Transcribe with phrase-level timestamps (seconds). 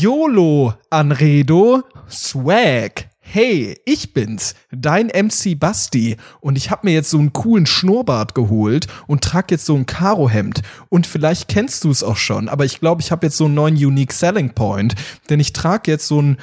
[0.00, 3.10] YOLO, Anredo, Swag.
[3.20, 6.16] Hey, ich bin's, dein MC Basti.
[6.40, 9.84] Und ich hab mir jetzt so einen coolen Schnurrbart geholt und trag jetzt so ein
[9.84, 10.62] Karohemd.
[10.88, 13.52] Und vielleicht kennst du es auch schon, aber ich glaube, ich habe jetzt so einen
[13.52, 14.94] neuen Unique Selling Point,
[15.28, 16.38] denn ich trag jetzt so ein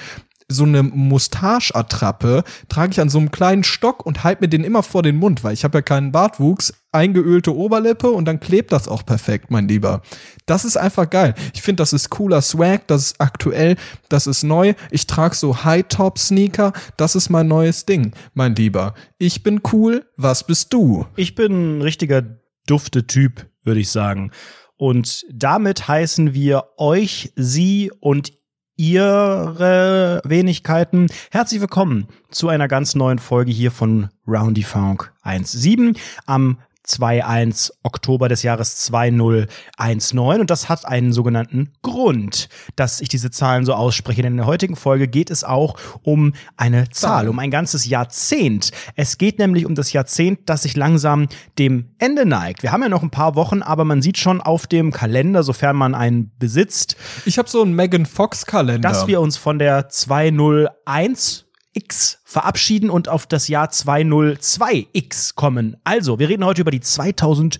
[0.49, 4.81] so eine Mustache-Attrappe trage ich an so einem kleinen Stock und halte mir den immer
[4.81, 8.87] vor den Mund, weil ich habe ja keinen Bartwuchs, eingeölte Oberlippe und dann klebt das
[8.87, 10.01] auch perfekt, mein Lieber.
[10.45, 11.35] Das ist einfach geil.
[11.53, 13.75] Ich finde, das ist cooler Swag, das ist aktuell,
[14.09, 14.73] das ist neu.
[14.91, 18.93] Ich trage so High-Top-Sneaker, das ist mein neues Ding, mein Lieber.
[19.17, 21.05] Ich bin cool, was bist du?
[21.15, 22.23] Ich bin ein richtiger
[22.67, 24.31] Dufte-Typ, würde ich sagen.
[24.77, 28.31] Und damit heißen wir euch, sie und
[28.77, 31.07] ihre Wenigkeiten.
[31.31, 38.29] Herzlich willkommen zu einer ganz neuen Folge hier von Roundy Funk 1.7 am 2.1 Oktober
[38.29, 44.21] des Jahres 2019 und das hat einen sogenannten Grund, dass ich diese Zahlen so ausspreche.
[44.21, 48.71] Denn in der heutigen Folge geht es auch um eine Zahl, um ein ganzes Jahrzehnt.
[48.95, 51.27] Es geht nämlich um das Jahrzehnt, das sich langsam
[51.59, 52.63] dem Ende neigt.
[52.63, 55.75] Wir haben ja noch ein paar Wochen, aber man sieht schon auf dem Kalender, sofern
[55.75, 56.95] man einen besitzt.
[57.25, 58.89] Ich habe so einen Megan Fox Kalender.
[58.89, 61.46] Dass wir uns von der 201
[61.77, 65.77] X verabschieden und auf das Jahr 202X kommen.
[65.83, 67.59] Also, wir reden heute über die 2010er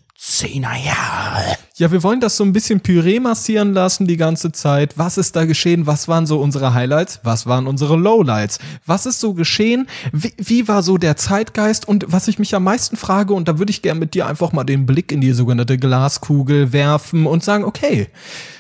[0.62, 1.58] Jahre.
[1.76, 4.98] Ja, wir wollen das so ein bisschen Püree massieren lassen die ganze Zeit.
[4.98, 5.86] Was ist da geschehen?
[5.86, 7.20] Was waren so unsere Highlights?
[7.22, 8.58] Was waren unsere Lowlights?
[8.88, 9.88] Was ist so geschehen?
[10.12, 11.88] Wie, wie war so der Zeitgeist?
[11.88, 14.52] Und was ich mich am meisten frage, und da würde ich gerne mit dir einfach
[14.52, 18.08] mal den Blick in die sogenannte Glaskugel werfen und sagen, okay,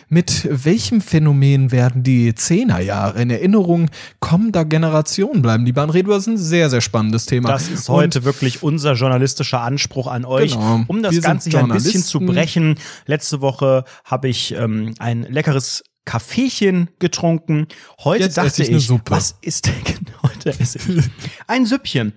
[0.10, 5.66] mit welchem Phänomen werden die Zehnerjahre in Erinnerung kommender Generationen bleiben?
[5.66, 7.50] André, du hast ein sehr, sehr spannendes Thema.
[7.50, 10.84] Das ist heute Und wirklich unser journalistischer Anspruch an euch, genau.
[10.88, 12.80] um das Ganze hier ein bisschen zu brechen.
[13.06, 17.68] Letzte Woche habe ich ähm, ein leckeres Kaffeechen getrunken.
[18.04, 19.74] Heute Jetzt dachte ich, was ist denn
[20.24, 21.06] heute esse ich
[21.48, 22.14] ein Süppchen.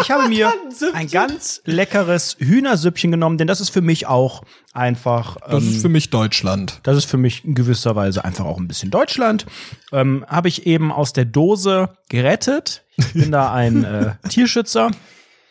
[0.00, 0.52] Ich habe mir
[0.94, 5.36] ein ganz leckeres Hühnersüppchen genommen, denn das ist für mich auch einfach.
[5.46, 6.80] Ähm, das ist ähm, für mich Deutschland.
[6.82, 9.46] Das ist für mich in gewisser Weise einfach auch ein bisschen Deutschland.
[9.92, 12.82] Ähm, habe ich eben aus der Dose gerettet.
[12.96, 14.90] Ich bin da ein äh, Tierschützer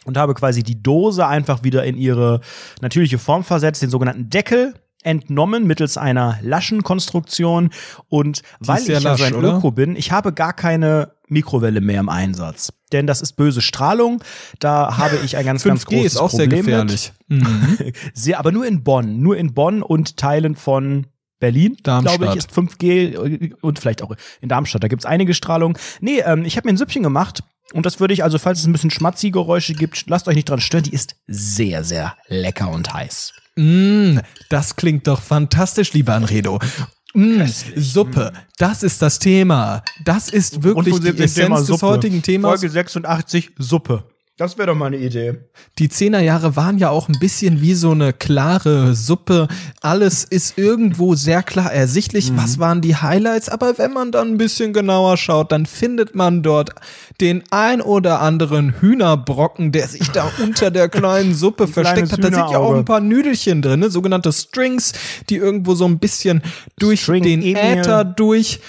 [0.05, 2.41] und habe quasi die Dose einfach wieder in ihre
[2.81, 7.69] natürliche Form versetzt, den sogenannten Deckel entnommen mittels einer Laschenkonstruktion
[8.09, 9.43] und weil ich ja lasch, so ein?
[9.43, 12.73] Öko bin, ich habe gar keine Mikrowelle mehr im Einsatz.
[12.91, 14.23] Denn das ist böse Strahlung.
[14.59, 17.11] Da habe ich ein ganz, ganz großes ist auch Problem sehr gefährlich.
[17.33, 17.79] Mhm.
[18.13, 19.19] sehr, aber nur in Bonn.
[19.19, 21.07] Nur in Bonn und Teilen von
[21.39, 24.83] Berlin, glaube ich, ist 5G und vielleicht auch in Darmstadt.
[24.83, 25.77] Da gibt's einige Strahlung.
[25.99, 27.43] Nee, ähm, ich habe mir ein Süppchen gemacht
[27.73, 30.61] und das würde ich, also falls es ein bisschen Schmatzi-Geräusche gibt, lasst euch nicht dran
[30.61, 30.83] stören.
[30.83, 33.33] Die ist sehr, sehr lecker und heiß.
[33.55, 34.19] Mm,
[34.49, 36.59] das klingt doch fantastisch, lieber Anredo.
[37.13, 37.43] Mm,
[37.75, 39.83] Suppe, das ist das Thema.
[40.03, 42.59] Das ist wirklich die Essenz Thema des heutigen Themas.
[42.59, 44.03] Folge 86, Suppe.
[44.35, 45.35] Das wäre doch mal eine Idee.
[45.77, 49.47] Die Zehnerjahre waren ja auch ein bisschen wie so eine klare Suppe.
[49.79, 52.31] Alles ist irgendwo sehr klar ersichtlich.
[52.31, 52.37] Mhm.
[52.37, 53.47] Was waren die Highlights?
[53.47, 56.71] Aber wenn man dann ein bisschen genauer schaut, dann findet man dort
[57.21, 62.23] den ein oder anderen Hühnerbrocken, der sich da unter der kleinen Suppe versteckt hat.
[62.23, 63.91] Da sind ja auch ein paar Nüdelchen drin, ne?
[63.91, 64.93] sogenannte Strings,
[65.29, 66.41] die irgendwo so ein bisschen
[66.79, 68.61] durch String den Äther durch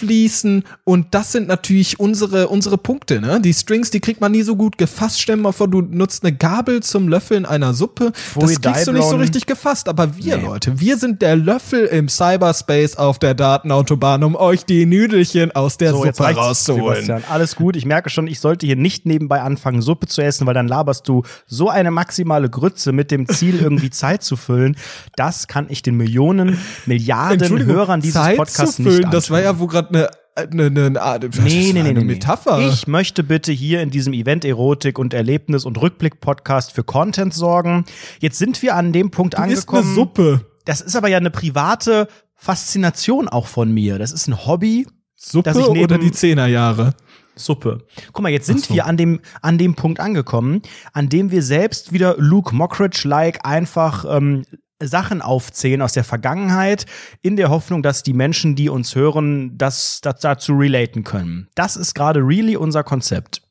[0.00, 3.40] fließen und das sind natürlich unsere unsere Punkte, ne?
[3.40, 5.20] Die Strings, die kriegt man nie so gut gefasst.
[5.20, 8.12] Stell dir mal vor, du nutzt eine Gabel zum Löffeln einer Suppe.
[8.12, 10.44] Pfui, das kriegst du nicht so richtig gefasst, aber wir nee.
[10.44, 15.76] Leute, wir sind der Löffel im Cyberspace auf der Datenautobahn, um euch die Nüdelchen aus
[15.76, 17.04] der so, Suppe rauszuholen.
[17.04, 17.22] Sebastian.
[17.30, 20.54] Alles gut, ich merke schon, ich sollte hier nicht nebenbei anfangen Suppe zu essen, weil
[20.54, 24.76] dann laberst du so eine maximale Grütze mit dem Ziel irgendwie Zeit zu füllen.
[25.16, 29.12] Das kann ich den Millionen, Milliarden Hörern dieses Zeit Podcasts zu füllen, nicht antun.
[29.12, 32.60] Das war ja wo gerade eine eine, eine, eine, nee, nee, nee, eine Metapher.
[32.60, 37.34] Ich möchte bitte hier in diesem Event Erotik und Erlebnis und Rückblick Podcast für Content
[37.34, 37.84] sorgen.
[38.20, 39.82] Jetzt sind wir an dem Punkt du angekommen.
[39.82, 40.46] Ist eine Suppe.
[40.64, 43.98] Das ist aber ja eine private Faszination auch von mir.
[43.98, 44.86] Das ist ein Hobby.
[45.16, 46.94] Suppe oder die Zehnerjahre?
[47.34, 47.86] Suppe.
[48.12, 48.74] Guck mal, jetzt sind so.
[48.74, 50.62] wir an dem, an dem Punkt angekommen,
[50.92, 54.44] an dem wir selbst wieder Luke Mockridge-like einfach ähm,
[54.82, 56.86] Sachen aufzählen aus der Vergangenheit,
[57.22, 61.48] in der Hoffnung, dass die Menschen, die uns hören, das, das dazu relaten können.
[61.54, 63.42] Das ist gerade really unser Konzept.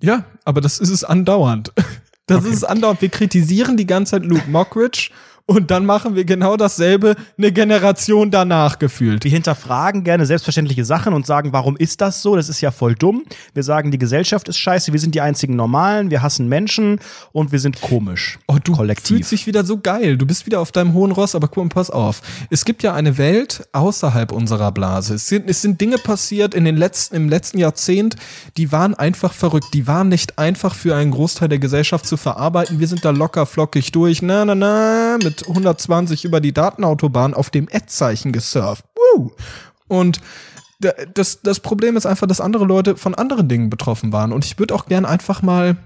[0.00, 1.72] Ja, aber das ist es andauernd.
[2.26, 2.48] Das okay.
[2.48, 3.02] ist es andauernd.
[3.02, 5.10] Wir kritisieren die ganze Zeit Luke Mockridge
[5.46, 9.24] und dann machen wir genau dasselbe eine Generation danach gefühlt.
[9.24, 12.34] Wir hinterfragen gerne selbstverständliche Sachen und sagen, warum ist das so?
[12.34, 13.24] Das ist ja voll dumm.
[13.52, 16.98] Wir sagen, die Gesellschaft ist scheiße, wir sind die einzigen Normalen, wir hassen Menschen
[17.32, 18.38] und wir sind komisch.
[18.48, 19.08] Oh, du kollektiv.
[19.08, 20.16] fühlst dich wieder so geil.
[20.16, 22.22] Du bist wieder auf deinem hohen Ross, aber guck mal, pass auf.
[22.48, 25.14] Es gibt ja eine Welt außerhalb unserer Blase.
[25.16, 28.16] Es sind, es sind Dinge passiert in den letzten, im letzten Jahrzehnt,
[28.56, 29.74] die waren einfach verrückt.
[29.74, 32.80] Die waren nicht einfach für einen Großteil der Gesellschaft zu verarbeiten.
[32.80, 34.22] Wir sind da locker flockig durch.
[34.22, 38.84] Na, na, na, mit 120 über die Datenautobahn auf dem Ad-Zeichen gesurft.
[38.94, 39.32] Woo!
[39.88, 40.20] Und
[41.14, 44.32] das, das Problem ist einfach, dass andere Leute von anderen Dingen betroffen waren.
[44.32, 45.76] Und ich würde auch gern einfach mal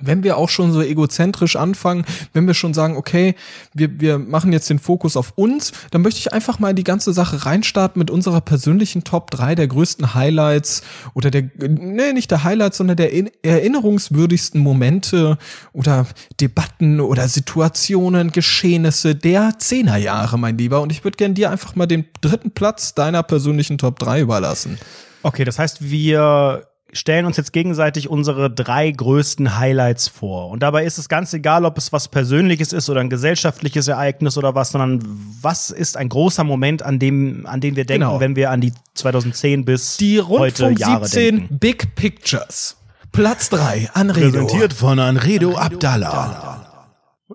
[0.00, 3.34] wenn wir auch schon so egozentrisch anfangen, wenn wir schon sagen, okay,
[3.74, 6.84] wir, wir machen jetzt den Fokus auf uns, dann möchte ich einfach mal in die
[6.84, 10.82] ganze Sache reinstarten mit unserer persönlichen Top 3 der größten Highlights
[11.14, 13.12] oder der, nee, nicht der Highlights, sondern der
[13.44, 15.38] erinnerungswürdigsten Momente
[15.72, 16.06] oder
[16.40, 20.80] Debatten oder Situationen, Geschehnisse der Zehnerjahre, mein Lieber.
[20.80, 24.78] Und ich würde gerne dir einfach mal den dritten Platz deiner persönlichen Top 3 überlassen.
[25.22, 30.50] Okay, das heißt, wir stellen uns jetzt gegenseitig unsere drei größten Highlights vor.
[30.50, 34.36] Und dabei ist es ganz egal, ob es was Persönliches ist oder ein gesellschaftliches Ereignis
[34.36, 35.00] oder was, sondern
[35.40, 38.20] was ist ein großer Moment, an dem, an den wir denken, genau.
[38.20, 41.58] wenn wir an die 2010 bis die heute Jahre 17 denken.
[41.58, 42.76] Big Pictures.
[43.10, 44.30] Platz drei Anredo.
[44.30, 46.88] Präsentiert von Anredo Abdallah.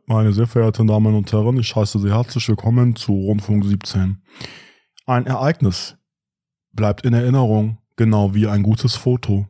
[0.06, 4.22] Meine sehr verehrten Damen und Herren, ich heiße Sie herzlich willkommen zu Rundfunk 17.
[5.08, 5.96] Ein Ereignis
[6.74, 9.50] bleibt in Erinnerung genau wie ein gutes Foto.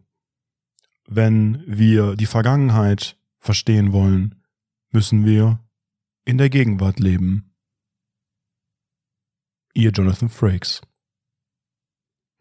[1.08, 4.44] Wenn wir die Vergangenheit verstehen wollen,
[4.92, 5.60] müssen wir
[6.26, 7.54] in der Gegenwart leben.
[9.74, 10.82] Ihr Jonathan Frakes.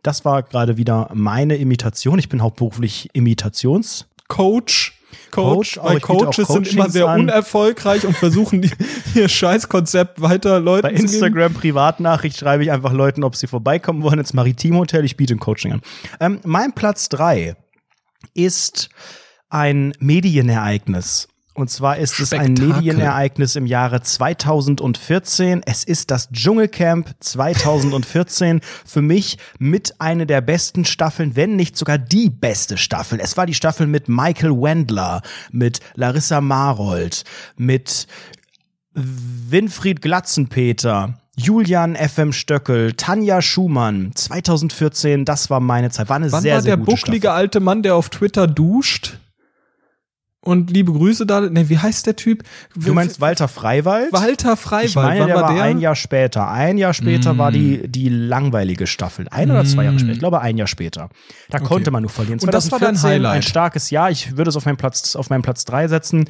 [0.03, 2.19] Das war gerade wieder meine Imitation.
[2.19, 4.93] Ich bin hauptberuflich Imitationscoach.
[5.31, 7.21] Coach, weil Coaches sind immer sehr an.
[7.21, 8.71] unerfolgreich und versuchen die,
[9.15, 14.19] ihr Scheißkonzept weiter Leuten Bei Instagram Privatnachricht schreibe ich einfach Leuten, ob sie vorbeikommen wollen
[14.19, 15.05] ins Maritim Hotel.
[15.05, 15.83] Ich biete ein Coaching an.
[16.21, 17.57] Ähm, mein Platz drei
[18.35, 18.89] ist
[19.49, 21.29] ein Medienereignis.
[21.57, 22.53] Und zwar ist Spektakel.
[22.53, 25.63] es ein Medienereignis im Jahre 2014.
[25.65, 28.61] Es ist das Dschungelcamp 2014.
[28.85, 33.21] Für mich mit einer der besten Staffeln, wenn nicht sogar die beste Staffel.
[33.21, 37.25] Es war die Staffel mit Michael Wendler, mit Larissa Marold,
[37.57, 38.07] mit
[38.93, 46.11] Winfried Glatzenpeter, Julian FM Stöckel, Tanja Schumann, 2014, das war meine Zeit.
[46.11, 49.19] War eine Wann sehr, war sehr der bucklige alte Mann, der auf Twitter duscht?
[50.47, 51.41] Und liebe Grüße da.
[51.41, 52.45] Ne, wie heißt der Typ?
[52.75, 54.13] Du meinst Walter Freiwald?
[54.13, 54.89] Walter Freiwald.
[54.89, 55.63] Ich meine, Wann der war, der?
[55.63, 56.49] ein Jahr später.
[56.49, 57.39] Ein Jahr später mm.
[57.39, 59.27] war die, die langweilige Staffel.
[59.31, 59.99] Ein oder zwei Jahre mm.
[59.99, 60.13] später.
[60.13, 61.09] Ich glaube, ein Jahr später.
[61.51, 61.67] Da okay.
[61.67, 62.39] konnte man nur verlieren.
[62.41, 63.35] Und das war dein Highlight.
[63.35, 64.11] Ein starkes Jahr.
[64.11, 66.29] Ich würde es auf meinen Platz, auf meinen Platz drei setzen.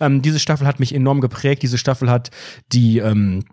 [0.00, 1.62] Ähm, diese Staffel hat mich enorm geprägt.
[1.62, 2.30] Diese Staffel hat
[2.72, 3.44] die, ähm,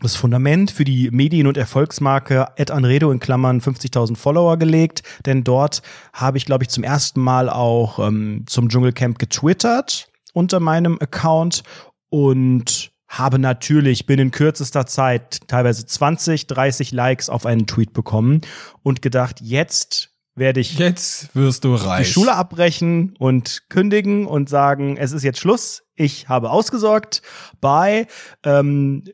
[0.00, 5.42] das Fundament für die Medien- und Erfolgsmarke Ed Anredo in Klammern 50.000 Follower gelegt, denn
[5.42, 5.82] dort
[6.12, 11.62] habe ich, glaube ich, zum ersten Mal auch ähm, zum Dschungelcamp getwittert unter meinem Account
[12.10, 18.42] und habe natürlich binnen kürzester Zeit teilweise 20, 30 Likes auf einen Tweet bekommen
[18.82, 22.06] und gedacht, jetzt werde ich jetzt wirst du reich.
[22.06, 25.84] die Schule abbrechen und kündigen und sagen, es ist jetzt Schluss.
[25.94, 27.22] Ich habe ausgesorgt.
[27.60, 28.06] Bye.
[28.42, 29.04] Ähm,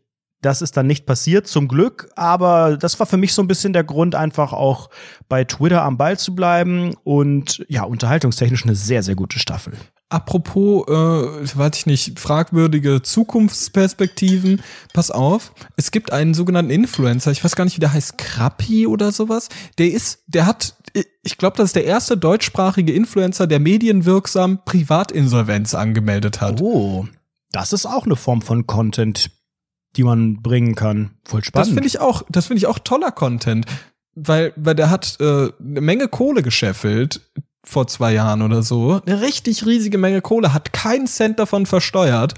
[0.42, 2.10] das ist dann nicht passiert, zum Glück.
[2.16, 4.90] Aber das war für mich so ein bisschen der Grund, einfach auch
[5.28, 6.94] bei Twitter am Ball zu bleiben.
[7.04, 9.72] Und ja, unterhaltungstechnisch eine sehr, sehr gute Staffel.
[10.12, 14.60] Apropos, äh, weiß ich nicht, fragwürdige Zukunftsperspektiven.
[14.92, 18.86] Pass auf, es gibt einen sogenannten Influencer, ich weiß gar nicht, wie der heißt, Krappi
[18.86, 19.48] oder sowas.
[19.78, 20.76] Der ist, der hat,
[21.22, 26.60] ich glaube, das ist der erste deutschsprachige Influencer, der medienwirksam Privatinsolvenz angemeldet hat.
[26.60, 27.06] Oh,
[27.52, 29.30] das ist auch eine Form von Content,
[29.96, 31.12] die man bringen kann.
[31.24, 31.68] Voll spannend.
[31.68, 33.66] Das finde ich auch, das finde ich auch toller Content,
[34.14, 37.20] weil weil der hat äh, eine Menge Kohle gescheffelt
[37.64, 42.34] vor zwei Jahren oder so, eine richtig riesige Menge Kohle, hat keinen Cent davon versteuert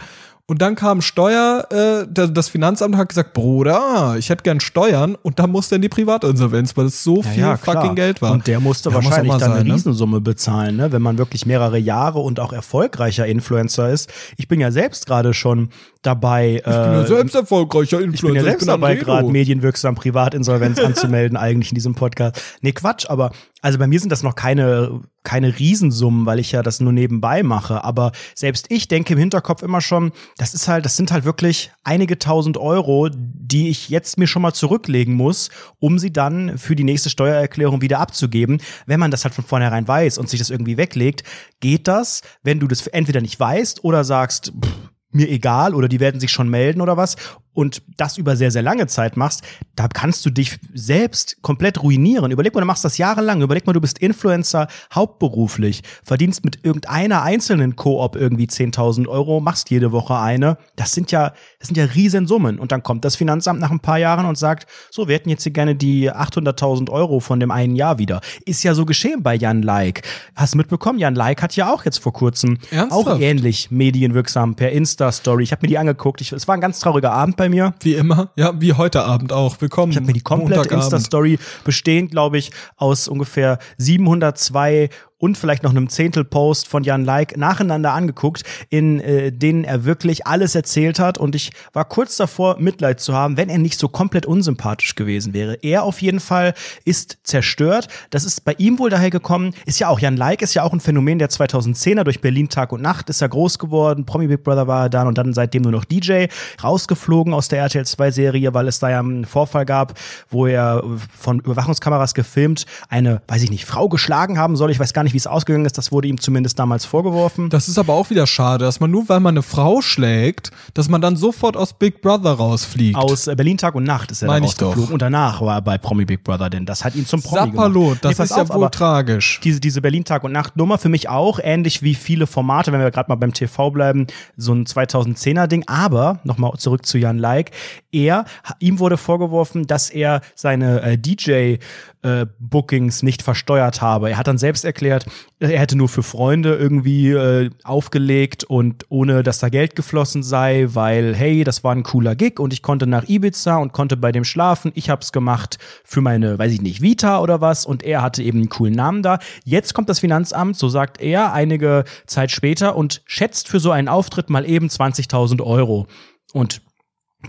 [0.46, 5.38] und dann kam Steuer, äh, das Finanzamt hat gesagt, Bruder, ich hätte gern Steuern und
[5.38, 8.32] dann musste in die Privatinsolvenz, weil es so viel ja, fucking Geld war.
[8.32, 9.74] Und der musste ja, wahrscheinlich muss dann sein, eine ne?
[9.74, 10.92] Riesensumme bezahlen, ne?
[10.92, 14.12] wenn man wirklich mehrere Jahre und auch erfolgreicher Influencer ist.
[14.36, 15.70] Ich bin ja selbst gerade schon
[16.02, 16.56] dabei.
[16.56, 18.14] Ich bin ja äh, selbst erfolgreicher Influencer.
[18.14, 22.42] Ich bin ja selbst bin dabei, gerade medienwirksam Privatinsolvenz anzumelden, eigentlich in diesem Podcast.
[22.60, 23.32] Nee, Quatsch, aber
[23.64, 27.42] also bei mir sind das noch keine, keine Riesensummen, weil ich ja das nur nebenbei
[27.42, 27.83] mache.
[27.83, 31.73] Aber selbst ich denke im Hinterkopf immer schon, das ist halt, das sind halt wirklich
[31.83, 36.76] einige tausend Euro, die ich jetzt mir schon mal zurücklegen muss, um sie dann für
[36.76, 38.61] die nächste Steuererklärung wieder abzugeben.
[38.85, 41.23] Wenn man das halt von vornherein weiß und sich das irgendwie weglegt,
[41.61, 46.00] geht das, wenn du das entweder nicht weißt oder sagst, pff, mir egal oder die
[46.00, 47.16] werden sich schon melden oder was
[47.54, 49.42] und das über sehr, sehr lange Zeit machst,
[49.76, 52.30] da kannst du dich selbst komplett ruinieren.
[52.30, 53.42] Überleg mal, du machst das jahrelang.
[53.42, 59.70] Überleg mal, du bist Influencer hauptberuflich, verdienst mit irgendeiner einzelnen Koop irgendwie 10.000 Euro, machst
[59.70, 60.58] jede Woche eine.
[60.76, 62.58] Das sind ja, das sind ja Riesensummen.
[62.58, 65.44] Und dann kommt das Finanzamt nach ein paar Jahren und sagt, so, wir hätten jetzt
[65.44, 68.20] hier gerne die 800.000 Euro von dem einen Jahr wieder.
[68.44, 70.02] Ist ja so geschehen bei Jan Like.
[70.34, 70.99] Hast du mitbekommen?
[70.99, 72.92] Jan Like hat ja auch jetzt vor kurzem Ernsthaft?
[72.92, 75.44] auch ähnlich medienwirksam per Insta-Story.
[75.44, 76.20] Ich habe mir die angeguckt.
[76.20, 77.74] Ich, es war ein ganz trauriger Abend bei mir.
[77.80, 78.30] Wie immer.
[78.36, 79.60] Ja, wie heute Abend auch.
[79.60, 79.92] Willkommen.
[79.92, 80.74] Ich habe mir die komplette.
[80.74, 87.37] Insta-Story bestehend, glaube ich, aus ungefähr 702 und vielleicht noch einem Zehntel-Post von Jan Like
[87.37, 91.18] nacheinander angeguckt, in äh, denen er wirklich alles erzählt hat.
[91.18, 95.33] Und ich war kurz davor, Mitleid zu haben, wenn er nicht so komplett unsympathisch gewesen
[95.33, 95.54] wäre.
[95.62, 96.54] Er auf jeden Fall
[96.85, 97.88] ist zerstört.
[98.11, 99.54] Das ist bei ihm wohl daher gekommen.
[99.66, 102.04] Ist ja auch, Jan Like ist ja auch ein Phänomen der 2010er.
[102.04, 104.04] Durch Berlin Tag und Nacht ist er groß geworden.
[104.04, 106.26] Promi Big Brother war er dann und dann seitdem nur noch DJ.
[106.62, 110.83] Rausgeflogen aus der RTL 2-Serie, weil es da ja einen Vorfall gab, wo er
[111.18, 114.71] von Überwachungskameras gefilmt eine, weiß ich nicht, Frau geschlagen haben soll.
[114.71, 115.78] Ich weiß gar nicht, wie es ausgegangen ist.
[115.78, 117.49] Das wurde ihm zumindest damals vorgeworfen.
[117.49, 120.88] Das ist aber auch wieder schade, dass man nur, weil man eine Frau schlägt, dass
[120.90, 122.97] man dann sofort aus Big Brother rausfliegt.
[122.99, 124.92] Aus äh, Berlin Tag und Nacht ist er Meine rausgeflogen.
[124.92, 128.00] Und danach war er bei Promi Big Brother, denn das hat ihn zum Promi Sapperlot,
[128.02, 128.04] gemacht.
[128.04, 129.40] das Nee, ist ja auf, wohl aber tragisch.
[129.42, 132.80] diese, diese Berlin Tag und Nacht Nummer für mich auch, ähnlich wie viele Formate, wenn
[132.80, 134.06] wir gerade mal beim TV bleiben,
[134.37, 135.64] so ein 2010er Ding.
[135.66, 137.52] Aber, nochmal zurück zu Jan Like,
[137.92, 138.25] er,
[138.59, 141.56] ihm wurde vorgeworfen, dass er seine äh, DJ
[142.04, 144.11] äh, Bookings nicht versteuert habe.
[144.11, 145.06] Er hat dann selbst erklärt,
[145.40, 150.66] er hätte nur für Freunde irgendwie äh, aufgelegt und ohne dass da Geld geflossen sei,
[150.68, 154.12] weil hey, das war ein cooler Gig und ich konnte nach Ibiza und konnte bei
[154.12, 154.70] dem schlafen.
[154.75, 158.38] Ich hab's gemacht für meine, weiß ich nicht, Vita oder was und er hatte eben
[158.38, 159.18] einen coolen Namen da.
[159.44, 163.88] Jetzt kommt das Finanzamt, so sagt er, einige Zeit später und schätzt für so einen
[163.88, 165.87] Auftritt mal eben 20.000 Euro.
[166.34, 166.61] Und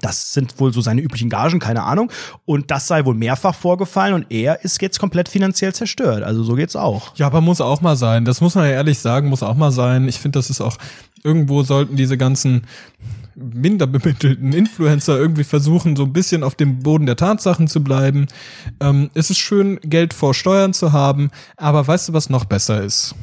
[0.01, 2.11] das sind wohl so seine üblichen Gagen, keine Ahnung.
[2.45, 6.23] Und das sei wohl mehrfach vorgefallen und er ist jetzt komplett finanziell zerstört.
[6.23, 7.15] Also so geht's auch.
[7.15, 8.25] Ja, aber muss auch mal sein.
[8.25, 10.07] Das muss man ja ehrlich sagen, muss auch mal sein.
[10.07, 10.77] Ich finde, das ist auch,
[11.23, 12.63] irgendwo sollten diese ganzen
[13.35, 18.27] minder bemittelten Influencer irgendwie versuchen, so ein bisschen auf dem Boden der Tatsachen zu bleiben.
[18.79, 22.81] Ähm, es ist schön, Geld vor Steuern zu haben, aber weißt du, was noch besser
[22.81, 23.13] ist?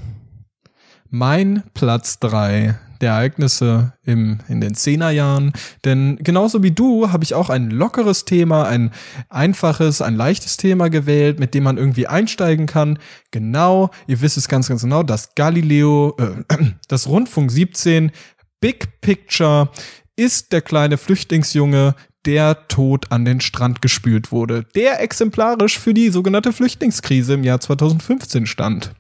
[1.09, 5.53] Mein Platz drei der Ereignisse im, in den Zehnerjahren.
[5.85, 8.93] Denn genauso wie du habe ich auch ein lockeres Thema, ein
[9.29, 12.99] einfaches, ein leichtes Thema gewählt, mit dem man irgendwie einsteigen kann.
[13.33, 16.57] Genau, ihr wisst es ganz, ganz genau, das Galileo, äh,
[16.89, 18.13] das Rundfunk 17
[18.61, 19.69] Big Picture
[20.17, 26.11] ist der kleine Flüchtlingsjunge, der tot an den Strand gespült wurde, der exemplarisch für die
[26.11, 28.95] sogenannte Flüchtlingskrise im Jahr 2015 stand.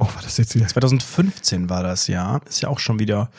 [0.00, 0.66] Oh, war das jetzt wieder?
[0.66, 2.40] 2015 war das, ja.
[2.48, 3.30] Ist ja auch schon wieder.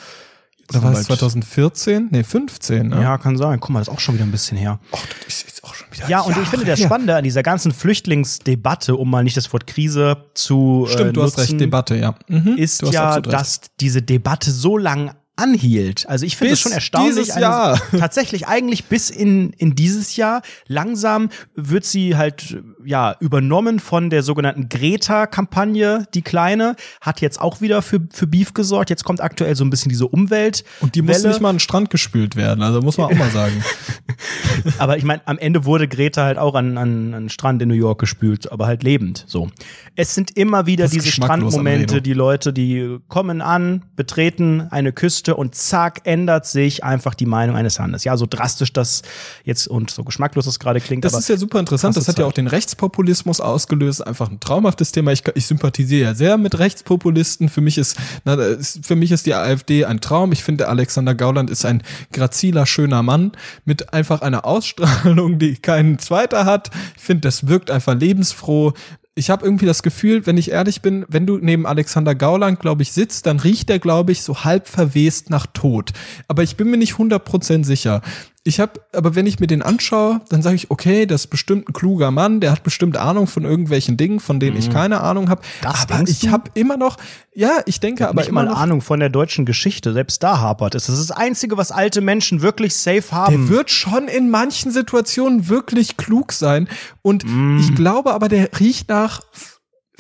[0.70, 2.08] Oder war es bald- 2014?
[2.12, 2.88] Nee, 15.
[2.89, 3.01] Ne?
[3.01, 3.60] Ja, kann sein.
[3.60, 4.80] Guck mal, das ist auch schon wieder ein bisschen her.
[4.91, 6.08] Oh, das ist jetzt auch schon wieder.
[6.08, 6.80] Ja, und ich finde, das.
[6.80, 11.24] Spannende an dieser ganzen Flüchtlingsdebatte, um mal nicht das Wort Krise zu äh, Stimmt, du
[11.24, 12.15] hast nutzen, recht, Debatte, ja.
[12.27, 16.08] Mhm, ist du hast ja, dass diese Debatte so lang anhielt.
[16.08, 17.15] Also ich finde es schon erstaunlich.
[17.15, 17.82] dieses eine- Jahr.
[17.98, 20.41] tatsächlich eigentlich bis in, in dieses Jahr.
[20.68, 27.61] Langsam wird sie halt ja übernommen von der sogenannten Greta-Kampagne, die kleine, hat jetzt auch
[27.61, 28.89] wieder für, für Beef gesorgt.
[28.89, 30.63] Jetzt kommt aktuell so ein bisschen diese Umwelt.
[30.79, 33.29] Und die muss nicht mal an den Strand gespült werden, also muss man auch mal
[33.31, 33.63] sagen.
[34.77, 37.69] Aber ich meine, am Ende wurde Greta halt auch an, an, an den Strand in
[37.69, 39.23] New York gespült, aber halt lebend.
[39.27, 39.50] So.
[39.95, 45.35] Es sind immer wieder Das diese Strandmomente, die Leute, die kommen an, betreten eine Küste
[45.35, 48.03] und zack, ändert sich einfach die Meinung eines Landes.
[48.03, 49.01] Ja, so drastisch das
[49.43, 51.05] jetzt und so geschmacklos das gerade klingt.
[51.05, 51.95] Das ist ja super interessant.
[51.97, 54.06] Das hat ja auch den Rechtspopulismus ausgelöst.
[54.06, 55.12] Einfach ein traumhaftes Thema.
[55.12, 57.50] Ich, ich sympathisiere ja sehr mit Rechtspopulisten.
[57.50, 58.38] Für mich ist, na,
[58.82, 60.32] für mich ist die AfD ein Traum.
[60.32, 63.34] Ich finde, Alexander Gauland ist ein graziler, schöner Mann
[63.66, 66.72] mit einfach einer Ausstrahlung, die kein zweiter hat.
[66.96, 68.74] Ich finde, das wirkt einfach lebensfroh.
[69.13, 72.84] Ich habe irgendwie das Gefühl, wenn ich ehrlich bin, wenn du neben Alexander Gauland, glaube
[72.84, 75.92] ich, sitzt, dann riecht er, glaube ich, so halb verwest nach Tod.
[76.30, 78.01] Aber ich bin mir nicht 100% sicher.
[78.43, 81.69] Ich habe, aber wenn ich mir den anschaue, dann sage ich, okay, das ist bestimmt
[81.69, 85.29] ein kluger Mann, der hat bestimmt Ahnung von irgendwelchen Dingen, von denen ich keine Ahnung
[85.29, 85.43] habe.
[85.62, 85.67] Mhm.
[85.67, 86.98] Aber ich habe immer noch,
[87.36, 89.93] ja, ich denke, aber nicht immer mal noch, Ahnung von der deutschen Geschichte.
[89.93, 90.88] Selbst da hapert es.
[90.88, 93.48] Das ist das Einzige, was alte Menschen wirklich safe haben.
[93.48, 96.67] der wird schon in manchen Situationen wirklich klug sein.
[97.03, 97.60] Und Mm.
[97.60, 99.21] ich glaube aber, der riecht nach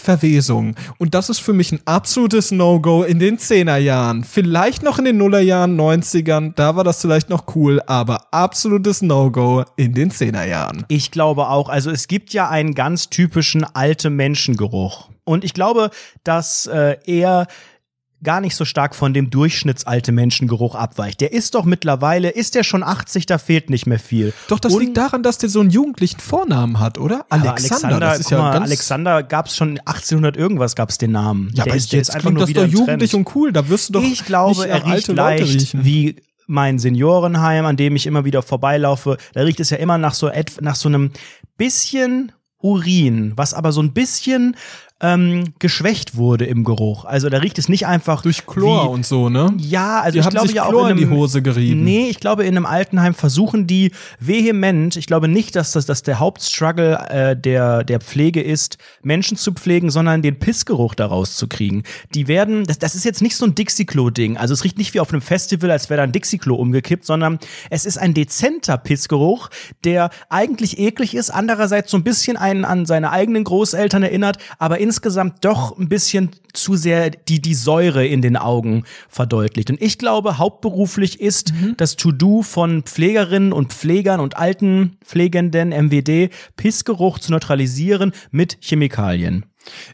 [0.01, 0.75] Verwesung.
[0.97, 4.23] Und das ist für mich ein absolutes No-Go in den 10er Jahren.
[4.23, 9.63] Vielleicht noch in den Nullerjahren, 90ern, da war das vielleicht noch cool, aber absolutes No-Go
[9.77, 10.85] in den 10er Jahren.
[10.87, 11.69] Ich glaube auch.
[11.69, 15.09] Also es gibt ja einen ganz typischen alte Menschengeruch.
[15.23, 15.91] Und ich glaube,
[16.23, 17.47] dass äh, er
[18.23, 21.21] gar nicht so stark von dem durchschnittsalte Menschengeruch abweicht.
[21.21, 24.33] Der ist doch mittlerweile, ist der schon 80, da fehlt nicht mehr viel.
[24.47, 27.25] Doch, das Und- liegt daran, dass der so einen jugendlichen Vornamen hat, oder?
[27.29, 31.49] Aber Alexander, das ist ja mal, Alexander gab's schon 1800 irgendwas gab's den Namen.
[31.53, 32.87] Ja, der aber ist, der jetzt ist einfach nur das wieder doch ein Trend.
[32.87, 33.51] jugendlich und cool.
[33.51, 38.05] Da wirst du doch Ich glaube, er riecht leicht wie mein Seniorenheim, an dem ich
[38.05, 39.17] immer wieder vorbeilaufe.
[39.33, 41.11] Da riecht es ja immer nach so nach so einem
[41.57, 44.55] bisschen Urin, was aber so ein bisschen
[45.01, 47.05] ähm, geschwächt wurde im Geruch.
[47.05, 49.53] Also da riecht es nicht einfach durch Chlor wie, und so, ne?
[49.57, 51.41] ja, also Die ich haben glaube sich ja auch Chlor in in einem, die Hose
[51.41, 51.83] gerieben.
[51.83, 56.03] Nee, ich glaube, in einem Altenheim versuchen die vehement, ich glaube nicht, dass das dass
[56.03, 61.47] der Hauptstruggle äh, der, der Pflege ist, Menschen zu pflegen, sondern den Pissgeruch daraus zu
[61.47, 61.83] kriegen.
[62.13, 64.37] Die werden, das, das ist jetzt nicht so ein Dixie-Klo-Ding.
[64.37, 67.39] Also es riecht nicht wie auf einem Festival, als wäre da ein Dixie-Klo umgekippt, sondern
[67.69, 69.49] es ist ein dezenter Pissgeruch,
[69.83, 74.79] der eigentlich eklig ist, andererseits so ein bisschen einen an seine eigenen Großeltern erinnert, aber
[74.91, 79.69] insgesamt doch ein bisschen zu sehr die, die Säure in den Augen verdeutlicht.
[79.69, 87.19] Und ich glaube, hauptberuflich ist das To-Do von Pflegerinnen und Pflegern und Altenpflegenden MWD, Pissgeruch
[87.19, 89.45] zu neutralisieren mit Chemikalien.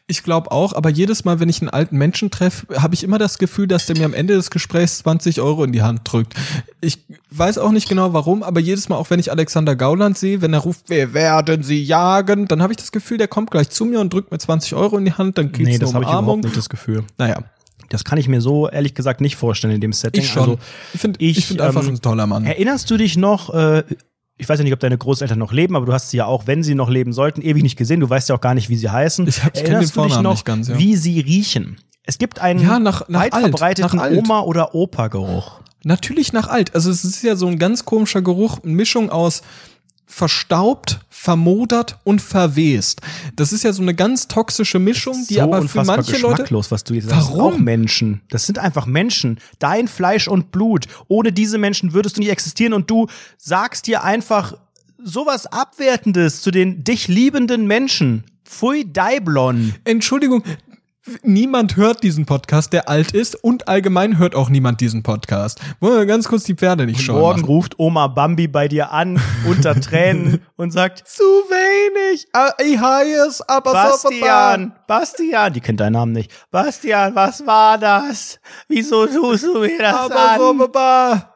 [0.08, 3.18] Ich glaube auch, aber jedes Mal, wenn ich einen alten Menschen treffe, habe ich immer
[3.18, 6.34] das Gefühl, dass der mir am Ende des Gesprächs 20 Euro in die Hand drückt.
[6.82, 7.00] Ich
[7.32, 10.54] weiß auch nicht genau warum, aber jedes Mal, auch wenn ich Alexander Gauland sehe, wenn
[10.54, 13.86] er ruft, wir werden sie jagen, dann habe ich das Gefühl, der kommt gleich zu
[13.86, 16.10] mir und drückt mir 20 Euro in die Hand, dann geht's Nee, das habe ich
[16.10, 17.04] überhaupt nicht das Gefühl.
[17.18, 17.44] Naja,
[17.90, 20.24] Das kann ich mir so ehrlich gesagt nicht vorstellen in dem Setting.
[20.24, 20.42] ich schon.
[20.42, 20.60] Also,
[20.94, 22.46] ich finde ich, ich, find einfach ähm, ein toller Mann.
[22.46, 23.84] Erinnerst du dich noch, äh,
[24.38, 26.46] ich weiß ja nicht, ob deine Großeltern noch leben, aber du hast sie ja auch,
[26.48, 28.00] wenn sie noch leben sollten, ewig nicht gesehen.
[28.00, 29.27] Du weißt ja auch gar nicht, wie sie heißen.
[29.27, 30.77] Ich hab- ich Erinnerst den du dich Vornamen noch, nicht ganz, ja.
[30.77, 31.77] wie sie riechen?
[32.03, 34.12] Es gibt einen Ja, nach- nach weit alt, verbreiteten nach.
[34.12, 35.60] Oma- oder Opa-Geruch.
[35.84, 36.74] Natürlich nach alt.
[36.75, 39.41] Also es ist ja so ein ganz komischer Geruch, eine Mischung aus
[40.18, 43.02] verstaubt, vermodert und verwest.
[43.36, 46.84] Das ist ja so eine ganz toxische Mischung, die so aber für manche Leute was
[46.84, 47.18] du jetzt sagst.
[47.18, 47.54] Das sind Warum?
[47.54, 48.22] auch Menschen.
[48.32, 49.40] Das sind einfach Menschen.
[49.60, 50.88] Dein Fleisch und Blut.
[51.08, 53.08] Ohne diese Menschen würdest du nicht existieren und du
[53.38, 54.58] sagst dir einfach
[55.04, 58.24] sowas Abwertendes zu den dich liebenden Menschen.
[58.44, 59.76] Pfui Daiblon.
[59.84, 60.42] Entschuldigung,
[61.24, 65.60] niemand hört diesen Podcast, der alt ist und allgemein hört auch niemand diesen Podcast.
[65.80, 67.20] Wollen wir ganz kurz die Pferde nicht schauen?
[67.20, 72.28] Morgen ruft Oma Bambi bei dir an, unter Tränen, und sagt, Zu wenig.
[72.34, 76.32] Ah, Ich heiß, aber Bastian, Bastian, die kennt deinen Namen nicht.
[76.52, 78.39] Bastian, was war das?
[78.67, 80.58] Wieso tust du mir das aber so, an?
[80.58, 81.34] Baba.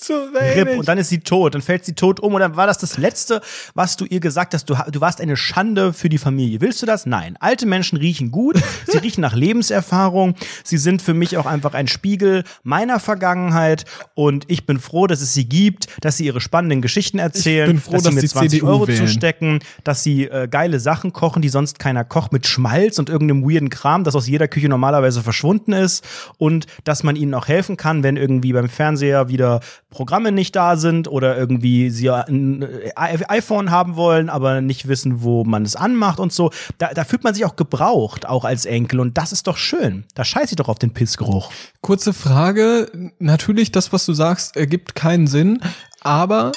[0.00, 0.78] Zu wenig.
[0.78, 2.96] und dann ist sie tot, dann fällt sie tot um und dann war das das
[2.96, 3.42] Letzte,
[3.74, 6.62] was du ihr gesagt hast, du, du warst eine Schande für die Familie.
[6.62, 7.04] Willst du das?
[7.04, 7.36] Nein.
[7.38, 11.86] Alte Menschen riechen gut, sie riechen nach Lebenserfahrung, sie sind für mich auch einfach ein
[11.86, 13.84] Spiegel meiner Vergangenheit
[14.14, 17.80] und ich bin froh, dass es sie gibt, dass sie ihre spannenden Geschichten erzählen, bin
[17.80, 19.06] froh, dass sie dass mir die 20 CDU Euro wählen.
[19.06, 23.44] zustecken, dass sie äh, geile Sachen kochen, die sonst keiner kocht, mit Schmalz und irgendeinem
[23.44, 26.04] weirden Kram, das aus jeder Küche normalerweise verschwunden ist
[26.38, 29.60] und dass man ihnen auch helfen kann, wenn irgendwie beim Fernseher wieder
[29.90, 35.22] Programme nicht da sind oder irgendwie sie ein äh, iPhone haben wollen, aber nicht wissen,
[35.22, 36.50] wo man es anmacht und so.
[36.78, 40.04] Da, da fühlt man sich auch gebraucht, auch als Enkel und das ist doch schön.
[40.14, 41.50] Da scheiße ich doch auf den Pissgeruch.
[41.80, 43.10] Kurze Frage.
[43.18, 45.60] Natürlich, das, was du sagst, ergibt keinen Sinn.
[46.00, 46.52] Aber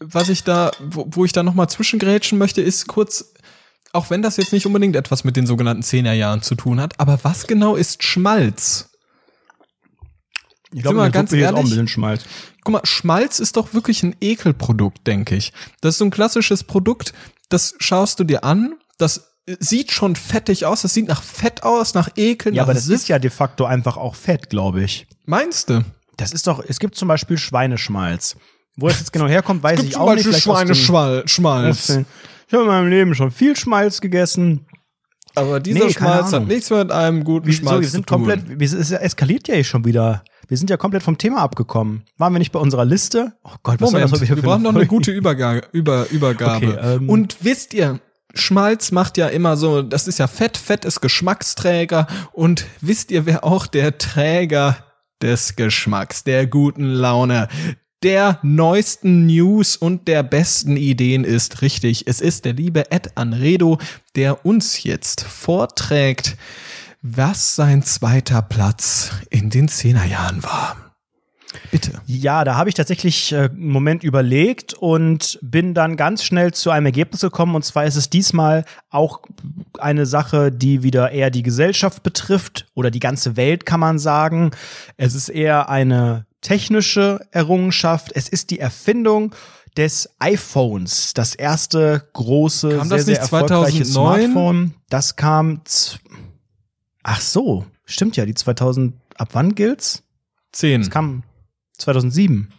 [0.00, 3.32] was ich da, wo, wo ich da nochmal zwischengrätschen möchte, ist kurz,
[3.92, 7.18] auch wenn das jetzt nicht unbedingt etwas mit den sogenannten Zehnerjahren zu tun hat, aber
[7.22, 8.88] was genau ist Schmalz?
[10.72, 11.70] Ich der ganz hier ist auch ein ehrlich?
[11.70, 12.24] bisschen Schmalz.
[12.68, 15.54] Guck mal, Schmalz ist doch wirklich ein Ekelprodukt, denke ich.
[15.80, 17.14] Das ist so ein klassisches Produkt,
[17.48, 21.94] das schaust du dir an, das sieht schon fettig aus, das sieht nach Fett aus,
[21.94, 22.96] nach Ekel, Ja, nach aber das Siff.
[22.96, 25.06] ist ja de facto einfach auch Fett, glaube ich.
[25.24, 25.82] Meinst du?
[26.18, 28.36] Das ist doch, es gibt zum Beispiel Schweineschmalz.
[28.76, 30.26] Wo es jetzt genau herkommt, weiß Gibt ich zum auch nicht.
[30.26, 31.88] Beispiel Vielleicht aus dem- Schweineschmalz.
[32.48, 34.66] Ich habe in meinem Leben schon viel Schmalz gegessen.
[35.34, 38.26] Aber dieser Nee, Schmalz hat nichts mit einem guten Schmalz so, wir sind zu tun.
[38.26, 40.22] komplett, es eskaliert ja schon wieder.
[40.48, 42.04] Wir sind ja komplett vom Thema abgekommen.
[42.16, 43.34] Waren wir nicht bei unserer Liste?
[43.44, 46.68] Oh Gott, was Moment, soll das wir brauchen noch eine gute Überga Über Übergabe.
[46.68, 47.08] Okay, ähm.
[47.08, 48.00] Und wisst ihr,
[48.34, 52.06] Schmalz macht ja immer so, das ist ja Fett, Fett ist Geschmacksträger.
[52.32, 54.78] Und wisst ihr, wer auch der Träger
[55.20, 57.48] des Geschmacks, der guten Laune,
[58.02, 61.60] der neuesten News und der besten Ideen ist?
[61.60, 63.78] Richtig, es ist der liebe Ed Anredo,
[64.16, 66.38] der uns jetzt vorträgt,
[67.16, 70.76] was sein zweiter Platz in den Zehnerjahren war.
[71.70, 71.92] Bitte.
[72.06, 76.70] Ja, da habe ich tatsächlich äh, einen Moment überlegt und bin dann ganz schnell zu
[76.70, 77.54] einem Ergebnis gekommen.
[77.54, 79.22] Und zwar ist es diesmal auch
[79.78, 84.50] eine Sache, die wieder eher die Gesellschaft betrifft oder die ganze Welt, kann man sagen.
[84.96, 88.12] Es ist eher eine technische Errungenschaft.
[88.14, 89.34] Es ist die Erfindung
[89.76, 94.20] des iPhones, das erste große, Kam sehr, das sehr nicht erfolgreiche 2009?
[94.20, 94.74] Smartphone.
[94.90, 95.60] Das kam.
[97.02, 97.66] Ach so.
[97.84, 100.02] Stimmt ja, die 2000, ab wann gilt's?
[100.52, 100.80] Zehn.
[100.80, 101.22] Es kam
[101.78, 102.52] 2007.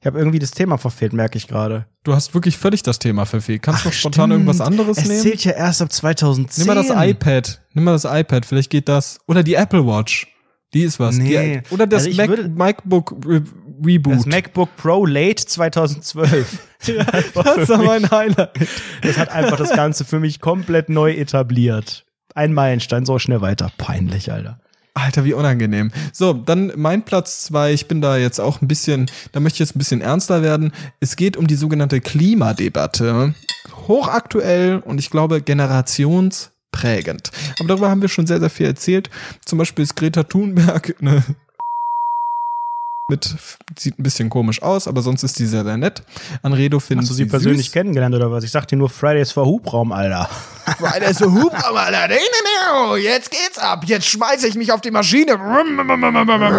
[0.00, 1.86] Ich habe irgendwie das Thema verfehlt, merke ich gerade.
[2.02, 3.62] Du hast wirklich völlig das Thema verfehlt.
[3.62, 4.32] Kannst du Ach, noch spontan stimmt.
[4.48, 5.20] irgendwas anderes Es nehmen?
[5.22, 6.64] zählt ja erst ab 2010.
[6.66, 7.62] Nimm mal das iPad.
[7.74, 9.18] Nimm mal das iPad, vielleicht geht das.
[9.28, 10.26] Oder die Apple Watch.
[10.74, 11.16] Die ist was.
[11.16, 11.62] Nee.
[11.68, 13.42] Die, oder das Also Mac, MacBook Re
[13.84, 14.14] Reboot.
[14.16, 16.58] Das MacBook Pro Late 2012.
[16.86, 18.50] ja, war das ist mich- mein Highlight.
[19.02, 22.04] Das hat einfach das Ganze für mich komplett neu etabliert.
[22.34, 23.70] Ein Meilenstein, so schnell weiter.
[23.78, 24.58] Peinlich, Alter.
[24.94, 25.90] Alter, wie unangenehm.
[26.12, 27.72] So, dann mein Platz zwei.
[27.72, 30.72] Ich bin da jetzt auch ein bisschen, da möchte ich jetzt ein bisschen ernster werden.
[31.00, 33.34] Es geht um die sogenannte Klimadebatte.
[33.88, 37.30] Hochaktuell und ich glaube generationsprägend.
[37.58, 39.08] Aber darüber haben wir schon sehr, sehr viel erzählt.
[39.44, 41.22] Zum Beispiel ist Greta Thunberg eine
[43.08, 43.34] mit,
[43.78, 46.02] sieht ein bisschen komisch aus, aber sonst ist die sehr, sehr nett.
[46.42, 47.72] Anredo findet Hast du sie persönlich süß.
[47.72, 48.44] kennengelernt oder was?
[48.44, 50.28] Ich sag dir nur Fridays for Hubraum, Alter.
[50.78, 52.08] Weil er so Hubraum, Alter.
[52.98, 53.84] Jetzt geht's ab.
[53.86, 55.36] Jetzt schmeiße ich mich auf die Maschine.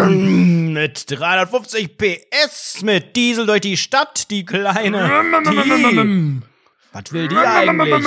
[0.08, 5.08] Mit 350 PS, mit Diesel durch die Stadt, die kleine.
[5.46, 6.40] Die.
[6.92, 8.04] Was will die eigentlich?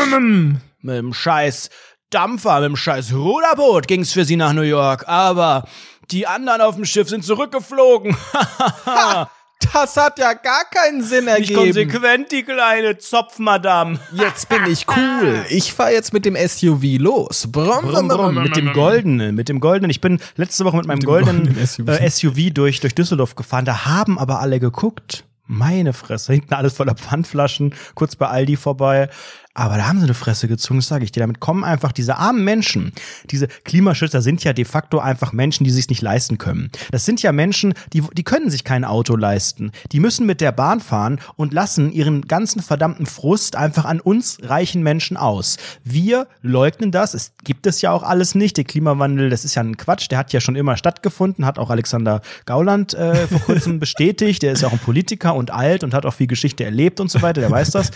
[0.81, 1.69] Mit dem scheiß
[2.09, 5.67] Dampfer, mit dem scheiß Ruderboot ging's für sie nach New York, aber
[6.11, 8.15] die anderen auf dem Schiff sind zurückgeflogen.
[9.73, 11.59] Das hat ja gar keinen Sinn Nicht ergeben.
[11.59, 13.99] konsequent, die kleine Zopfmadame.
[14.13, 15.45] Jetzt bin ich cool.
[15.49, 17.47] Ich fahre jetzt mit dem SUV los.
[17.51, 19.89] Brum, Brumm, brumm, mit dem goldenen, mit dem goldenen.
[19.89, 21.87] Ich bin letzte Woche mit meinem dem goldenen, goldenen SUV.
[21.89, 23.65] Äh, SUV durch, durch Düsseldorf gefahren.
[23.65, 25.25] Da haben aber alle geguckt.
[25.49, 29.09] Meine Fresse, hinten alles voller Pfandflaschen, kurz bei Aldi vorbei.
[29.57, 31.21] Aber da haben sie eine Fresse gezogen, das sage ich dir.
[31.21, 32.91] Damit kommen einfach diese armen Menschen.
[33.31, 36.69] Diese Klimaschützer sind ja de facto einfach Menschen, die sich nicht leisten können.
[36.91, 39.71] Das sind ja Menschen, die, die können sich kein Auto leisten.
[39.91, 44.37] Die müssen mit der Bahn fahren und lassen ihren ganzen verdammten Frust einfach an uns
[44.43, 45.57] reichen Menschen aus.
[45.83, 47.15] Wir leugnen das.
[47.15, 48.57] Es gibt es ja auch alles nicht.
[48.57, 50.11] Der Klimawandel, das ist ja ein Quatsch.
[50.11, 54.43] Der hat ja schon immer stattgefunden, hat auch Alexander Gauland äh, vor kurzem bestätigt.
[54.43, 57.09] Der ist ja auch ein Politiker und alt und hat auch viel Geschichte erlebt und
[57.09, 57.41] so weiter.
[57.41, 57.89] Der weiß das.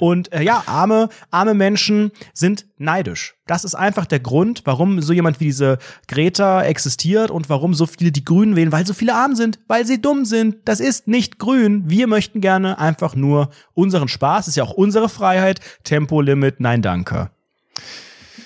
[0.00, 3.34] Und äh, ja, arme, arme Menschen sind neidisch.
[3.46, 7.86] Das ist einfach der Grund, warum so jemand wie diese Greta existiert und warum so
[7.86, 10.56] viele die Grünen wählen, weil so viele arm sind, weil sie dumm sind.
[10.64, 11.84] Das ist nicht grün.
[11.86, 14.48] Wir möchten gerne einfach nur unseren Spaß.
[14.48, 15.60] Ist ja auch unsere Freiheit.
[15.84, 17.30] Tempolimit, nein, danke.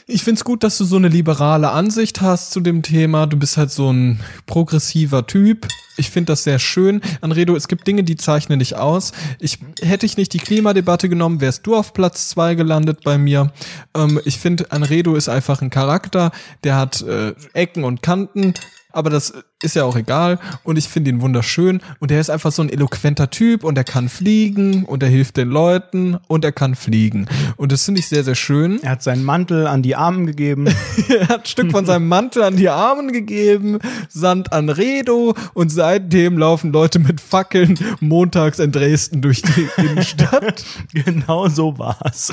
[0.06, 3.26] Ich find's gut, dass du so eine liberale Ansicht hast zu dem Thema.
[3.26, 5.68] Du bist halt so ein progressiver Typ.
[5.98, 7.00] Ich finde das sehr schön.
[7.20, 9.12] Anredo, es gibt Dinge, die zeichnen dich aus.
[9.40, 13.52] Ich hätte ich nicht die Klimadebatte genommen, wärst du auf Platz zwei gelandet bei mir.
[13.94, 16.30] Ähm, ich finde, Anredo ist einfach ein Charakter,
[16.64, 18.54] der hat äh, Ecken und Kanten.
[18.92, 22.52] Aber das ist ja auch egal und ich finde ihn wunderschön und er ist einfach
[22.52, 26.52] so ein eloquenter Typ und er kann fliegen und er hilft den Leuten und er
[26.52, 28.80] kann fliegen und das finde ich sehr, sehr schön.
[28.82, 30.66] Er hat seinen Mantel an die Armen gegeben.
[31.08, 35.70] Er hat ein Stück von seinem Mantel an die Armen gegeben, Sand an Redo und
[35.70, 40.64] seitdem laufen Leute mit Fackeln montags in Dresden durch die Innenstadt.
[40.92, 42.32] genau so war's.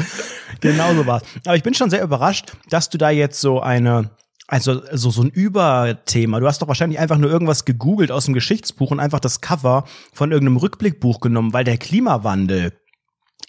[0.62, 1.24] Genau so war's.
[1.46, 4.10] Aber ich bin schon sehr überrascht, dass du da jetzt so eine
[4.48, 6.40] also so, so ein Überthema.
[6.40, 9.86] Du hast doch wahrscheinlich einfach nur irgendwas gegoogelt aus dem Geschichtsbuch und einfach das Cover
[10.14, 12.74] von irgendeinem Rückblickbuch genommen, weil der Klimawandel,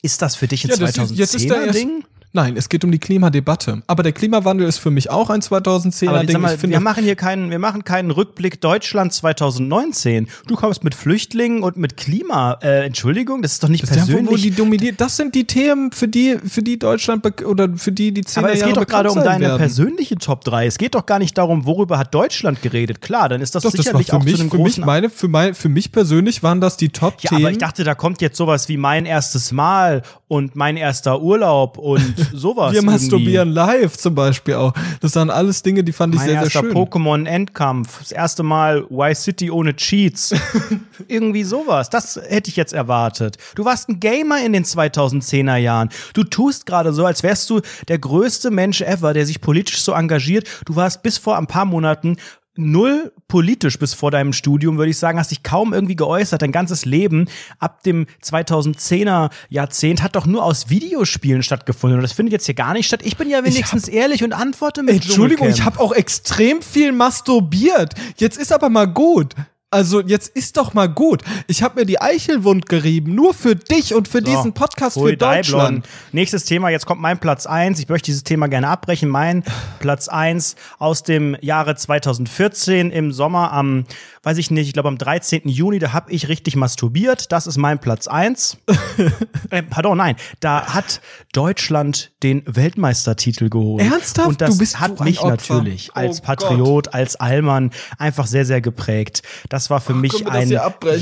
[0.03, 2.05] ist das für dich ein Ja, das ist- jetzt ist der 2010er erst- Ding?
[2.33, 3.83] Nein, es geht um die Klimadebatte.
[3.87, 6.41] Aber der Klimawandel ist für mich auch ein 2010er Aber Ding.
[6.41, 10.29] mal, ich finde, wir machen hier keinen, wir machen keinen Rückblick Deutschland 2019.
[10.47, 12.59] Du kommst mit Flüchtlingen und mit Klima.
[12.63, 14.43] Äh, Entschuldigung, das ist doch nicht das, ja, wo, persönlich.
[14.43, 15.01] die dominiert.
[15.01, 18.53] Das sind die Themen, für die, für die Deutschland oder für die die 10 Aber
[18.53, 19.59] es Jahre geht doch gerade um deine werden.
[19.59, 20.67] persönliche Top 3.
[20.67, 23.01] Es geht doch gar nicht darum, worüber hat Deutschland geredet.
[23.01, 24.79] Klar, dann ist das Doch, das war sicherlich für auch mich, zu einem für mich,
[24.79, 27.43] meine, für, mein, für mich persönlich waren das die Ja, Top-Themen.
[27.43, 31.79] aber ich dachte, da kommt jetzt sowas wie mein erstes Mal und mein erster Urlaub
[31.79, 32.73] und sowas.
[32.73, 32.93] Wir irgendwie.
[32.93, 34.73] masturbieren live zum Beispiel auch.
[35.01, 36.73] Das waren alles Dinge, die fand ich Mein sehr, sehr schön.
[36.73, 37.99] Pokémon-Endkampf.
[38.01, 40.35] Das erste Mal Y City ohne Cheats.
[41.09, 41.91] Irgendwie sowas.
[41.91, 43.37] Das hätte ich jetzt erwartet.
[43.55, 45.89] Du warst ein Gamer in den 2010er Jahren.
[46.15, 49.93] Du tust gerade so, als wärst du der größte Mensch ever, der sich politisch so
[49.93, 50.47] engagiert.
[50.65, 52.17] Du warst bis vor ein paar Monaten
[52.57, 56.43] null politisch bis vor deinem Studium, würde ich sagen, hast dich kaum irgendwie geäußert.
[56.43, 61.99] Dein ganzes Leben ab dem 2010er Jahrzehnt hat doch nur aus Videospielen stattgefunden.
[61.99, 63.01] Und das findet jetzt hier gar nicht statt.
[63.05, 67.95] Ich bin ja wenigstens ehrlich und antworte mit Entschuldigung, ich habe auch extrem viel masturbiert.
[68.17, 69.35] Jetzt ist aber mal gut.
[69.71, 71.25] Also jetzt ist doch mal gut.
[71.49, 75.17] Ich habe mir die Eichelwund gerieben, nur für dich und für So, diesen Podcast für
[75.17, 75.85] Deutschland.
[76.13, 77.81] Nächstes Thema, jetzt kommt mein Platz eins.
[77.81, 79.09] Ich möchte dieses Thema gerne abbrechen.
[79.09, 79.43] Mein
[79.81, 83.87] Platz eins aus dem Jahre 2014 im Sommer am,
[84.23, 85.49] weiß ich nicht, ich glaube am 13.
[85.49, 87.33] Juni, da habe ich richtig masturbiert.
[87.33, 88.59] Das ist mein Platz eins.
[89.51, 90.15] äh, pardon, nein.
[90.39, 91.01] Da hat
[91.33, 93.83] Deutschland den Weltmeistertitel geholt.
[93.83, 94.29] Ernsthaft?
[94.29, 98.61] Und das Du bist hat mich natürlich als Oh Patriot, als Allmann einfach sehr, sehr
[98.61, 99.23] geprägt.
[99.49, 101.01] Das war für mich wir das ein abbrechen?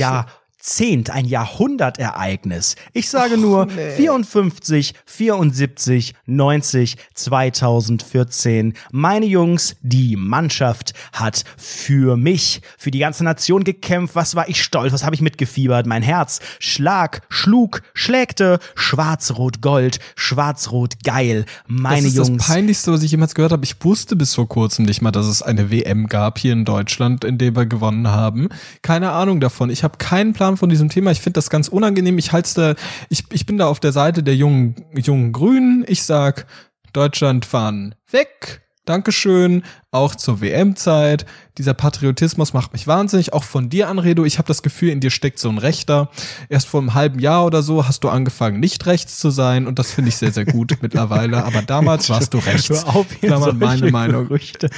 [0.64, 2.76] Jahrzehnt, ein Jahrhundertereignis.
[2.94, 3.90] Ich sage nur nee.
[3.96, 8.72] 54, 74, 90, 2014.
[8.90, 14.14] Meine Jungs, die Mannschaft hat für mich, für die ganze Nation gekämpft.
[14.16, 14.94] Was war ich stolz?
[14.94, 15.84] Was habe ich mitgefiebert?
[15.86, 18.58] Mein Herz schlag, schlug, schlägte.
[18.74, 21.44] Schwarz-Rot-Gold, Schwarz-Rot geil.
[21.66, 22.38] Meine das ist Jungs.
[22.38, 23.64] das Peinlichste, was ich jemals gehört habe.
[23.64, 27.22] Ich wusste bis vor kurzem nicht mal, dass es eine WM gab hier in Deutschland,
[27.22, 28.48] in der wir gewonnen haben.
[28.80, 29.68] Keine Ahnung davon.
[29.68, 31.10] Ich habe keinen Plan von diesem Thema.
[31.10, 32.18] Ich finde das ganz unangenehm.
[32.18, 32.74] Ich halte da,
[33.08, 35.84] ich, ich bin da auf der Seite der jungen, jungen Grünen.
[35.86, 36.46] Ich sag,
[36.92, 38.62] Deutschland fahren weg.
[38.86, 41.24] Dankeschön, auch zur WM-Zeit.
[41.56, 44.24] Dieser Patriotismus macht mich wahnsinnig, auch von dir, Anredo.
[44.24, 46.10] Ich habe das Gefühl, in dir steckt so ein Rechter.
[46.48, 49.78] Erst vor einem halben Jahr oder so hast du angefangen, nicht rechts zu sein und
[49.78, 51.44] das finde ich sehr, sehr gut mittlerweile.
[51.44, 52.70] Aber damals warst du rechts.
[52.70, 54.26] Hör auf, Klammern meine Meinung.
[54.26, 54.68] Gerüchte.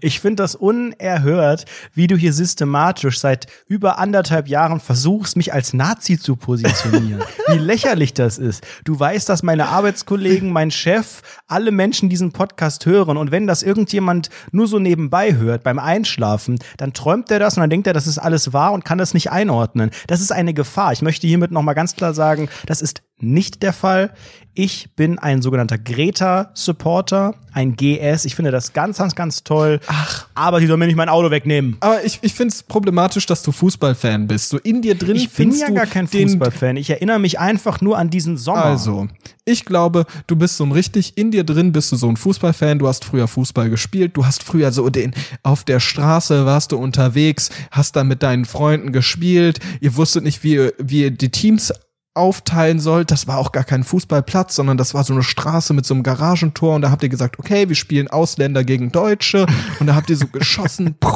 [0.00, 5.72] Ich finde das unerhört, wie du hier systematisch seit über anderthalb Jahren versuchst, mich als
[5.72, 7.22] Nazi zu positionieren.
[7.48, 8.64] wie lächerlich das ist.
[8.84, 13.64] Du weißt, dass meine Arbeitskollegen, mein Chef, alle Menschen diesen Podcast hören und wenn das
[13.64, 17.92] irgendjemand nur so nebenbei hört beim Einschlafen, dann träumt er das und dann denkt er,
[17.92, 19.90] das ist alles wahr und kann das nicht einordnen.
[20.06, 20.92] Das ist eine Gefahr.
[20.92, 24.12] Ich möchte hiermit nochmal ganz klar sagen, das ist nicht der Fall.
[24.54, 28.24] Ich bin ein sogenannter Greta-Supporter, ein GS.
[28.24, 29.80] Ich finde das ganz, ganz, ganz toll.
[29.86, 30.26] Ach.
[30.34, 31.76] Aber die sollen mir nicht mein Auto wegnehmen.
[31.80, 34.48] Aber ich, ich finde es problematisch, dass du Fußballfan bist.
[34.48, 36.76] So in dir drin Ich bin ja du gar kein Fußballfan.
[36.76, 38.64] Ich erinnere mich einfach nur an diesen Sommer.
[38.64, 39.06] Also,
[39.44, 42.78] ich glaube, du bist so ein richtig, in dir drin bist du so ein Fußballfan,
[42.78, 46.76] du hast früher Fußball gespielt, du hast früher so den, auf der Straße warst du
[46.76, 51.72] unterwegs, hast dann mit deinen Freunden gespielt, ihr wusstet nicht, wie, wie ihr die Teams
[52.20, 53.10] aufteilen sollt.
[53.10, 56.02] Das war auch gar kein Fußballplatz, sondern das war so eine Straße mit so einem
[56.02, 59.46] Garagentor und da habt ihr gesagt, okay, wir spielen Ausländer gegen Deutsche
[59.80, 60.96] und da habt ihr so geschossen.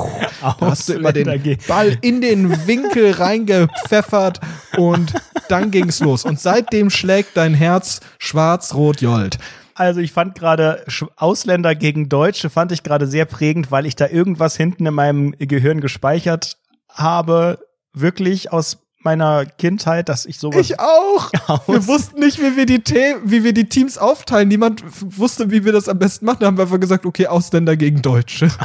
[0.41, 4.41] Da hast du immer den Ball in den Winkel reingepfeffert
[4.77, 5.15] und
[5.49, 6.25] dann ging's los.
[6.25, 9.39] Und seitdem schlägt dein Herz schwarz-rot-jolt.
[9.75, 10.85] Also ich fand gerade
[11.17, 15.33] Ausländer gegen Deutsche fand ich gerade sehr prägend, weil ich da irgendwas hinten in meinem
[15.39, 17.59] Gehirn gespeichert habe,
[17.93, 21.31] wirklich aus meiner Kindheit, dass ich sowas Ich auch.
[21.69, 24.49] Wir wussten nicht, wie wir die The wie wir die Teams aufteilen.
[24.49, 26.39] Niemand wusste, wie wir das am besten machen.
[26.41, 28.49] Da haben wir einfach gesagt, okay, Ausländer gegen Deutsche.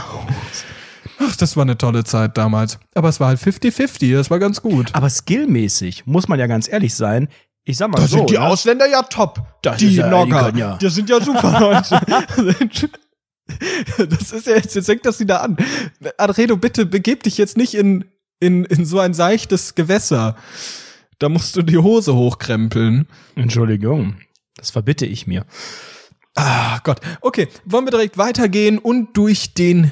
[1.22, 2.80] Ach, das war eine tolle Zeit damals.
[2.96, 4.90] Aber es war halt 50-50, das war ganz gut.
[4.94, 7.28] Aber skillmäßig, muss man ja ganz ehrlich sein,
[7.66, 8.18] ich sag mal Da so.
[8.20, 8.42] sind die ne?
[8.42, 9.42] Ausländer ja top.
[9.62, 10.46] Das die ja- die Nogger.
[10.46, 10.78] können ja.
[10.78, 12.00] Die sind ja super, Leute.
[14.10, 15.58] das ist ja jetzt, jetzt fängt das wieder an.
[16.18, 18.06] Adredo, bitte begeb dich jetzt nicht in,
[18.40, 20.36] in, in so ein seichtes Gewässer.
[21.20, 23.08] Da musst du die Hose hochkrempeln.
[23.36, 24.16] Entschuldigung,
[24.56, 25.46] das verbitte ich mir.
[26.36, 27.02] Ah, Gott.
[27.22, 29.92] Okay, wollen wir direkt weitergehen und durch den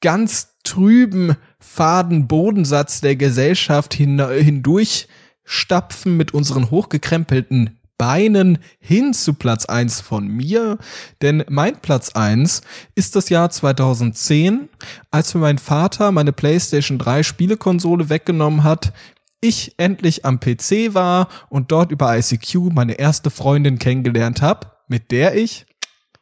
[0.00, 5.08] ganz trüben, faden Bodensatz der Gesellschaft hin, hindurch
[5.44, 10.78] stapfen mit unseren hochgekrempelten Beinen hin zu Platz eins von mir.
[11.20, 12.62] Denn mein Platz eins
[12.94, 14.68] ist das Jahr 2010,
[15.10, 18.92] als mir mein Vater meine PlayStation 3 Spielekonsole weggenommen hat,
[19.40, 25.10] ich endlich am PC war und dort über ICQ meine erste Freundin kennengelernt habe, mit
[25.10, 25.66] der ich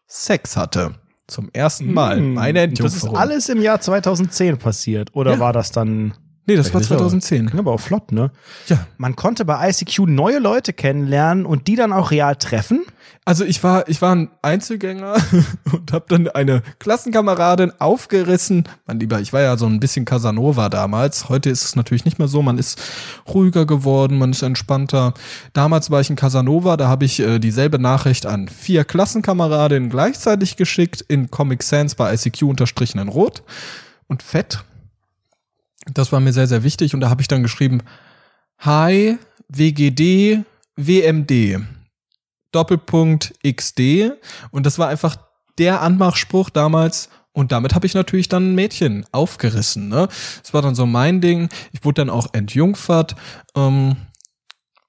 [0.07, 0.95] Sex hatte.
[1.27, 2.21] Zum ersten Mal.
[2.21, 2.75] Meine Hm.
[2.75, 3.17] Das ist Entjungferung.
[3.17, 5.11] alles im Jahr 2010 passiert.
[5.15, 5.39] Oder Ja.
[5.41, 6.15] war das dann.
[6.47, 7.47] Nee, das war ist aber- 2010.
[7.47, 8.31] Klingt aber auch flott, ne?
[8.69, 8.87] Ja.
[8.99, 12.85] Man konnte bei ICQ neue Leute kennenlernen und die dann auch real treffen.
[13.25, 15.17] Also ich war, ich war ein Einzelgänger
[15.73, 18.65] und habe dann eine Klassenkameradin aufgerissen.
[18.87, 21.29] Mein Lieber, ich war ja so ein bisschen Casanova damals.
[21.29, 22.41] Heute ist es natürlich nicht mehr so.
[22.43, 22.81] Man ist
[23.29, 25.13] ruhiger geworden, man ist entspannter.
[25.55, 26.77] Damals war ich ein Casanova.
[26.77, 32.15] Da habe ich äh, dieselbe Nachricht an vier Klassenkameradinnen gleichzeitig geschickt in Comic Sans bei
[32.15, 33.43] ICQ unterstrichen in Rot
[34.07, 34.63] und Fett.
[35.93, 36.95] Das war mir sehr, sehr wichtig.
[36.95, 37.83] Und da habe ich dann geschrieben,
[38.59, 39.19] Hi,
[39.49, 40.45] WGD,
[40.77, 41.61] WMD.
[42.53, 44.13] Doppelpunkt XD.
[44.51, 45.17] Und das war einfach
[45.59, 47.09] der Anmachspruch damals.
[47.33, 49.89] Und damit habe ich natürlich dann ein Mädchen aufgerissen.
[49.89, 50.09] Ne?
[50.43, 51.51] Das war dann so mein Ding.
[51.73, 53.15] Ich wurde dann auch entjungfert.
[53.55, 53.97] Ähm,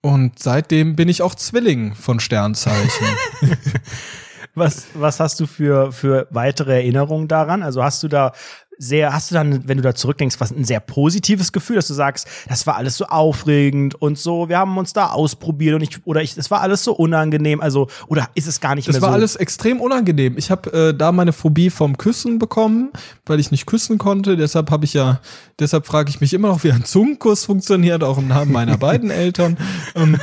[0.02, 3.08] und seitdem bin ich auch Zwilling von Sternzeichen.
[4.58, 7.62] Was, was hast du für, für weitere Erinnerungen daran?
[7.62, 8.32] Also hast du da
[8.80, 11.94] sehr, hast du dann, wenn du da zurückdenkst, was ein sehr positives Gefühl, dass du
[11.94, 16.06] sagst, das war alles so aufregend und so, wir haben uns da ausprobiert und ich,
[16.06, 19.02] oder ich, es war alles so unangenehm, also, oder ist es gar nicht Das mehr
[19.02, 19.16] war so?
[19.16, 20.38] alles extrem unangenehm.
[20.38, 22.92] Ich habe äh, da meine Phobie vom Küssen bekommen,
[23.26, 24.38] weil ich nicht küssen konnte.
[24.38, 25.22] Deshalb habe ich ja,
[25.60, 29.10] deshalb frage ich mich immer noch, wie ein Zungenkuss funktioniert, auch im Namen meiner beiden
[29.12, 29.58] Eltern.
[29.96, 30.20] Ähm,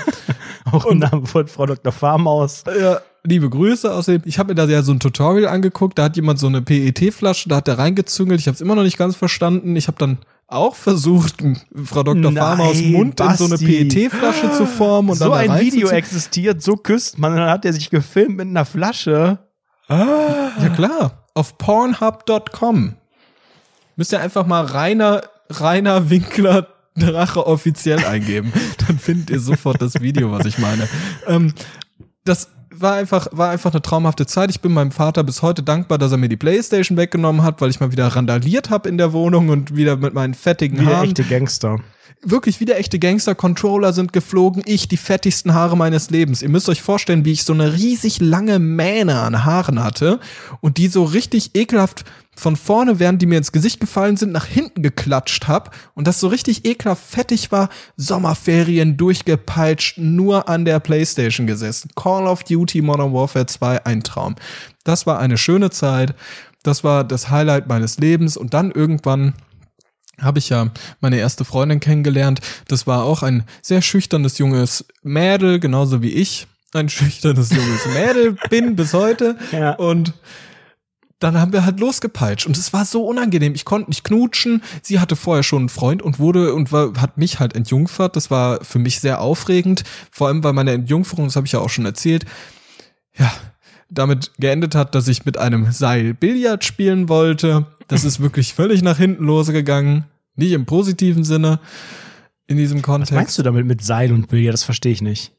[0.71, 1.93] auch im Namen von Frau Dr.
[1.93, 2.63] Farmaus.
[2.81, 4.23] Ja, liebe Grüße außerdem.
[4.27, 7.49] Ich habe mir da ja so ein Tutorial angeguckt, da hat jemand so eine PET-Flasche,
[7.49, 8.41] da hat der reingezüngelt.
[8.41, 9.77] Ich habe es immer noch nicht ganz verstanden.
[9.77, 11.43] Ich habe dann auch versucht,
[11.85, 12.31] Frau Dr.
[12.31, 13.85] Nein, Farmaus Mund in so eine Basti.
[13.87, 17.65] PET-Flasche zu formen und so dann da ein Video existiert, so küsst man, dann hat
[17.65, 19.39] er sich gefilmt mit einer Flasche.
[19.89, 20.51] Ah.
[20.63, 22.95] Ja klar, auf pornhub.com.
[23.97, 28.53] Müsst ihr einfach mal Rainer, Rainer Winkler Drache offiziell eingeben.
[28.87, 30.89] Dann findet ihr sofort das Video, was ich meine.
[31.27, 31.53] Ähm,
[32.25, 32.49] das
[32.81, 34.51] war einfach, war einfach eine traumhafte Zeit.
[34.51, 37.71] Ich bin meinem Vater bis heute dankbar, dass er mir die Playstation weggenommen hat, weil
[37.71, 41.09] ich mal wieder randaliert habe in der Wohnung und wieder mit meinen fettigen Wie Haaren
[41.09, 41.81] echte Gangster.
[42.23, 43.35] Wirklich wie der echte Gangster.
[43.35, 44.63] Controller sind geflogen.
[44.67, 46.43] Ich die fettigsten Haare meines Lebens.
[46.43, 50.21] Ihr müsst euch vorstellen, wie ich so eine riesig lange Mähne an Haaren hatte
[50.61, 52.05] und die so richtig ekelhaft
[52.37, 56.19] von vorne, während die mir ins Gesicht gefallen sind, nach hinten geklatscht hab und das
[56.19, 57.69] so richtig ekelhaft fettig war.
[57.97, 61.91] Sommerferien durchgepeitscht, nur an der Playstation gesessen.
[61.95, 64.35] Call of Duty Modern Warfare 2, ein Traum.
[64.83, 66.15] Das war eine schöne Zeit.
[66.63, 69.35] Das war das Highlight meines Lebens und dann irgendwann
[70.21, 72.41] habe ich ja meine erste Freundin kennengelernt.
[72.69, 78.37] Das war auch ein sehr schüchternes junges Mädel, genauso wie ich ein schüchternes junges Mädel
[78.51, 79.37] bin bis heute.
[79.53, 79.73] Ja.
[79.75, 80.15] Und
[81.21, 83.55] dann haben wir halt losgepeitscht und es war so unangenehm.
[83.55, 84.63] Ich konnte nicht knutschen.
[84.83, 88.17] Sie hatte vorher schon einen Freund und wurde und war, hat mich halt entjungfert.
[88.17, 91.61] Das war für mich sehr aufregend, vor allem weil meine Entjungferung, das habe ich ja
[91.61, 92.27] auch schon erzählt,
[93.17, 93.33] ja,
[93.89, 97.67] damit geendet hat, dass ich mit einem Seil Billard spielen wollte.
[97.89, 100.05] Das ist wirklich völlig nach hinten losgegangen.
[100.37, 101.61] Nicht im positiven Sinne
[102.47, 103.13] in diesem Was Kontext.
[103.13, 104.55] meinst du damit mit Seil und Billard?
[104.55, 105.33] Das verstehe ich nicht.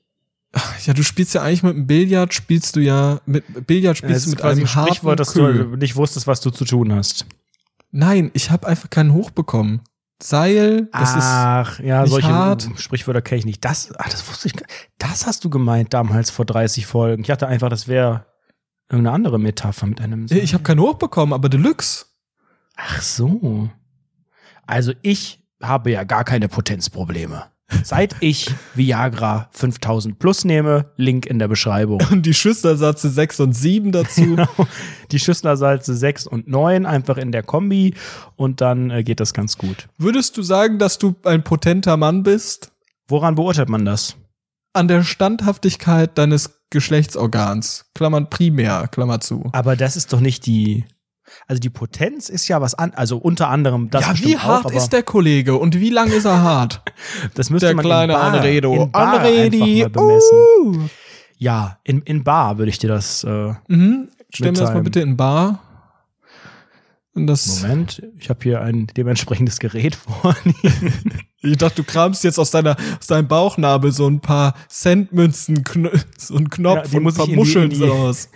[0.86, 4.30] Ja, du spielst ja eigentlich mit dem Billard, spielst du ja mit Billard spielst du
[4.30, 5.66] mit einem harten Sprichwort, dass Köhl.
[5.66, 7.26] du nicht wusstest, was du zu tun hast.
[7.92, 9.82] Nein, ich habe einfach keinen hochbekommen.
[10.24, 12.70] Seil, das Ach, ja, nicht solche hart.
[12.78, 13.66] Sprichwörter kenne ich nicht.
[13.66, 14.54] Das, ah, das wusste ich.
[14.98, 17.22] Das hast du gemeint damals vor 30 Folgen.
[17.22, 18.26] Ich dachte einfach, das wäre
[18.90, 20.26] irgendeine andere Metapher mit einem.
[20.26, 22.06] ist, ich habe keinen hochbekommen, aber Deluxe.
[22.76, 23.70] Ach so.
[24.66, 27.46] Also ich habe ja gar keine Potenzprobleme.
[27.84, 32.00] Seit ich Viagra 5000 plus nehme, Link in der Beschreibung.
[32.12, 34.38] Und die Schüsselersätze 6 und 7 dazu.
[35.12, 37.96] Die Schüsslersalze 6 und 9 einfach in der Kombi
[38.36, 39.88] und dann äh, geht das ganz gut.
[39.98, 42.72] Würdest du sagen, dass du ein potenter Mann bist?
[43.08, 44.16] Woran beurteilt man das?
[44.74, 47.86] An der Standhaftigkeit deines Geschlechtsorgans.
[47.94, 49.50] Klammern primär, Klammer zu.
[49.54, 50.86] Aber das ist doch nicht die.
[51.48, 54.72] Also die Potenz ist ja was an, also unter anderem das ja, wie hart auch,
[54.72, 56.82] ist der Kollege und wie lang ist er hart?
[57.34, 58.74] das müsste der man kleine in Bar, Anredo.
[58.84, 59.84] in Bar Anredi.
[59.84, 60.38] einfach mal bemessen.
[60.64, 60.80] Uh.
[61.38, 63.24] Ja, in, in Bar würde ich dir das.
[63.24, 64.10] Äh, Mhm.
[64.34, 65.60] Stell mir das mal bitte in Bar.
[67.14, 71.14] Moment, ich habe hier ein dementsprechendes Gerät vorliegen.
[71.42, 75.64] ich dachte, du kramst jetzt aus deiner, aus deinem Bauchnabel so ein paar Centmünzen,
[76.18, 78.28] so einen Knopf Ja, und muss ich in die- die- so aus.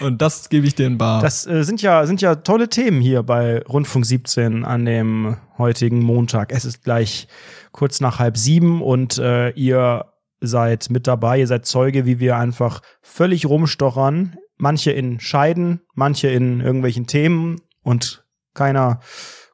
[0.00, 1.22] Und das gebe ich dir in Bar.
[1.22, 6.00] Das äh, sind ja sind ja tolle Themen hier bei Rundfunk 17 an dem heutigen
[6.00, 6.52] Montag.
[6.52, 7.28] Es ist gleich
[7.72, 10.06] kurz nach halb sieben und äh, ihr
[10.40, 14.36] seid mit dabei, ihr seid Zeuge, wie wir einfach völlig rumstochern.
[14.58, 19.00] Manche in Scheiden, manche in irgendwelchen Themen und keiner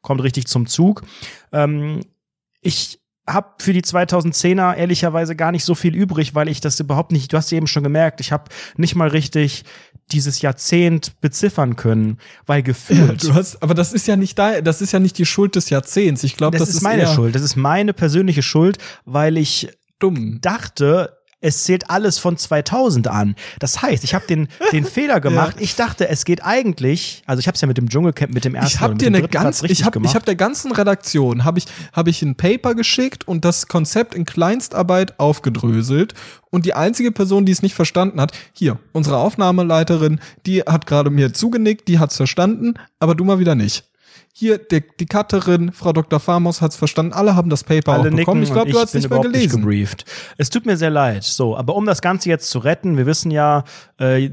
[0.00, 1.02] kommt richtig zum Zug.
[1.52, 2.00] Ähm,
[2.60, 7.12] ich habe für die 2010er ehrlicherweise gar nicht so viel übrig, weil ich das überhaupt
[7.12, 8.44] nicht, du hast ja eben schon gemerkt, ich habe
[8.76, 9.64] nicht mal richtig
[10.10, 14.60] dieses Jahrzehnt beziffern können, weil ja, gefühlt du hast, aber das ist ja nicht da,
[14.60, 16.24] das ist ja nicht die Schuld des Jahrzehnts.
[16.24, 19.68] Ich glaube, das, das, ist meine Schuld, das ist meine persönliche Schuld, weil ich
[20.00, 20.40] dumm.
[20.40, 23.34] dachte, es zählt alles von 2000 an.
[23.58, 25.56] Das heißt, ich habe den, den Fehler gemacht.
[25.58, 28.54] Ich dachte, es geht eigentlich, also ich habe es ja mit dem Dschungelcamp, mit dem
[28.54, 30.14] ersten Ich habe mit dir dem eine ganz, ich habe ich gemacht.
[30.14, 34.24] hab der ganzen Redaktion habe ich habe ich ein Paper geschickt und das Konzept in
[34.24, 36.14] Kleinstarbeit aufgedröselt
[36.50, 41.10] und die einzige Person, die es nicht verstanden hat, hier unsere Aufnahmeleiterin, die hat gerade
[41.10, 43.84] mir zugenickt, die hat's verstanden, aber du mal wieder nicht.
[44.34, 46.18] Hier, der, die Cutterin, Frau Dr.
[46.18, 48.42] Famos hat's verstanden, alle haben das Paper Alle auch bekommen.
[48.42, 49.60] Ich glaube, du hast nicht mal überhaupt Nicht gelesen.
[49.60, 50.06] gebrieft.
[50.38, 51.22] Es tut mir sehr leid.
[51.22, 53.64] So, aber um das Ganze jetzt zu retten, wir wissen ja,
[53.98, 54.30] äh,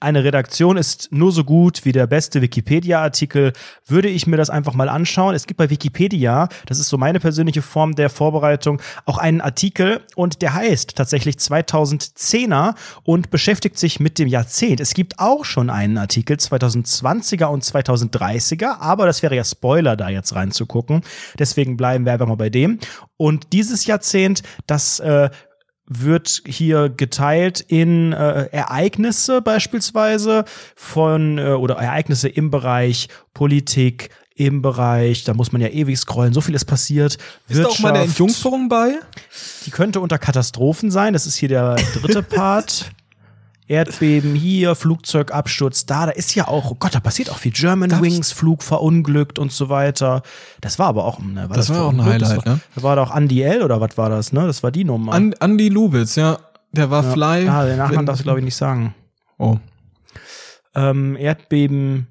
[0.00, 3.52] eine Redaktion ist nur so gut wie der beste Wikipedia-Artikel.
[3.86, 5.34] Würde ich mir das einfach mal anschauen.
[5.34, 10.00] Es gibt bei Wikipedia, das ist so meine persönliche Form der Vorbereitung, auch einen Artikel
[10.16, 14.80] und der heißt tatsächlich 2010er und beschäftigt sich mit dem Jahrzehnt.
[14.80, 20.08] Es gibt auch schon einen Artikel 2020er und 2030er, aber das wäre ja Spoiler, da
[20.08, 21.02] jetzt reinzugucken.
[21.38, 22.78] Deswegen bleiben wir einfach mal bei dem.
[23.16, 25.30] Und dieses Jahrzehnt, das äh,
[25.86, 30.44] wird hier geteilt in äh, Ereignisse beispielsweise
[30.76, 36.32] von äh, oder Ereignisse im Bereich Politik, im Bereich, da muss man ja ewig scrollen,
[36.32, 37.18] so viel ist passiert.
[37.48, 38.20] Ist da auch mal eine Wirtschaft.
[38.20, 38.94] Entjungferung bei?
[39.66, 41.12] Die könnte unter Katastrophen sein.
[41.12, 42.90] Das ist hier der dritte Part.
[43.68, 46.06] Erdbeben hier, Flugzeugabsturz da.
[46.06, 47.52] Da ist ja auch, oh Gott, da passiert auch viel.
[47.52, 50.22] German Gab's- Wings, Flug verunglückt und so weiter.
[50.60, 52.04] Das war aber auch, ne, war Das war auch ein?
[52.04, 52.60] Highlight, das war, ne?
[52.74, 53.62] Da war doch Andy L.
[53.62, 54.46] oder was war das, ne?
[54.46, 55.12] Das war die Nummer.
[55.12, 56.38] An, Andy Lubitz, ja.
[56.72, 57.48] Der war Fly.
[57.48, 58.94] Ah, den Nachnamen darfst du, glaube ich, nicht sagen.
[59.38, 59.58] Oh.
[60.74, 62.06] Ähm, Erdbeben,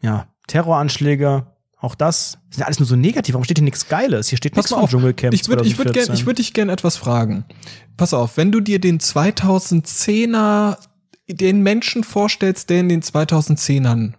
[0.00, 1.46] ja, Terroranschläge,
[1.80, 2.38] auch das.
[2.50, 3.34] Sind alles nur so negativ.
[3.34, 4.28] Warum steht hier nichts Geiles?
[4.28, 4.90] Hier steht nichts vom auf.
[4.90, 6.14] Dschungelcamp Ich würde ich würd gern, 2014.
[6.14, 7.44] ich würd dich gern etwas fragen.
[7.96, 10.76] Pass auf, wenn du dir den 2010er,
[11.28, 14.14] den Menschen vorstellst, der in den 2010ern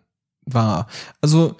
[0.46, 0.88] war,
[1.22, 1.58] also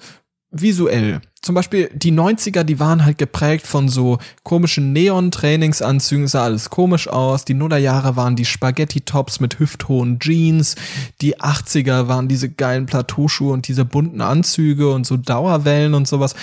[0.50, 1.20] visuell.
[1.42, 7.08] Zum Beispiel die 90er, die waren halt geprägt von so komischen Neon-Trainingsanzügen, sah alles komisch
[7.08, 7.44] aus.
[7.44, 10.76] Die Nullerjahre waren die Spaghetti-Tops mit hüfthohen Jeans.
[11.20, 16.34] Die 80er waren diese geilen Plateauschuhe und diese bunten Anzüge und so Dauerwellen und sowas.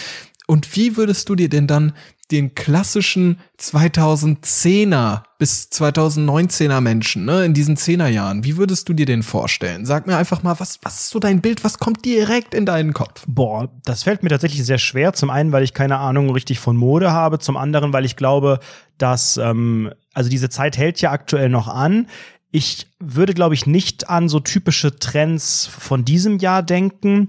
[0.48, 1.94] Und wie würdest du dir denn dann
[2.32, 9.06] den klassischen 2010er bis 2019er Menschen, ne, in diesen 10er Jahren, wie würdest du dir
[9.06, 9.86] den vorstellen?
[9.86, 12.94] Sag mir einfach mal, was, was ist so dein Bild, was kommt direkt in deinen
[12.94, 13.24] Kopf?
[13.28, 15.14] Boah, das fällt mir tatsächlich sehr schwer.
[15.14, 17.40] Zum einen, weil ich keine Ahnung richtig von Mode habe.
[17.40, 18.60] Zum anderen, weil ich glaube,
[18.98, 22.08] dass, ähm, also diese Zeit hält ja aktuell noch an.
[22.52, 27.28] Ich würde, glaube ich, nicht an so typische Trends von diesem Jahr denken,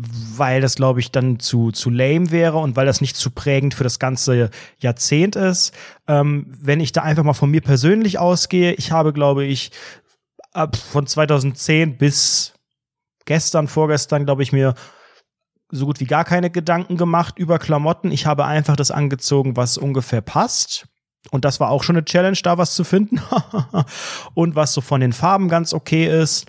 [0.00, 3.74] weil das, glaube ich, dann zu, zu lame wäre und weil das nicht zu prägend
[3.74, 5.72] für das ganze Jahrzehnt ist.
[6.06, 9.72] Ähm, wenn ich da einfach mal von mir persönlich ausgehe, ich habe, glaube ich,
[10.52, 12.54] ab von 2010 bis
[13.24, 14.74] gestern, vorgestern, glaube ich, mir
[15.70, 18.10] so gut wie gar keine Gedanken gemacht über Klamotten.
[18.10, 20.86] Ich habe einfach das angezogen, was ungefähr passt.
[21.30, 23.20] Und das war auch schon eine Challenge, da was zu finden.
[24.34, 26.46] und was so von den Farben ganz okay ist.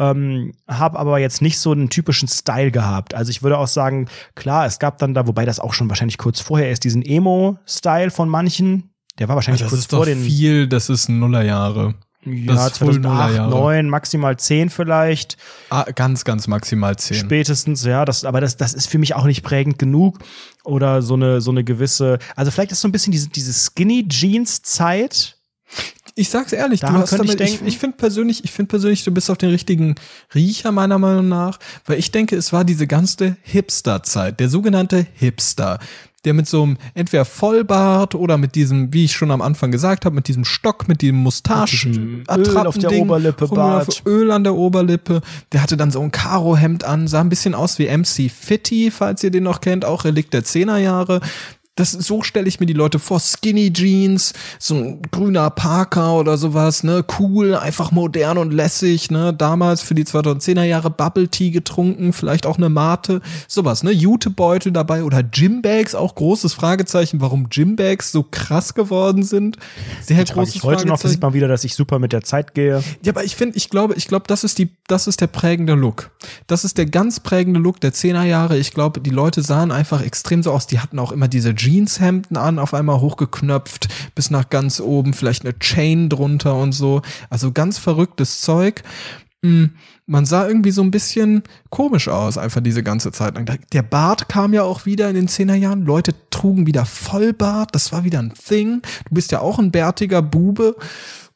[0.00, 3.12] Ähm, habe aber jetzt nicht so einen typischen Style gehabt.
[3.14, 6.16] Also ich würde auch sagen, klar, es gab dann da, wobei das auch schon wahrscheinlich
[6.16, 8.94] kurz vorher ist, diesen Emo-Style von manchen.
[9.18, 11.94] Der war wahrscheinlich Das kurz ist vor doch den viel, das ist Nullerjahre.
[12.24, 13.50] ja, das ist voll 2008, Nullerjahre.
[13.50, 15.36] 9, maximal 10 vielleicht.
[15.68, 17.18] Ah, ganz, ganz maximal zehn.
[17.18, 20.20] Spätestens, ja, das, aber das, das ist für mich auch nicht prägend genug.
[20.64, 24.08] Oder so eine, so eine gewisse, also vielleicht ist so ein bisschen diese, diese Skinny
[24.08, 25.36] Jeans Zeit.
[26.20, 27.66] Ich sag's ehrlich, Daran du hast ich damit, ich, denken.
[27.66, 29.94] ich finde persönlich, ich finde persönlich, du bist auf den richtigen
[30.34, 35.78] Riecher meiner Meinung nach, weil ich denke, es war diese ganze Hipster-Zeit, der sogenannte Hipster,
[36.26, 40.04] der mit so einem entweder Vollbart oder mit diesem, wie ich schon am Anfang gesagt
[40.04, 44.02] habe, mit diesem Stock, mit diesem Mustache, Mit diesem Öl auf der Oberlippe, Bart.
[44.04, 47.78] Öl an der Oberlippe, der hatte dann so ein Karohemd an, sah ein bisschen aus
[47.78, 51.22] wie MC Fitty, falls ihr den noch kennt, auch Relikt der Zehnerjahre.
[51.80, 53.20] Das, so stelle ich mir die Leute vor.
[53.20, 57.02] Skinny Jeans, so ein grüner Parker oder sowas, ne?
[57.18, 59.32] Cool, einfach modern und lässig, ne?
[59.32, 63.92] Damals für die 2010er Jahre Bubble Tea getrunken, vielleicht auch eine Mate, sowas, ne?
[63.92, 69.56] Jutebeutel dabei oder Gymbags, auch großes Fragezeichen, warum Gymbags so krass geworden sind.
[70.02, 72.52] Sehr Trage großes ich heute noch, sieht man wieder, dass ich super mit der Zeit
[72.52, 72.84] gehe.
[73.02, 75.72] Ja, aber ich finde, ich glaube, ich glaube, das ist die, das ist der prägende
[75.72, 76.10] Look.
[76.46, 78.58] Das ist der ganz prägende Look der 10er Jahre.
[78.58, 80.66] Ich glaube, die Leute sahen einfach extrem so aus.
[80.66, 85.44] Die hatten auch immer diese Jeanshemden an, auf einmal hochgeknöpft bis nach ganz oben, vielleicht
[85.44, 87.02] eine Chain drunter und so.
[87.28, 88.82] Also ganz verrücktes Zeug.
[89.42, 89.66] Mm,
[90.06, 93.46] Man sah irgendwie so ein bisschen komisch aus, einfach diese ganze Zeit lang.
[93.72, 95.86] Der Bart kam ja auch wieder in den 10er Jahren.
[95.86, 97.74] Leute trugen wieder Vollbart.
[97.74, 98.82] Das war wieder ein Thing.
[99.08, 100.76] Du bist ja auch ein bärtiger Bube.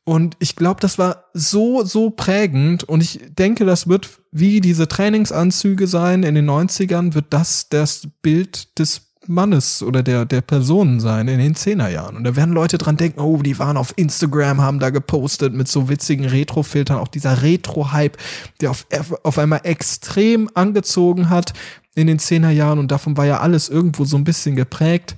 [0.04, 2.84] Und ich glaube, das war so, so prägend.
[2.84, 8.08] Und ich denke, das wird wie diese Trainingsanzüge sein in den 90ern, wird das das
[8.20, 12.16] Bild des Mannes oder der, der Person sein in den 10er Jahren.
[12.16, 15.68] Und da werden Leute dran denken, oh, die waren auf Instagram, haben da gepostet mit
[15.68, 16.98] so witzigen Retro-Filtern.
[16.98, 18.16] Auch dieser Retro-Hype,
[18.60, 18.86] der auf,
[19.22, 21.52] auf einmal extrem angezogen hat
[21.94, 22.78] in den 10er Jahren.
[22.78, 25.16] Und davon war ja alles irgendwo so ein bisschen geprägt.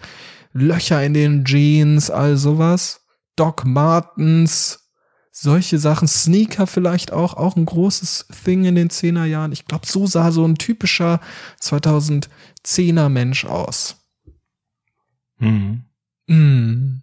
[0.52, 3.02] Löcher in den Jeans, all sowas.
[3.36, 4.85] Doc Martens,
[5.38, 9.52] solche Sachen, Sneaker vielleicht auch, auch ein großes Thing in den 10er Jahren.
[9.52, 11.20] Ich glaube, so sah so ein typischer
[11.60, 13.96] 2010er Mensch aus.
[15.38, 15.84] Mhm.
[16.26, 17.02] Mm.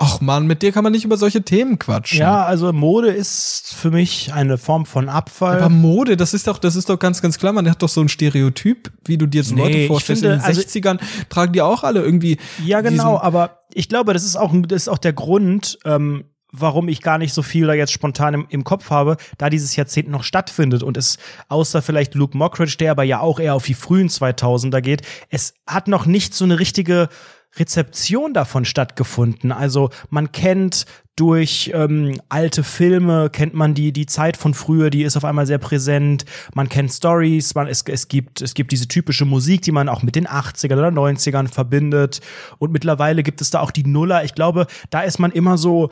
[0.00, 2.18] Ach man, mit dir kann man nicht über solche Themen quatschen.
[2.18, 5.58] Ja, also Mode ist für mich eine Form von Abfall.
[5.58, 7.52] Aber Mode, das ist doch, das ist doch ganz, ganz klar.
[7.52, 10.22] Man hat doch so ein Stereotyp, wie du dir so Nee, Leute vorstellst.
[10.22, 10.98] finde, in den also- 60ern
[11.28, 12.38] tragen die auch alle irgendwie.
[12.64, 16.88] Ja, genau, aber ich glaube, das ist auch, das ist auch der Grund, ähm, warum
[16.88, 20.08] ich gar nicht so viel da jetzt spontan im, im Kopf habe, da dieses Jahrzehnt
[20.08, 21.18] noch stattfindet und es,
[21.48, 25.54] außer vielleicht Luke Mockridge, der aber ja auch eher auf die frühen 2000er geht, es
[25.66, 27.08] hat noch nicht so eine richtige
[27.56, 29.52] Rezeption davon stattgefunden.
[29.52, 30.84] Also man kennt
[31.16, 35.46] durch ähm, alte Filme kennt man die die Zeit von früher, die ist auf einmal
[35.46, 36.24] sehr präsent.
[36.54, 40.02] Man kennt Stories, man es, es gibt es gibt diese typische Musik, die man auch
[40.02, 42.20] mit den 80ern oder 90ern verbindet
[42.58, 44.22] und mittlerweile gibt es da auch die Nuller.
[44.22, 45.90] Ich glaube, da ist man immer so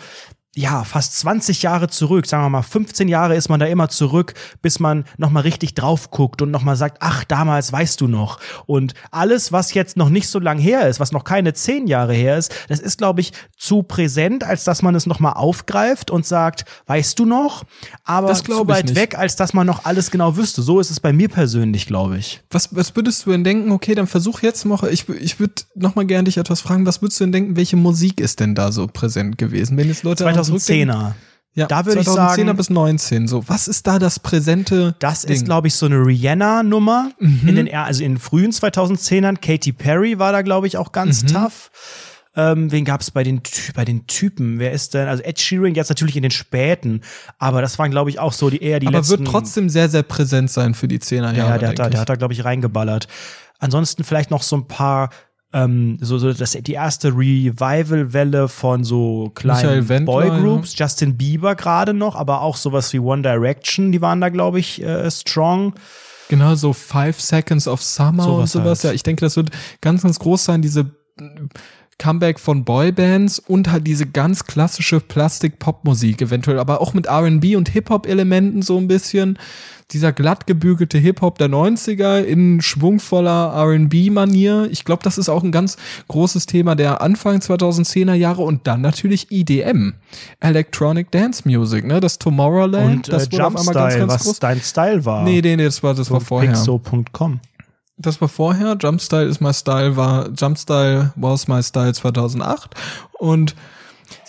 [0.57, 4.33] ja, fast 20 Jahre zurück, sagen wir mal 15 Jahre ist man da immer zurück,
[4.63, 8.09] bis man noch mal richtig drauf guckt und noch mal sagt, ach, damals weißt du
[8.09, 8.41] noch.
[8.65, 12.15] Und alles, was jetzt noch nicht so lang her ist, was noch keine 10 Jahre
[12.15, 16.11] her ist, das ist, glaube ich, zu präsent, als dass man es noch mal aufgreift
[16.11, 17.65] und sagt, weißt du noch?
[18.05, 20.63] Aber Das zu weit weg, als dass man noch alles genau wüsste.
[20.63, 22.43] So ist es bei mir persönlich, glaube ich.
[22.51, 23.73] Was, was würdest du denn denken?
[23.73, 24.79] Okay, dann versuch jetzt mal.
[24.91, 26.87] Ich, ich würde noch mal gerne dich etwas fragen.
[26.87, 27.57] Was würdest du denn denken?
[27.57, 29.77] Welche Musik ist denn da so präsent gewesen?
[29.77, 31.15] Wenn jetzt Leute 2010er.
[31.55, 33.29] Ja, Da würde ich 2010er sagen- bis 19.
[33.29, 34.95] So, was ist da das präsente?
[34.99, 35.35] Das Ding?
[35.37, 37.11] ist, glaube ich, so eine Rihanna-Nummer.
[37.19, 37.49] Mhm.
[37.49, 39.41] In den, also in den frühen 2010ern.
[39.41, 41.27] Katy Perry war da, glaube ich, auch ganz Mhm.
[41.29, 41.71] tough.
[42.39, 43.41] Ähm, wen gab's bei den,
[43.75, 44.59] bei den Typen?
[44.59, 45.09] Wer ist denn?
[45.09, 47.01] Also Ed Sheeran jetzt natürlich in den späten.
[47.39, 49.21] Aber das waren, glaube ich, auch so die eher die aber letzten.
[49.21, 51.53] wird trotzdem sehr, sehr präsent sein für die 10er Jahre.
[51.53, 53.09] ja, der hat, da, der hat da, glaube ich, reingeballert.
[53.59, 55.09] Ansonsten vielleicht noch so ein paar,
[55.57, 60.79] ähm, so, so das, die erste Revival-Welle von so kleinen Boygroups.
[60.79, 64.83] Justin Bieber gerade noch, aber auch sowas wie One Direction, die waren da, glaube ich,
[64.83, 65.73] äh, strong.
[66.29, 68.85] Genau, so Five Seconds of Summer Sowas und sowas.
[68.85, 68.93] halt.
[68.93, 69.51] Ja, ich denke, das wird
[69.81, 70.91] ganz, ganz groß sein, diese
[71.99, 77.71] Comeback von Boybands und halt diese ganz klassische Plastik-Pop-Musik eventuell, aber auch mit R&B und
[77.71, 79.39] Hip-Hop-Elementen so ein bisschen.
[79.93, 84.69] Dieser glatt gebügelte Hip-Hop der 90er in schwungvoller R&B-Manier.
[84.71, 85.77] Ich glaube, das ist auch ein ganz
[86.09, 89.95] großes Thema der Anfang 2010er Jahre und dann natürlich EDM.
[90.41, 92.01] Electronic Dance Music, ne?
[92.01, 94.39] Das Tomorrowland, Und das äh, wurde auf einmal ganz, Jumpstyle, ganz was groß.
[94.41, 95.23] dein Style war.
[95.23, 96.51] Nee, nee, nee, das war, das war vorher.
[96.51, 97.41] Pixo.com.
[97.99, 98.77] Das war vorher.
[98.81, 102.71] Jumpstyle is my style war, Jumpstyle was my style 2008.
[103.19, 103.55] Und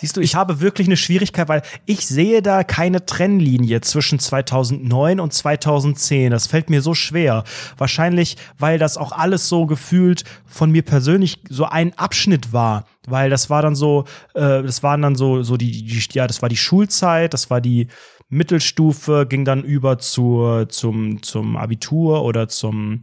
[0.00, 5.18] Siehst du, ich habe wirklich eine Schwierigkeit, weil ich sehe da keine Trennlinie zwischen 2009
[5.18, 6.30] und 2010.
[6.30, 7.42] Das fällt mir so schwer.
[7.78, 12.86] Wahrscheinlich, weil das auch alles so gefühlt von mir persönlich so ein Abschnitt war.
[13.08, 16.42] Weil das war dann so, äh, das waren dann so, so die, die, ja, das
[16.42, 17.88] war die Schulzeit, das war die
[18.28, 23.02] Mittelstufe, ging dann über zur, zum, zum Abitur oder zum,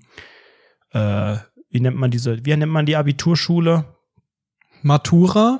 [0.92, 1.36] äh,
[1.70, 3.84] wie nennt man diese, wie nennt man die Abiturschule?
[4.82, 5.60] Matura,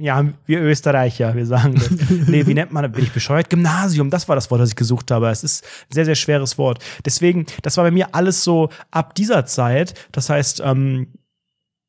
[0.00, 1.90] Ja, wir Österreicher, wir sagen das.
[2.28, 3.50] nee, wie nennt man, bin ich bescheuert?
[3.50, 5.28] Gymnasium, das war das Wort, das ich gesucht habe.
[5.28, 6.84] Es ist ein sehr, sehr schweres Wort.
[7.04, 9.94] Deswegen, das war bei mir alles so ab dieser Zeit.
[10.12, 11.08] Das heißt, ähm,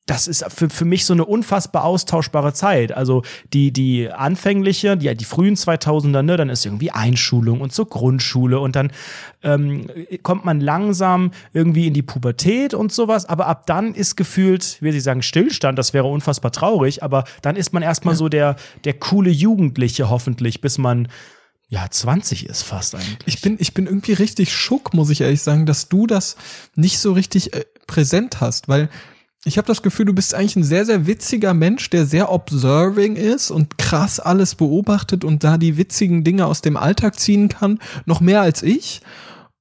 [0.05, 2.91] das ist für, für mich so eine unfassbar austauschbare Zeit.
[2.91, 3.21] Also
[3.53, 8.59] die, die anfängliche, die, die frühen 2000er, ne, dann ist irgendwie Einschulung und so Grundschule
[8.59, 8.91] und dann
[9.43, 9.87] ähm,
[10.23, 14.95] kommt man langsam irgendwie in die Pubertät und sowas, aber ab dann ist gefühlt, will
[14.95, 18.93] ich sagen, Stillstand, das wäre unfassbar traurig, aber dann ist man erstmal so der, der
[18.93, 21.07] coole Jugendliche hoffentlich, bis man
[21.67, 23.19] ja 20 ist fast eigentlich.
[23.27, 26.35] ich bin, ich bin irgendwie richtig schock, muss ich ehrlich sagen, dass du das
[26.75, 28.89] nicht so richtig äh, präsent hast, weil
[29.45, 33.15] ich habe das Gefühl, du bist eigentlich ein sehr, sehr witziger Mensch, der sehr observing
[33.15, 37.79] ist und krass alles beobachtet und da die witzigen Dinge aus dem Alltag ziehen kann,
[38.05, 39.01] noch mehr als ich.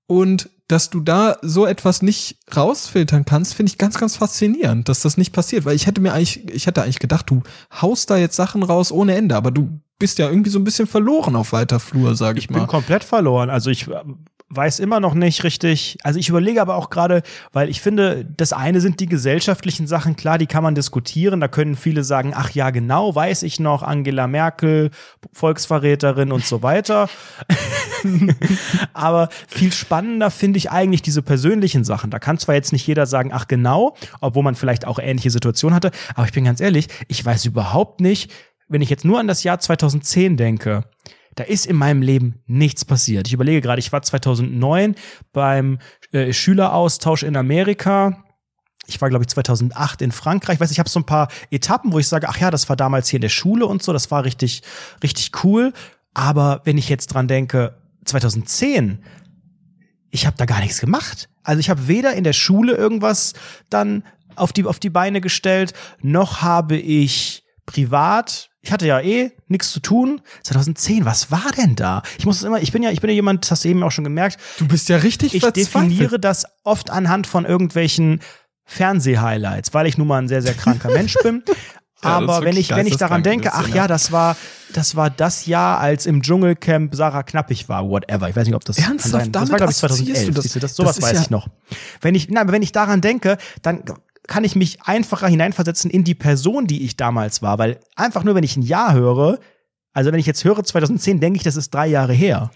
[0.07, 5.01] Und dass du da so etwas nicht rausfiltern kannst, finde ich ganz, ganz faszinierend, dass
[5.01, 5.64] das nicht passiert.
[5.64, 7.43] Weil ich hätte mir eigentlich, ich hätte eigentlich gedacht, du
[7.81, 10.87] haust da jetzt Sachen raus ohne Ende, aber du bist ja irgendwie so ein bisschen
[10.87, 12.59] verloren auf weiter Flur, sag ich, Ich mal.
[12.59, 13.49] bin komplett verloren.
[13.49, 13.89] Also ich
[14.51, 15.99] weiß immer noch nicht richtig.
[16.03, 17.23] Also ich überlege aber auch gerade,
[17.53, 21.41] weil ich finde, das eine sind die gesellschaftlichen Sachen, klar, die kann man diskutieren.
[21.41, 24.91] Da können viele sagen, ach ja, genau, weiß ich noch, Angela Merkel,
[25.33, 27.11] Volksverräterin und so weiter.
[28.95, 32.11] aber viel spannender finde ich eigentlich diese persönlichen Sachen.
[32.11, 35.75] Da kann zwar jetzt nicht jeder sagen, ach genau, obwohl man vielleicht auch ähnliche Situationen
[35.75, 38.33] hatte, aber ich bin ganz ehrlich, ich weiß überhaupt nicht,
[38.69, 40.85] wenn ich jetzt nur an das Jahr 2010 denke,
[41.39, 43.28] da ist in meinem Leben nichts passiert.
[43.28, 44.97] Ich überlege gerade, ich war 2009
[45.32, 45.78] beim
[46.11, 48.24] äh, Schüleraustausch in Amerika.
[48.89, 50.55] Ich war, glaube ich, 2008 in Frankreich.
[50.55, 52.74] Ich weiß, ich habe so ein paar Etappen, wo ich sage, ach ja, das war
[52.74, 53.93] damals hier in der Schule und so.
[53.93, 54.62] Das war richtig,
[55.01, 55.72] richtig cool.
[56.12, 59.05] Aber wenn ich jetzt dran denke, 2010,
[60.11, 61.28] ich habe da gar nichts gemacht.
[61.45, 63.34] Also ich habe weder in der Schule irgendwas
[63.70, 64.03] dann
[64.34, 69.71] auf die, auf die Beine gestellt, noch habe ich privat, ich hatte ja eh nichts
[69.71, 70.21] zu tun.
[70.43, 72.03] 2010, was war denn da?
[72.19, 73.83] Ich muss es immer, ich bin ja, ich bin ja jemand, das hast du eben
[73.83, 74.39] auch schon gemerkt.
[74.59, 78.21] Du bist ja richtig Ich definiere das oft anhand von irgendwelchen
[78.65, 81.43] Fernseh-Highlights, weil ich nun mal ein sehr, sehr kranker Mensch bin.
[82.01, 84.37] Ja, das Aber wenn ich, wenn ich daran denke, das ach ja, das war,
[84.73, 88.29] das war das Jahr, als im Dschungelcamp Sarah Knappig war, whatever.
[88.29, 89.11] Ich weiß nicht, ob das Ernsthaft?
[89.25, 89.33] sein.
[89.33, 90.27] Das Damit war, glaube ich, assoziierst 2011.
[90.29, 90.43] du das?
[90.45, 91.49] Siehst du, das, Das sowas ist weiß ja- ich noch.
[92.01, 93.83] Wenn ich, nein, aber wenn ich daran denke, dann
[94.29, 98.37] kann ich mich einfacher hineinversetzen in die Person, die ich damals war, weil einfach nur,
[98.37, 99.41] wenn ich ein Jahr höre,
[99.93, 102.51] also wenn ich jetzt höre 2010, denke ich, das ist drei Jahre her.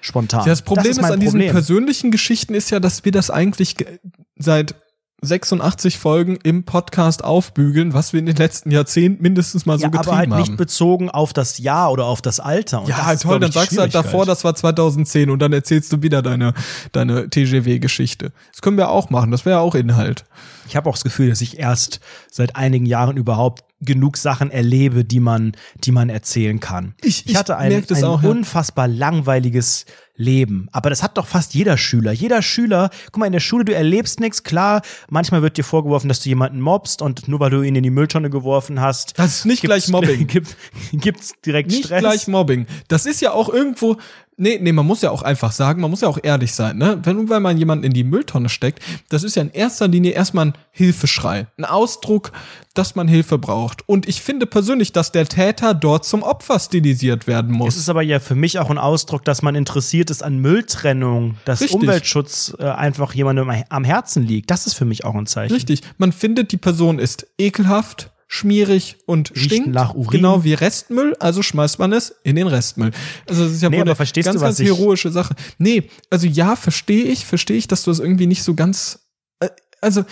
[0.00, 0.40] Spontan.
[0.40, 1.52] Ja, das Problem ist, mein an diesen Problem.
[1.52, 3.98] persönlichen Geschichten ist ja, dass wir das eigentlich ge-
[4.36, 4.74] seit
[5.20, 9.88] 86 Folgen im Podcast aufbügeln, was wir in den letzten Jahrzehnten mindestens mal so ja,
[9.88, 10.40] getrieben aber halt haben.
[10.40, 12.82] nicht bezogen auf das Jahr oder auf das Alter.
[12.82, 14.28] Und ja, das ist, toll, dann sagst du halt davor, Schwierigkeit.
[14.28, 16.54] das war 2010 und dann erzählst du wieder deine,
[16.92, 18.32] deine TGW-Geschichte.
[18.52, 20.24] Das können wir auch machen, das wäre auch Inhalt.
[20.68, 21.98] Ich habe auch das Gefühl, dass ich erst
[22.30, 25.52] seit einigen Jahren überhaupt genug Sachen erlebe, die man,
[25.84, 26.94] die man erzählen kann.
[27.02, 28.28] Ich- ich hatte ein, das ein auch, ja.
[28.28, 29.86] unfassbar langweiliges
[30.18, 30.68] Leben.
[30.72, 32.12] Aber das hat doch fast jeder Schüler.
[32.12, 34.42] Jeder Schüler, guck mal, in der Schule, du erlebst nichts.
[34.42, 37.82] Klar, manchmal wird dir vorgeworfen, dass du jemanden mobst und nur weil du ihn in
[37.84, 39.18] die Mülltonne geworfen hast.
[39.18, 40.26] Das ist nicht gleich Mobbing.
[40.26, 40.56] Gibt,
[40.92, 42.00] gibt's direkt Nicht Stress.
[42.00, 42.66] gleich Mobbing.
[42.88, 43.96] Das ist ja auch irgendwo,
[44.38, 46.98] nee, nee, man muss ja auch einfach sagen, man muss ja auch ehrlich sein, ne?
[47.02, 50.46] Wenn, wenn man jemanden in die Mülltonne steckt, das ist ja in erster Linie erstmal
[50.46, 51.46] ein Hilfeschrei.
[51.58, 52.32] Ein Ausdruck,
[52.74, 53.88] dass man Hilfe braucht.
[53.88, 57.74] Und ich finde persönlich, dass der Täter dort zum Opfer stilisiert werden muss.
[57.74, 61.36] Es ist aber ja für mich auch ein Ausdruck, dass man interessiert ist an Mülltrennung,
[61.44, 61.80] dass Richtig.
[61.80, 64.50] Umweltschutz äh, einfach jemandem am Herzen liegt.
[64.50, 65.54] Das ist für mich auch ein Zeichen.
[65.54, 65.82] Richtig.
[65.98, 69.68] Man findet, die Person ist ekelhaft, schmierig und Riecht stinkt.
[69.70, 70.20] nach Urin.
[70.20, 72.90] Genau wie Restmüll, also schmeißt man es in den Restmüll.
[73.26, 75.34] Also das ist ja Nee, wohl eine verstehst ganz, du, ganz heroische Sache.
[75.56, 79.08] Nee, also ja, verstehe ich, verstehe ich, dass du das irgendwie nicht so ganz,
[79.40, 79.48] äh,
[79.80, 80.04] also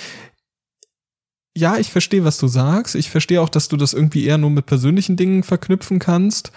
[1.57, 2.95] ja, ich verstehe, was du sagst.
[2.95, 6.53] Ich verstehe auch, dass du das irgendwie eher nur mit persönlichen Dingen verknüpfen kannst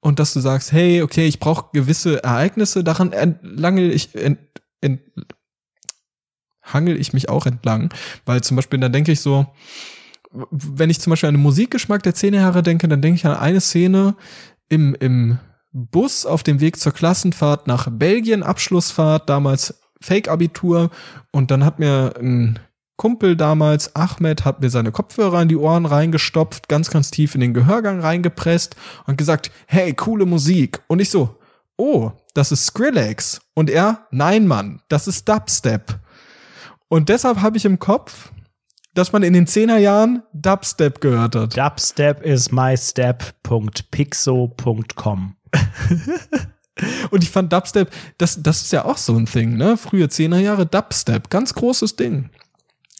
[0.00, 4.38] und dass du sagst, hey, okay, ich brauche gewisse Ereignisse, daran entlange ich, ent,
[4.80, 5.00] ent,
[6.62, 7.92] hangel ich mich auch entlang,
[8.24, 9.46] weil zum Beispiel, dann denke ich so,
[10.32, 13.36] wenn ich zum Beispiel an den Musikgeschmack der 10 Jahre denke, dann denke ich an
[13.36, 14.14] eine Szene
[14.68, 15.38] im, im
[15.72, 20.90] Bus auf dem Weg zur Klassenfahrt nach Belgien, Abschlussfahrt, damals Fake-Abitur
[21.30, 22.58] und dann hat mir ein
[22.96, 27.40] Kumpel damals, Ahmed, hat mir seine Kopfhörer in die Ohren reingestopft, ganz, ganz tief in
[27.40, 28.76] den Gehörgang reingepresst
[29.06, 30.80] und gesagt, hey, coole Musik.
[30.88, 31.36] Und ich so,
[31.76, 33.40] oh, das ist Skrillex.
[33.54, 35.98] Und er, nein, Mann, das ist Dubstep.
[36.88, 38.30] Und deshalb habe ich im Kopf,
[38.94, 41.56] dass man in den 10er Jahren Dubstep gehört hat.
[41.56, 45.36] Dubstep is mystep.pixo.com.
[47.10, 49.76] Und ich fand Dubstep, das, das ist ja auch so ein Thing, ne?
[49.76, 52.30] Frühe 10er Jahre Dubstep, ganz großes Ding.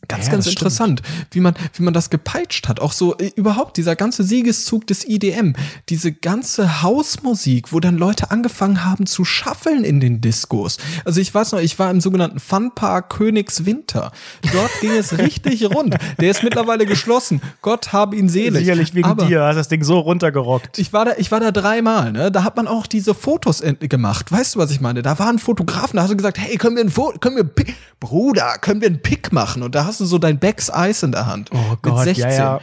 [0.08, 1.00] Ganz, Ja, ganz interessant,
[1.30, 2.80] wie man, wie man das gepeitscht hat.
[2.80, 5.52] Auch so äh, überhaupt dieser ganze Siegeszug des IDM,
[5.88, 10.78] diese ganze Hausmusik, wo dann Leute angefangen haben zu schaffeln in den Diskos.
[11.04, 14.12] Also ich weiß noch, ich war im sogenannten Funpark Königswinter.
[14.52, 15.96] Dort ging es richtig rund.
[16.20, 17.40] Der ist mittlerweile geschlossen.
[17.60, 18.60] Gott habe ihn selig.
[18.60, 20.78] Sicherlich wegen Aber dir, hast das Ding so runtergerockt.
[20.78, 22.30] ich war da, ich war da dreimal, ne?
[22.32, 24.30] Da hat man auch diese Fotos gemacht.
[24.32, 25.02] Weißt du, was ich meine?
[25.02, 27.54] Da waren Fotografen, da hast du gesagt, hey, können wir ein Foto, können wir, ein
[27.54, 29.62] Pick- Bruder, können wir einen Pick machen?
[29.62, 31.50] Und da hast du so dein Becks Eis in der Hand.
[31.52, 32.24] Oh Mit Gott, 16.
[32.24, 32.60] ja, ja.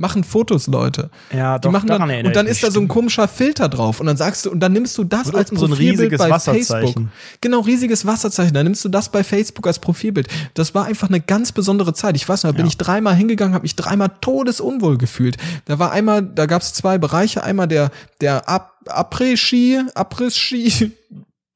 [0.00, 1.10] Machen Fotos, Leute.
[1.34, 3.98] Ja, Die doch, machen daran dann, und dann ist da so ein komischer Filter drauf.
[3.98, 6.18] Und dann sagst du, und dann nimmst du das Und als so ein Profilbild riesiges
[6.20, 6.86] bei Wasserzeichen.
[6.86, 7.04] Facebook.
[7.40, 8.54] Genau, riesiges Wasserzeichen.
[8.54, 10.28] Dann nimmst du das bei Facebook als Profilbild.
[10.54, 12.14] Das war einfach eine ganz besondere Zeit.
[12.14, 12.68] Ich weiß noch, da bin Ja.
[12.68, 15.36] ich dreimal hingegangen, habe mich dreimal todesunwohl gefühlt.
[15.64, 17.42] Da war einmal, da gab es zwei Bereiche.
[17.42, 17.90] Einmal der,
[18.20, 20.92] der Ab Après-Ski, Après-Ski,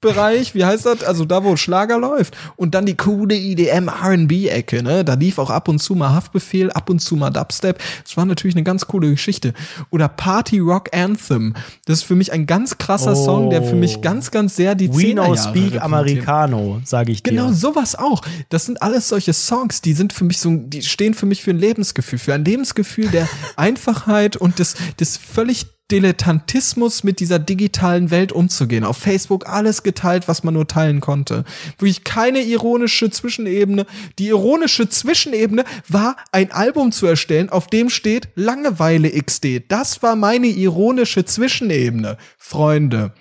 [0.03, 1.03] Bereich, wie heißt das?
[1.03, 2.36] Also da, wo Schlager läuft.
[2.57, 5.05] Und dann die coole E IDM R&B-Ecke, ne?
[5.05, 7.78] Da lief auch ab und zu mal Haftbefehl, ab und zu mal Dubstep.
[8.05, 9.55] Das war natürlich eine ganz coole Geschichte.
[9.90, 11.55] Oder Party Rock Anthem.
[11.86, 13.24] Das ist für mich ein ganz krasser Oh.
[13.24, 15.80] Song, der für mich ganz, ganz sehr die We 10er know speak.
[15.80, 17.30] Americano, sage ich dir.
[17.30, 18.22] Genau, sowas auch.
[18.48, 21.50] Das sind alles solche Songs, die sind für mich so, die stehen für mich für
[21.50, 28.11] ein Lebensgefühl, für ein Lebensgefühl der Einfachheit und des, des völlig Dilettantismus mit dieser digitalen
[28.11, 28.82] Welt umzugehen.
[28.82, 31.45] Auf Facebook alles geteilt, was man nur teilen konnte.
[31.78, 33.86] Wirklich keine ironische Zwischenebene.
[34.18, 39.64] Die ironische Zwischenebene war, ein Album zu erstellen, auf dem steht Langeweile XD.
[39.68, 42.16] Das war meine ironische Zwischenebene.
[42.38, 43.12] Freunde.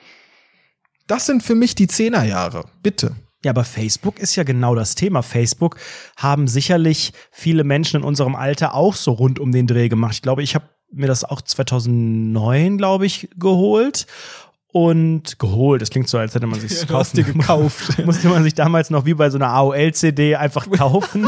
[1.08, 2.66] Das sind für mich die Zehnerjahre.
[2.82, 3.16] Bitte.
[3.44, 5.24] Ja, aber Facebook ist ja genau das Thema.
[5.24, 5.78] Facebook
[6.16, 10.14] haben sicherlich viele Menschen in unserem Alter auch so rund um den Dreh gemacht.
[10.14, 14.08] Ich glaube, ich habe mir das auch 2009, glaube ich, geholt.
[14.74, 15.82] Und geholt.
[15.82, 18.00] Das klingt so, als hätte man sich Ja, dir gekauft.
[18.06, 21.28] Musste man sich damals noch wie bei so einer AOL-CD einfach kaufen,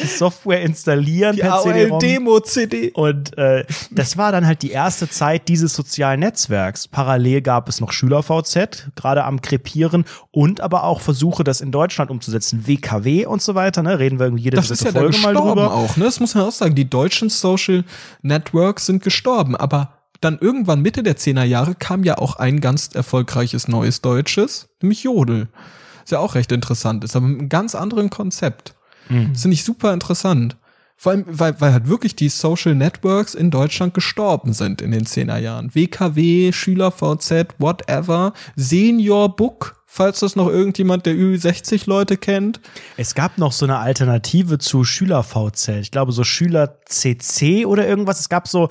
[0.00, 1.92] die Software installieren Die per CD-ROM.
[1.94, 2.92] AOL-Demo-CD.
[2.92, 6.86] Und äh, das war dann halt die erste Zeit dieses sozialen Netzwerks.
[6.86, 12.10] Parallel gab es noch Schüler-VZ, gerade am Krepieren und aber auch Versuche, das in Deutschland
[12.10, 12.66] umzusetzen.
[12.68, 13.98] WKW und so weiter, ne?
[13.98, 15.72] Reden wir irgendwie jede Das ist dritte ja Folge mal drüber.
[15.74, 16.04] auch, ne?
[16.04, 16.76] Das muss man auch sagen.
[16.76, 17.82] Die deutschen Social
[18.22, 22.90] Networks sind gestorben, aber dann irgendwann Mitte der 10er Jahre kam ja auch ein ganz
[22.94, 25.48] erfolgreiches neues deutsches, nämlich Jodel.
[26.04, 28.74] Ist ja auch recht interessant, ist aber mit einem ganz anderen Konzept.
[29.08, 29.32] Mhm.
[29.32, 30.56] Das finde ich super interessant.
[30.98, 35.04] Vor allem, weil, weil halt wirklich die Social Networks in Deutschland gestorben sind in den
[35.04, 35.74] 10er Jahren.
[35.74, 42.60] WKW, SchülerVZ, whatever, Senior Book, falls das noch irgendjemand der Ü60 Leute kennt.
[42.96, 45.68] Es gab noch so eine Alternative zu Schüler-VZ.
[45.80, 48.20] Ich glaube, so Schüler-CC oder irgendwas.
[48.20, 48.70] Es gab so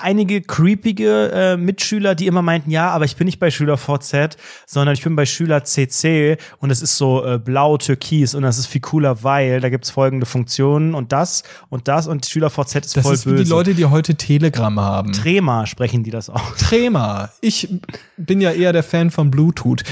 [0.00, 4.36] einige creepige äh, Mitschüler, die immer meinten, ja, aber ich bin nicht bei Schüler VZ,
[4.66, 8.58] sondern ich bin bei Schüler CC und es ist so äh, blau türkis und das
[8.58, 12.84] ist viel cooler, weil da gibt's folgende Funktionen und das und das und Schüler VZ
[12.86, 13.44] ist Das voll ist böse.
[13.44, 15.12] die Leute, die heute Telegram haben.
[15.12, 16.54] Trema sprechen die das auch.
[16.56, 17.30] Trema.
[17.40, 17.68] Ich
[18.16, 19.82] bin ja eher der Fan von Bluetooth.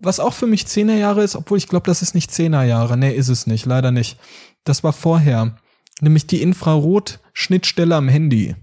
[0.00, 2.96] Was auch für mich 10er Jahre ist, obwohl ich glaube, das ist nicht 10er Jahre.
[2.96, 4.18] Nee, ist es nicht, leider nicht.
[4.64, 5.56] Das war vorher.
[6.00, 8.54] Nämlich die Infrarot-Schnittstelle am Handy.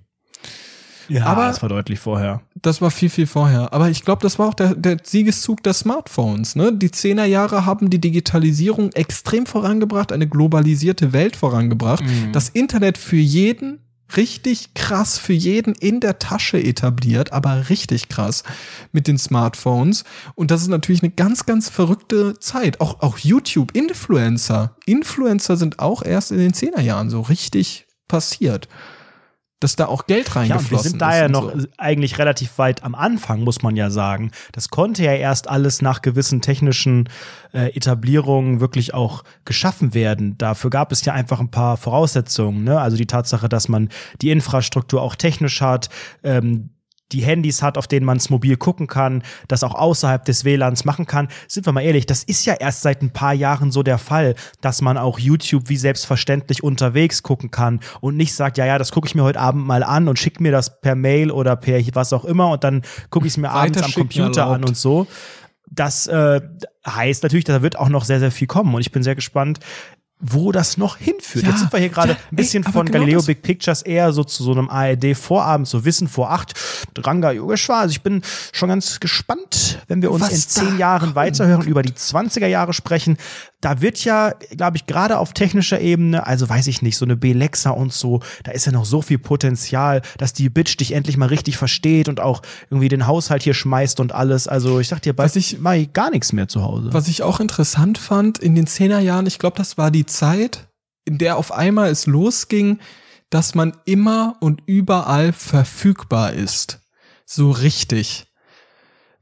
[1.13, 2.41] Ja, Aber- das war deutlich vorher.
[2.61, 3.73] Das war viel, viel vorher.
[3.73, 6.55] Aber ich glaube, das war auch der, der Siegeszug der Smartphones.
[6.55, 6.71] Ne?
[6.73, 12.03] Die 10er Jahre haben die Digitalisierung extrem vorangebracht, eine globalisierte Welt vorangebracht.
[12.31, 13.79] Das Internet für jeden
[14.15, 18.43] richtig krass, für jeden in der Tasche etabliert, aber richtig krass
[18.91, 20.03] mit den Smartphones.
[20.35, 22.79] Und das ist natürlich eine ganz, ganz verrückte Zeit.
[22.79, 24.75] Auch, auch YouTube-Influencer.
[24.85, 28.67] Influencer sind auch erst in den 10er Jahren so richtig passiert.
[29.63, 31.67] Dass da auch Geld Ja, reingeflossen und wir sind da ist ja noch so.
[31.77, 34.31] eigentlich relativ weit am Anfang, muss man ja sagen.
[34.51, 37.09] Das konnte ja erst alles nach gewissen technischen
[37.53, 40.37] äh, Etablierungen wirklich auch geschaffen werden.
[40.37, 42.63] Dafür gab es ja einfach ein paar Voraussetzungen.
[42.63, 42.79] Ne?
[42.79, 43.89] Also die Tatsache, dass man
[44.21, 45.89] die Infrastruktur auch technisch hat,
[46.23, 46.69] ähm,
[47.13, 50.83] die Handys hat, auf denen man es mobil gucken kann, das auch außerhalb des WLANs
[50.83, 51.27] machen kann.
[51.47, 54.35] Sind wir mal ehrlich, das ist ja erst seit ein paar Jahren so der Fall,
[54.61, 58.91] dass man auch YouTube wie selbstverständlich unterwegs gucken kann und nicht sagt, ja, ja, das
[58.91, 61.83] gucke ich mir heute Abend mal an und schickt mir das per Mail oder per
[61.93, 64.69] was auch immer und dann gucke ich es mir abends am Computer an erlaubt.
[64.69, 65.07] und so.
[65.69, 66.39] Das äh,
[66.87, 69.59] heißt natürlich, da wird auch noch sehr, sehr viel kommen und ich bin sehr gespannt,
[70.25, 71.43] wo das noch hinführt.
[71.43, 73.81] Ja, Jetzt sind wir hier gerade ja, ein bisschen ey, von genau Galileo Big Pictures
[73.81, 76.53] eher so zu so einem ARD-Vorabend, so Wissen vor acht,
[76.97, 77.81] Ranga Yogeshwar.
[77.81, 78.21] Also ich bin
[78.53, 82.71] schon ganz gespannt, wenn wir uns Was in zehn Jahren weiterhören, über die 20er Jahre
[82.71, 83.17] sprechen.
[83.63, 87.15] Da wird ja, glaube ich, gerade auf technischer Ebene, also weiß ich nicht, so eine
[87.15, 91.15] Belexa und so, da ist ja noch so viel Potenzial, dass die Bitch dich endlich
[91.15, 94.49] mal richtig versteht und auch irgendwie den Haushalt hier schmeißt und alles.
[94.49, 96.89] Also ich sag dir, bald ich- mach ich gar nichts mehr zu Hause.
[96.91, 100.67] Was ich auch interessant fand in den 10er Jahren, ich glaube, das war die Zeit,
[101.05, 102.79] in der auf einmal es losging,
[103.29, 106.81] dass man immer und überall verfügbar ist.
[107.25, 108.25] So richtig.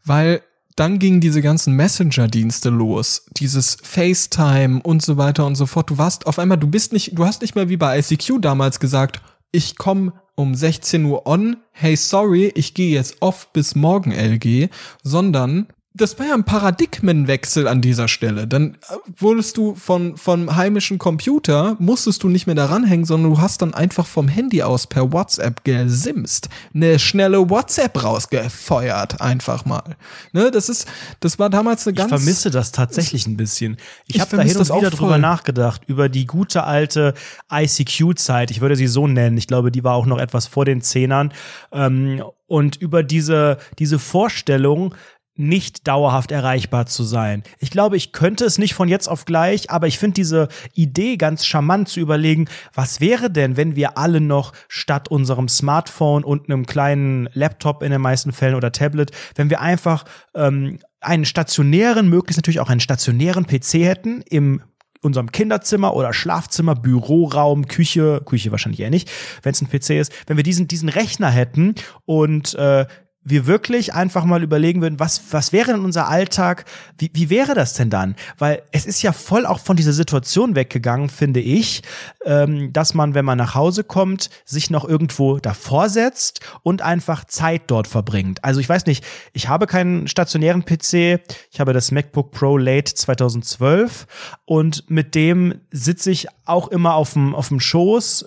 [0.03, 0.41] Weil
[0.75, 5.89] dann gingen diese ganzen Messenger-Dienste los, dieses FaceTime und so weiter und so fort.
[5.89, 8.79] Du warst auf einmal, du bist nicht, du hast nicht mehr wie bei ICQ damals
[8.79, 14.11] gesagt, ich komme um 16 Uhr on, hey sorry, ich gehe jetzt off bis morgen
[14.11, 14.69] LG,
[15.03, 18.47] sondern das war ja ein Paradigmenwechsel an dieser Stelle.
[18.47, 23.33] Dann äh, wurdest du von, vom heimischen Computer, musstest du nicht mehr daran hängen, sondern
[23.33, 26.47] du hast dann einfach vom Handy aus per WhatsApp gesimst.
[26.73, 29.97] Eine schnelle WhatsApp rausgefeuert, einfach mal.
[30.31, 30.87] Ne, das ist,
[31.19, 32.09] das war damals eine Ich ganz.
[32.09, 33.75] vermisse das tatsächlich ein bisschen.
[34.07, 37.13] Ich, Ich habe da hin und wieder drüber nachgedacht, über die gute alte
[37.51, 38.49] ICQ-Zeit.
[38.51, 39.37] Ich würde sie so nennen.
[39.37, 41.33] Ich glaube, die war auch noch etwas vor den Zehnern.
[41.73, 44.93] Ähm, und über diese, diese Vorstellung,
[45.41, 47.43] nicht dauerhaft erreichbar zu sein.
[47.59, 51.17] Ich glaube, ich könnte es nicht von jetzt auf gleich, aber ich finde diese Idee
[51.17, 56.49] ganz charmant zu überlegen, was wäre denn, wenn wir alle noch statt unserem Smartphone und
[56.49, 62.07] einem kleinen Laptop in den meisten Fällen oder Tablet, wenn wir einfach ähm, einen stationären,
[62.09, 64.61] möglichst natürlich auch einen stationären PC hätten im
[65.01, 69.09] unserem Kinderzimmer oder Schlafzimmer, Büroraum, Küche, Küche wahrscheinlich eher nicht,
[69.41, 71.75] wenn es ein PC ist, wenn wir diesen, diesen Rechner hätten
[72.05, 72.85] und äh,
[73.23, 76.65] wir wirklich einfach mal überlegen würden, was, was wäre denn unser Alltag,
[76.97, 78.15] wie, wie wäre das denn dann?
[78.37, 81.83] Weil es ist ja voll auch von dieser Situation weggegangen, finde ich,
[82.25, 87.25] ähm, dass man, wenn man nach Hause kommt, sich noch irgendwo davor setzt und einfach
[87.25, 88.43] Zeit dort verbringt.
[88.43, 89.03] Also ich weiß nicht,
[89.33, 94.07] ich habe keinen stationären PC, ich habe das MacBook Pro Late 2012
[94.45, 98.25] und mit dem sitze ich auch immer auf dem, auf dem Schoß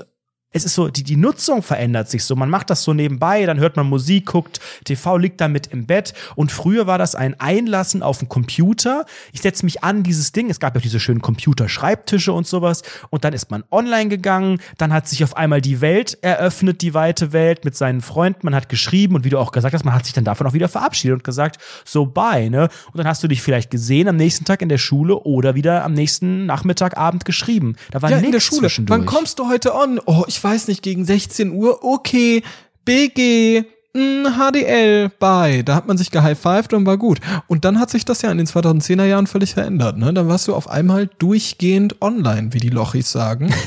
[0.55, 2.37] es ist so, die, die Nutzung verändert sich so.
[2.37, 6.15] Man macht das so nebenbei, dann hört man Musik, guckt TV, liegt damit im Bett.
[6.37, 9.05] Und früher war das ein Einlassen auf den Computer.
[9.33, 10.51] Ich setze mich an dieses Ding.
[10.51, 12.85] Es gab ja diese schönen Computerschreibtische und sowas.
[13.11, 14.61] Und dann ist man online gegangen.
[14.79, 18.41] Dann hat sich auf einmal die Welt eröffnet, die weite Welt mit seinen Freunden.
[18.45, 20.53] Man hat geschrieben und wie du auch gesagt hast, man hat sich dann davon auch
[20.53, 22.69] wieder verabschiedet und gesagt, so bye, ne?
[22.93, 25.85] Und dann hast du dich vielleicht gesehen am nächsten Tag in der Schule oder wieder
[25.85, 27.75] am nächsten Nachmittag, Abend geschrieben.
[27.91, 28.33] Da war ja, nichts in
[28.63, 28.71] der Schule.
[28.87, 30.01] Wann kommst du heute on?
[30.07, 31.83] Oh, ich weiß nicht, gegen 16 Uhr.
[31.83, 32.43] Okay,
[32.85, 33.65] BG,
[33.97, 35.63] HDL, bye.
[35.65, 37.21] Da hat man sich gehighfived und war gut.
[37.47, 39.97] Und dann hat sich das ja in den 2010er Jahren völlig verändert.
[39.99, 40.13] Ne?
[40.13, 43.53] Dann warst du auf einmal durchgehend online, wie die Lochis sagen.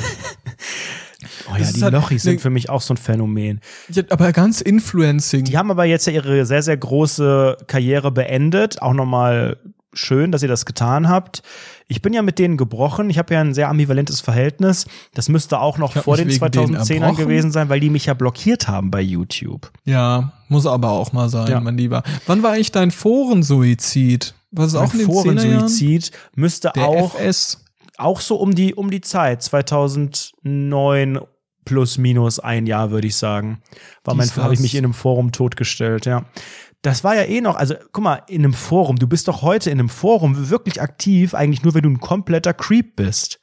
[1.49, 3.61] Oh ja, Das die halt Lochis ne- sind für mich auch so ein Phänomen.
[3.89, 5.45] ja, aber ganz influencing.
[5.45, 8.82] Die haben aber jetzt ja ihre sehr, sehr große Karriere beendet.
[8.82, 9.57] Auch nochmal
[9.97, 11.41] schön, dass ihr das getan habt.
[11.87, 13.09] Ich bin ja mit denen gebrochen.
[13.09, 14.85] Ich habe ja ein sehr ambivalentes Verhältnis.
[15.13, 17.15] Das müsste auch noch vor den wegen denen 2010ern erbrochen.
[17.25, 19.71] gewesen sein, weil die mich ja blockiert haben bei YouTube.
[19.85, 21.59] Ja, muss aber auch mal sein, Ja.
[21.59, 22.03] mein Lieber.
[22.25, 24.33] Wann war eigentlich dein Forensuizid?
[24.51, 25.37] War es auch in den 10er Jahren?
[25.59, 27.63] Forensuizid müsste Der auch, FS.
[27.97, 31.19] auch so um die, um die Zeit, 2009
[31.65, 33.61] plus minus ein Jahr, würde ich sagen.
[34.05, 36.23] War mein, habe ich mich in einem Forum totgestellt, ja.
[36.82, 39.69] Das war ja eh noch, also guck mal, in einem Forum, du bist doch heute
[39.69, 43.39] in einem Forum wirklich aktiv, eigentlich nur, wenn du ein kompletter Creep bist.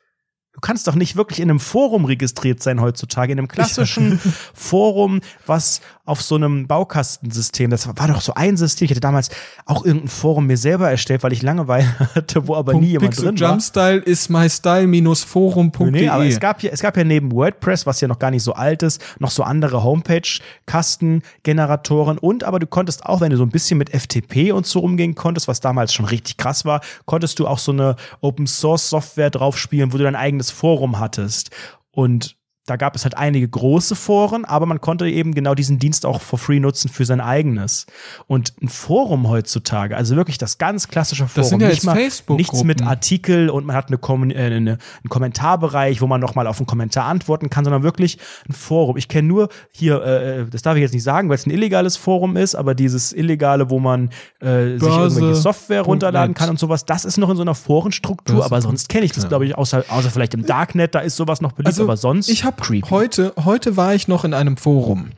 [0.55, 4.21] Du kannst doch nicht wirklich in einem Forum registriert sein heutzutage, in einem klassischen
[4.55, 8.85] Forum, was auf so einem Baukastensystem, das war doch so ein System.
[8.85, 9.31] Ich hatte damals
[9.65, 13.31] auch irgendein Forum mir selber erstellt, weil ich Langeweile hatte, wo aber nie jemand Pixel
[13.31, 13.51] drin war.
[13.51, 15.91] Jumpstyle ist mystyle-forum.de.
[15.91, 18.43] Nee, aber es gab ja, es gab ja neben WordPress, was ja noch gar nicht
[18.43, 23.45] so alt ist, noch so andere Homepage-Kastengeneratoren und aber du konntest auch, wenn du so
[23.45, 27.39] ein bisschen mit FTP und so umgehen konntest, was damals schon richtig krass war, konntest
[27.39, 31.51] du auch so eine Open Source Software drauf spielen, wo du dein eigenes Forum hattest.
[31.91, 32.37] Und
[32.67, 36.23] da gab es halt einige große Foren, aber man konnte eben genau diesen Dienst auch
[36.23, 37.85] for free nutzen für sein eigenes.
[38.27, 42.27] Und ein Forum heutzutage, also wirklich das ganz klassische Forum, Das sind ja nicht jetzt
[42.27, 44.79] mal nichts mit Artikel und man hat eine, Kommun- äh, eine, einen
[45.11, 48.97] Kommentarbereich, wo man noch mal auf einen Kommentar antworten kann, sondern wirklich ein Forum.
[48.97, 51.99] Ich kenne nur hier, äh, das darf ich jetzt nicht sagen, weil es ein illegales
[51.99, 54.09] Forum ist, aber dieses illegale, wo man
[54.41, 58.37] äh, sich irgendwelche Software runterladen kann und sowas, das ist noch in so einer Forenstruktur,
[58.37, 58.47] Börse.
[58.47, 61.43] aber sonst kenne ich das, glaube ich, außer, außer vielleicht im Darknet, da ist sowas
[61.43, 62.89] noch beliebt, aber sonst Also, ich habe creepy.
[62.91, 65.11] heute heute war ich noch in einem Forum.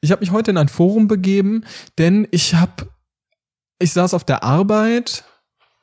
[0.00, 1.64] Ich habe mich heute in ein Forum begeben,
[1.98, 2.88] denn ich habe
[3.80, 5.24] ich saß auf der Arbeit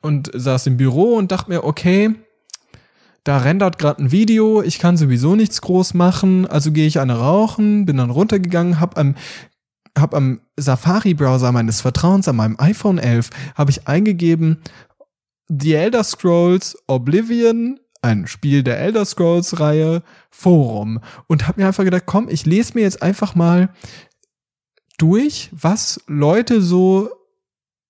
[0.02, 2.14] und saß im Büro und dachte mir, okay,
[3.24, 7.18] da rendert gerade ein Video, ich kann sowieso nichts groß machen, also gehe ich eine
[7.18, 9.16] rauchen, bin dann runtergegangen, hab am
[9.98, 14.58] hab am Safari-Browser meines Vertrauens, an meinem iPhone 11, habe ich eingegeben
[15.48, 21.84] The Elder Scrolls Oblivion, ein Spiel der Elder Scrolls Reihe, Forum und habe mir einfach
[21.84, 23.70] gedacht, komm, ich lese mir jetzt einfach mal
[24.98, 27.10] durch, was Leute so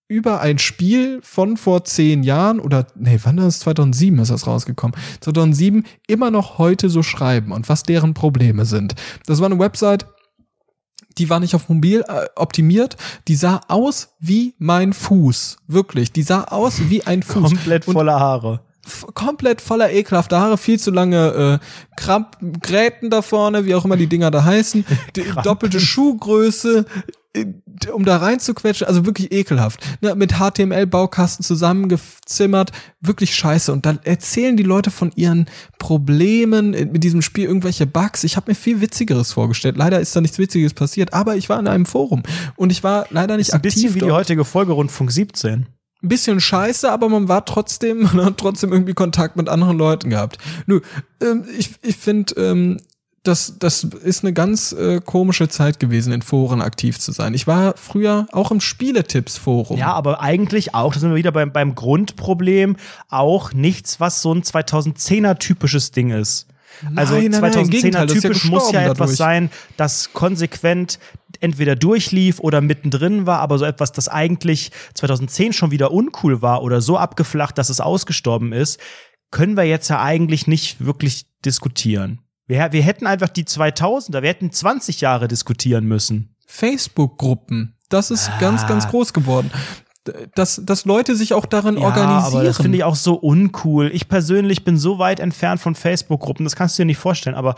[0.08, 3.60] über ein Spiel von vor zehn Jahren oder nee, wann ist das?
[3.60, 4.96] 2007 ist das rausgekommen.
[5.20, 8.94] 2007 immer noch heute so schreiben und was deren Probleme sind.
[9.26, 10.06] Das war eine Website,
[11.18, 12.96] die war nicht auf mobil äh, optimiert,
[13.26, 18.20] die sah aus wie mein Fuß, wirklich, die sah aus wie ein Fuß komplett voller
[18.20, 18.60] Haare.
[19.14, 21.66] Komplett voller ekelhafter Haare, viel zu lange äh,
[21.96, 24.84] Kramp Gräten da vorne, wie auch immer die Dinger da heißen,
[25.16, 26.84] die doppelte Schuhgröße,
[27.34, 27.46] äh,
[27.92, 29.80] um da reinzuquetschen, also wirklich ekelhaft.
[30.00, 33.72] Ne, mit HTML-Baukasten zusammengezimmert, wirklich scheiße.
[33.72, 35.46] Und dann erzählen die Leute von ihren
[35.78, 38.24] Problemen äh, mit diesem Spiel, irgendwelche Bugs.
[38.24, 39.76] Ich habe mir viel Witzigeres vorgestellt.
[39.76, 42.22] Leider ist da nichts Witziges passiert, aber ich war in einem Forum
[42.56, 45.10] und ich war leider nicht Ist ein aktiv bisschen wie die dort heutige Folge Rundfunk
[45.10, 45.66] 17.
[46.06, 50.10] ein bisschen scheiße, aber man war trotzdem, man hat trotzdem irgendwie Kontakt mit anderen Leuten
[50.10, 50.38] gehabt.
[50.66, 50.80] Nö,
[51.20, 52.78] ähm, ich, ich finde, ähm,
[53.24, 57.34] das, das ist eine ganz äh, komische Zeit gewesen, in Foren aktiv zu sein.
[57.34, 59.78] Ich war früher auch im Spieletipps-Forum.
[59.78, 62.76] Ja, aber eigentlich auch, da sind wir wieder beim, beim Grundproblem,
[63.08, 66.46] auch nichts, was so ein 2010er typisches Ding ist.
[66.94, 69.16] Also Nein, nein, nein, im 2010er Gegenteil, das ist ja typisch muss ja etwas dadurch.
[69.16, 70.98] sein, das konsequent
[71.40, 76.62] entweder durchlief oder mittendrin war, aber so etwas, das eigentlich 2010 schon wieder uncool war
[76.62, 78.80] oder so abgeflacht, dass es ausgestorben ist,
[79.30, 82.20] können wir jetzt ja eigentlich nicht wirklich diskutieren.
[82.46, 86.36] Wir, wir hätten einfach die 2000er, wir hätten 20 Jahre diskutieren müssen.
[86.46, 87.76] Facebook-Gruppen.
[87.88, 89.50] Das ist ganz, ganz groß geworden.
[90.34, 92.34] Dass, dass Leute sich auch darin Ja, organisieren.
[92.34, 93.90] aber das finde ich auch so uncool.
[93.92, 97.54] Ich persönlich bin so weit entfernt von Facebook-Gruppen, das kannst du dir nicht vorstellen, aber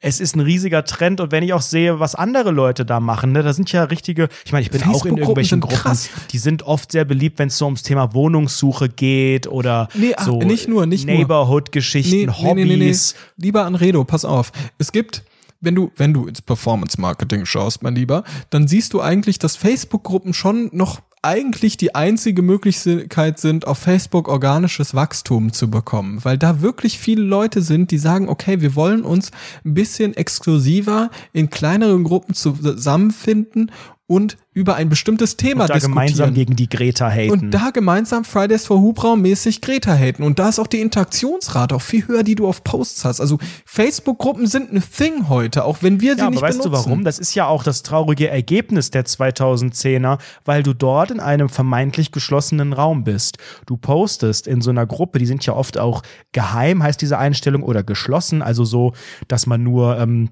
[0.00, 3.32] es ist ein riesiger Trend und wenn ich auch sehe, was andere Leute da machen,
[3.32, 6.08] ne, da sind ja richtige, ich meine, ich bin auch in irgendwelchen Gruppen, krass.
[6.30, 10.38] die sind oft sehr beliebt, wenn es so ums Thema Wohnungssuche geht oder Nee, so
[10.38, 11.16] nicht nur, nicht nur.
[11.16, 13.14] Neighborhood-Geschichten, Hobbys.
[13.36, 14.52] Lieber Anredo, pass auf.
[14.78, 15.22] Es gibt
[15.62, 19.56] wenn du, wenn du ins Performance Marketing schaust, mein Lieber, dann siehst du eigentlich, dass
[19.56, 26.38] Facebook-Gruppen schon noch eigentlich die einzige Möglichkeit sind, auf Facebook organisches Wachstum zu bekommen, weil
[26.38, 29.30] da wirklich viele Leute sind, die sagen, okay, wir wollen uns
[29.64, 33.70] ein bisschen exklusiver in kleineren Gruppen zusammenfinden
[34.10, 35.92] und über ein bestimmtes Thema Und da diskutieren.
[35.92, 37.30] gemeinsam gegen die Greta haten.
[37.30, 40.24] Und da gemeinsam Fridays for Hubraum mäßig Greta haten.
[40.24, 43.20] Und da ist auch die Interaktionsrate auch viel höher, die du auf Posts hast.
[43.20, 46.72] Also Facebook-Gruppen sind ein Thing heute, auch wenn wir sie ja, aber nicht weißt benutzen.
[46.84, 47.04] du warum?
[47.04, 52.10] Das ist ja auch das traurige Ergebnis der 2010er, weil du dort in einem vermeintlich
[52.10, 53.38] geschlossenen Raum bist.
[53.66, 56.02] Du postest in so einer Gruppe, die sind ja oft auch
[56.32, 58.92] geheim, heißt diese Einstellung, oder geschlossen, also so,
[59.28, 60.30] dass man nur ähm,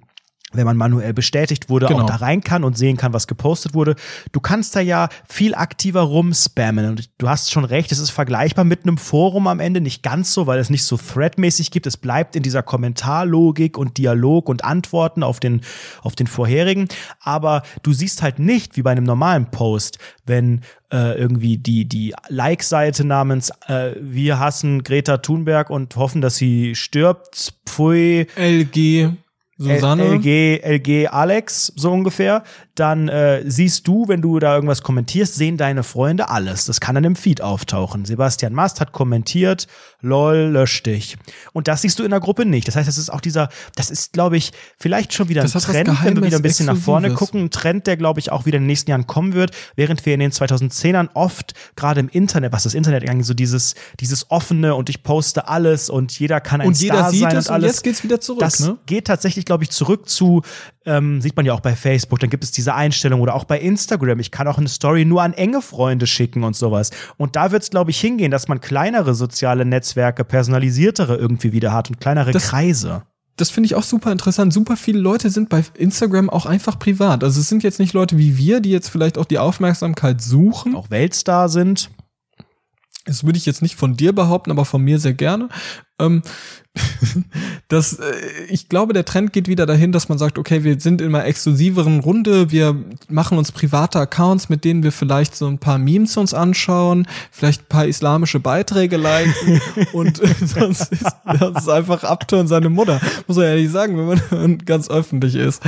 [0.52, 2.02] wenn man manuell bestätigt wurde, Genau.
[2.02, 3.96] auch da rein kann und sehen kann, was gepostet wurde.
[4.32, 6.86] Du kannst da ja viel aktiver rumspammen.
[6.88, 10.32] Und du hast schon recht, es ist vergleichbar mit einem Forum am Ende, nicht ganz
[10.32, 11.86] so, weil es nicht so threadmäßig gibt.
[11.86, 15.60] Es bleibt in dieser Kommentarlogik und Dialog und Antworten auf den,
[16.02, 16.88] auf den vorherigen.
[17.20, 22.14] Aber du siehst halt nicht, wie bei einem normalen Post, wenn äh, irgendwie die, die
[22.28, 29.10] Like-Seite namens äh, Wir hassen Greta Thunberg und hoffen, dass sie stirbt, pfui, LG,
[29.58, 30.16] Susanne.
[30.16, 32.44] LG, LG Alex, so ungefähr,
[32.78, 36.66] dann äh, siehst du, wenn du da irgendwas kommentierst, sehen deine Freunde alles.
[36.66, 38.04] Das kann dann im Feed auftauchen.
[38.04, 39.66] Sebastian Mast hat kommentiert,
[40.00, 41.16] lol, lösch dich.
[41.52, 42.68] Und das siehst du in der Gruppe nicht.
[42.68, 46.04] Das heißt, das ist auch dieser, das ist, glaube ich, vielleicht schon wieder ein Trend,
[46.04, 47.44] wenn wir wieder ein bisschen nach vorne gucken.
[47.44, 50.14] Ein Trend, der, glaube ich, auch wieder in den nächsten Jahren kommen wird, während wir
[50.14, 54.74] in den 2010ern oft, gerade im Internet, was das Internet angeht, so dieses, dieses offene
[54.74, 57.54] und ich poste alles und jeder kann ein Und Star jeder sieht sein es und
[57.54, 58.78] und alles jetzt geht's wieder zurück, das ne?
[58.86, 60.42] geht tatsächlich, glaube ich, zurück zu,
[60.88, 63.60] ähm, sieht man ja auch bei Facebook, dann gibt es diese Einstellung oder auch bei
[63.60, 64.18] Instagram.
[64.18, 66.90] Ich kann auch eine Story nur an enge Freunde schicken und sowas.
[67.16, 71.72] Und da wird es, glaube ich, hingehen, dass man kleinere soziale Netzwerke, personalisiertere irgendwie wieder
[71.72, 73.02] hat und kleinere Das- Kreise.
[73.36, 74.52] das finde ich auch super interessant.
[74.52, 77.22] Super viele Leute sind bei Instagram auch einfach privat.
[77.22, 80.74] Also es sind jetzt nicht Leute wie wir, die jetzt vielleicht auch die Aufmerksamkeit suchen.
[80.74, 81.90] Auch Weltstar sind.
[83.08, 85.48] Das würde ich jetzt nicht von dir behaupten, aber von mir sehr gerne.
[85.98, 86.22] Ähm,
[87.68, 88.12] das, äh,
[88.50, 91.24] ich glaube, der Trend geht wieder dahin, dass man sagt, okay, wir sind in einer
[91.24, 92.76] exklusiveren Runde, wir
[93.08, 97.62] machen uns private Accounts, mit denen wir vielleicht so ein paar Memes uns anschauen, vielleicht
[97.62, 99.60] ein paar islamische Beiträge liken
[99.92, 103.00] und sonst ist das ist einfach Abturn seine Mutter.
[103.26, 105.62] Muss man ehrlich sagen, wenn man ganz öffentlich ist.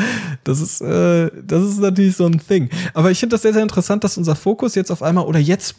[0.45, 2.68] Das ist, äh, das ist natürlich so ein Thing.
[2.93, 5.76] Aber ich finde das sehr, sehr interessant, dass unser Fokus jetzt auf einmal oder jetzt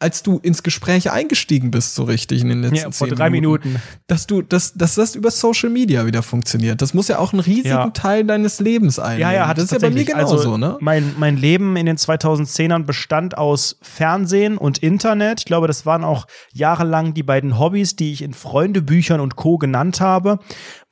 [0.00, 3.80] als du ins Gespräch eingestiegen bist, so richtig in den letzten Ja, vor drei Minuten.
[4.06, 6.82] dass du, dass, dass das über Social Media wieder funktioniert.
[6.82, 7.90] Das muss ja auch einen riesigen Ja.
[7.90, 9.20] Teil deines Lebens einnehmen.
[9.20, 10.76] Ja, ja, hat das es ist ja bei mir genauso, also, ne?
[10.80, 15.40] Mein, mein Leben in den 2010ern bestand aus Fernsehen und Internet.
[15.40, 19.58] Ich glaube, das waren auch jahrelang die beiden Hobbys, die ich in Freundebüchern und Co.
[19.58, 20.38] genannt habe,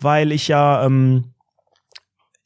[0.00, 1.31] weil ich ja, ähm,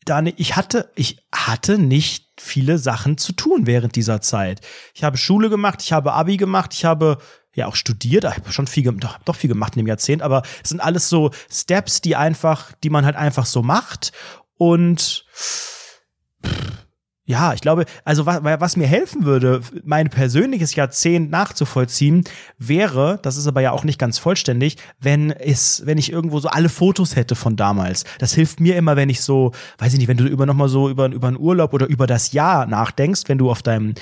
[0.07, 4.61] da ne- ich hatte, ich hatte nicht viele Sachen zu tun während dieser Zeit.
[4.95, 7.19] Ich habe Schule gemacht, ich habe Abi gemacht, ich habe
[7.55, 10.43] ja auch studiert, ich habe schon viel, doch, doch viel gemacht in dem Jahrzehnt, aber
[10.63, 14.13] es sind alles so Steps, die einfach, die man halt einfach so macht
[14.57, 15.27] und
[17.27, 22.23] ja, ich glaube, also was, was mir helfen würde, mein persönliches Jahrzehnt nachzuvollziehen,
[22.57, 26.49] wäre, das ist aber ja auch nicht ganz vollständig, wenn es, wenn ich irgendwo so
[26.49, 28.05] alle Fotos hätte von damals.
[28.21, 30.89] Das hilft mir immer, wenn ich so, weiß ich nicht, wenn du über nochmal so
[30.89, 33.95] über, über einen Urlaub oder über das Jahr nachdenkst, wenn du auf deinem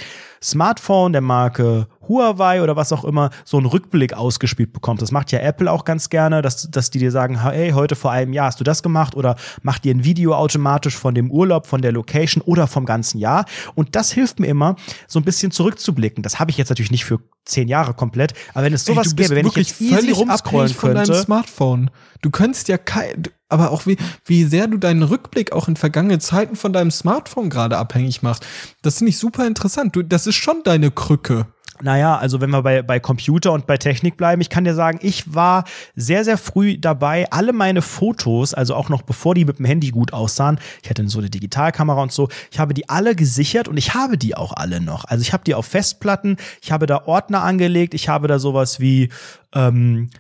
[0.43, 5.03] Smartphone der Marke Huawei oder was auch immer so einen Rückblick ausgespielt bekommst.
[5.03, 8.11] Das macht ja Apple auch ganz gerne, dass, dass die dir sagen, hey, heute vor
[8.11, 11.67] einem Jahr hast du das gemacht oder mach dir ein Video automatisch von dem Urlaub,
[11.67, 13.45] von der Location oder vom ganzen Jahr.
[13.75, 14.77] Und das hilft mir immer,
[15.07, 16.23] so ein bisschen zurückzublicken.
[16.23, 19.15] Das habe ich jetzt natürlich nicht für zehn Jahre komplett, aber wenn es sowas Ey,
[19.17, 21.23] gäbe, wenn ich jetzt easy völlig rumscrollen von deinem könnte.
[21.23, 21.91] Smartphone.
[22.23, 26.19] Du könntest ja kein, aber auch wie, wie sehr du deinen Rückblick auch in vergangene
[26.19, 28.47] Zeiten von deinem Smartphone gerade abhängig machst.
[28.83, 29.95] Das finde ich super interessant.
[29.95, 31.47] Du, das ist schon deine Krücke.
[31.83, 35.01] Naja, also wenn wir bei, bei Computer und bei Technik bleiben, ich kann dir sagen,
[35.03, 35.65] ich war
[35.97, 39.91] sehr, sehr früh dabei, alle meine Fotos, also auch noch bevor die mit dem Handy
[39.91, 43.77] gut aussahen, ich hatte so eine Digitalkamera und so, ich habe die alle gesichert und
[43.77, 45.05] ich habe die auch alle noch.
[45.05, 48.79] Also ich habe die auf Festplatten, ich habe da Ordner angelegt, ich habe da sowas
[48.79, 49.11] wie
[49.53, 50.11] ähm,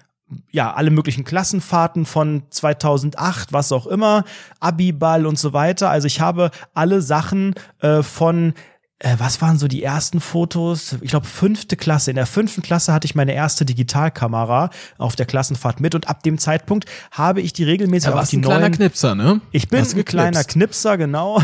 [0.50, 4.24] ja, alle möglichen Klassenfahrten von 2008, was auch immer,
[4.60, 5.90] Abiball und so weiter.
[5.90, 8.54] Also ich habe alle Sachen äh, von
[9.00, 10.96] äh, was waren so die ersten Fotos?
[11.02, 12.10] Ich glaube, fünfte Klasse.
[12.10, 16.22] In der fünften Klasse hatte ich meine erste Digitalkamera auf der Klassenfahrt mit und ab
[16.22, 18.72] dem Zeitpunkt habe ich die regelmäßig Da auf die ein kleiner neuen.
[18.72, 19.40] Knipser, ne?
[19.50, 20.50] Ich bin ein kleiner geknipst.
[20.50, 21.42] Knipser, genau.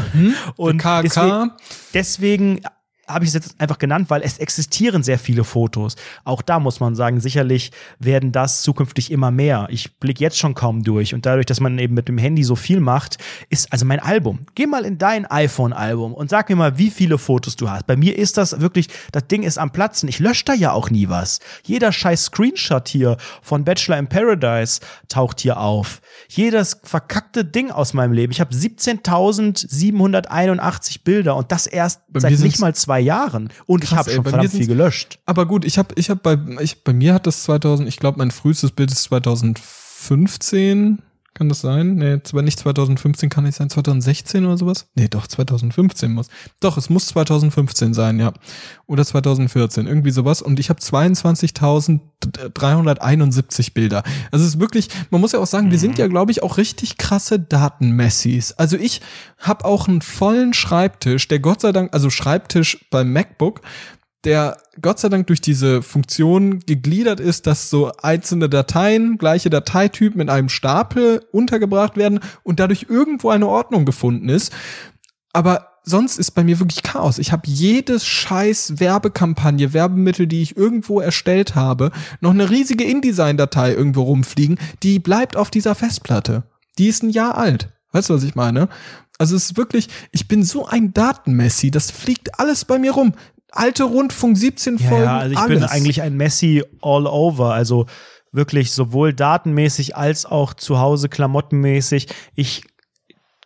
[0.57, 1.03] Und KK.
[1.03, 1.51] deswegen,
[1.93, 2.61] deswegen
[3.13, 5.97] habe ich es jetzt einfach genannt, weil es existieren sehr viele Fotos.
[6.25, 9.67] Auch da muss man sagen, sicherlich werden das zukünftig immer mehr.
[9.71, 12.57] Ich blicke jetzt schon kaum durch und dadurch, dass man eben mit dem Handy so
[12.57, 14.41] viel macht, ist also mein Album.
[14.55, 17.87] Geh mal in dein iPhone-Album und sag mir mal, wie viele Fotos du hast.
[17.87, 20.09] Bei mir ist das wirklich, das Ding ist am Platzen.
[20.09, 21.41] Ich lösche da ja auch nie was.
[21.65, 26.01] Jeder scheiß Screenshot hier von Bachelor in Paradise taucht hier auf.
[26.29, 28.33] Jedes verkackte Ding aus meinem Leben.
[28.33, 33.51] Ich habe 17.781 Bilder und das erst Bei seit nicht mal zwei Jahren.
[33.67, 35.19] Und ich Krass, habe ey, schon bei mir verdammt viel gelöscht.
[35.27, 38.19] Aber gut, ich habe ich hab bei ich, bei mir hat das 2000, ich glaube
[38.19, 41.03] mein frühestes Bild ist 2015,
[41.35, 41.95] kann das sein?
[41.95, 44.89] Nee, zwar nicht 2015, kann nicht sein 2016 oder sowas?
[44.95, 46.29] Nee, doch 2015 muss.
[46.61, 48.35] Doch, es muss 2015 sein, ja.
[48.87, 54.03] Oder 2014, irgendwie sowas und ich habe 22.371 Bilder.
[54.33, 56.59] Also es ist wirklich, man muss ja auch sagen, wir sind ja glaube ich auch
[56.59, 58.53] richtig krasse Datenmessis.
[58.53, 59.01] Also ich
[59.39, 63.61] habe auch einen vollen Schreibtisch, der Gott sei Dank, also Schreibtisch beim MacBook,
[64.25, 70.21] der Gott sei Dank durch diese Funktion gegliedert ist, dass so einzelne Dateien, gleiche Dateitypen
[70.21, 74.53] in einem Stapel untergebracht werden und dadurch irgendwo eine Ordnung gefunden ist.
[75.33, 77.19] Aber sonst ist bei mir wirklich Chaos.
[77.19, 81.91] Ich habe jedes scheiß Werbekampagne, Werbemittel, die ich irgendwo erstellt habe,
[82.21, 86.45] noch eine riesige InDesign-Datei irgendwo rumfliegen, die bleibt auf dieser Festplatte.
[86.79, 87.71] Die ist ein Jahr alt.
[87.93, 88.69] Weißt du, was ich meine?
[89.19, 93.13] Also es ist wirklich, ich bin so ein Datenmessi, das fliegt alles bei mir rum.
[93.53, 95.61] Alte Rundfunk 17 Ja, Folgen, ja, also ich alles.
[95.61, 97.53] bin eigentlich ein Messi all over.
[97.53, 97.87] Also
[98.33, 102.09] wirklich sowohl datenmäßig als auch zu Hause klamottenmäßig.
[102.35, 102.63] Ich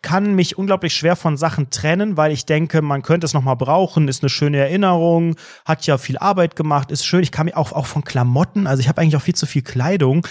[0.03, 3.55] kann mich unglaublich schwer von Sachen trennen, weil ich denke, man könnte es noch mal
[3.55, 5.35] brauchen, ist eine schöne Erinnerung,
[5.65, 7.23] hat ja viel Arbeit gemacht, ist schön.
[7.23, 9.63] Ich kann mir auch, auch von Klamotten, also ich habe eigentlich auch viel zu viel
[9.63, 10.27] Kleidung,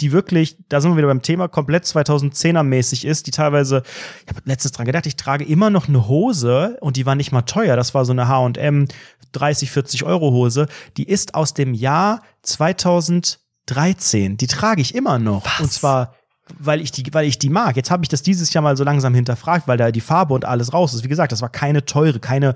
[0.00, 3.82] die wirklich, da sind wir wieder beim Thema, komplett 2010er mäßig ist, die teilweise,
[4.24, 7.32] ich habe letztens dran gedacht, ich trage immer noch eine Hose und die war nicht
[7.32, 8.88] mal teuer, das war so eine H&M
[9.32, 10.66] 30, 40 Euro Hose,
[10.96, 16.14] die ist aus dem Jahr 2013, die trage ich immer noch und zwar
[16.58, 17.74] weil ich die, weil ich die mag.
[17.76, 20.44] Jetzt habe ich das dieses Jahr mal so langsam hinterfragt, weil da die Farbe und
[20.44, 21.02] alles raus ist.
[21.02, 22.54] Wie gesagt, das war keine teure, keine,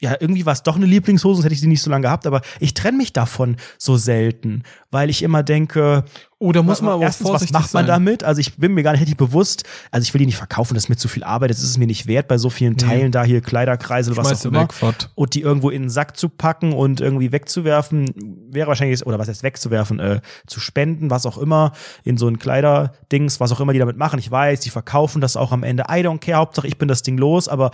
[0.00, 2.26] ja, irgendwie war es doch eine Lieblingshose, sonst hätte ich sie nicht so lange gehabt,
[2.26, 6.04] aber ich trenne mich davon so selten, weil ich immer denke,
[6.40, 7.86] Oh, da muss man aber erstens, was macht man sein.
[7.86, 8.22] damit?
[8.22, 10.84] Also ich bin mir gar nicht richtig bewusst, also ich will die nicht verkaufen, das
[10.84, 13.10] ist mir zu viel Arbeit, das ist es mir nicht wert, bei so vielen Teilen
[13.10, 14.60] da hier Kleiderkreisel, was Schmeiß auch sie immer.
[14.62, 15.08] weg.
[15.16, 18.14] Und die irgendwo in den Sack zu packen und irgendwie wegzuwerfen,
[18.52, 21.72] wäre wahrscheinlich, oder was heißt wegzuwerfen, äh, zu spenden, was auch immer,
[22.04, 24.20] in so ein Kleiderdings, was auch immer die damit machen.
[24.20, 25.86] Ich weiß, die verkaufen das auch am Ende.
[25.90, 27.72] I don't care, Hauptsache ich bin das Ding los, aber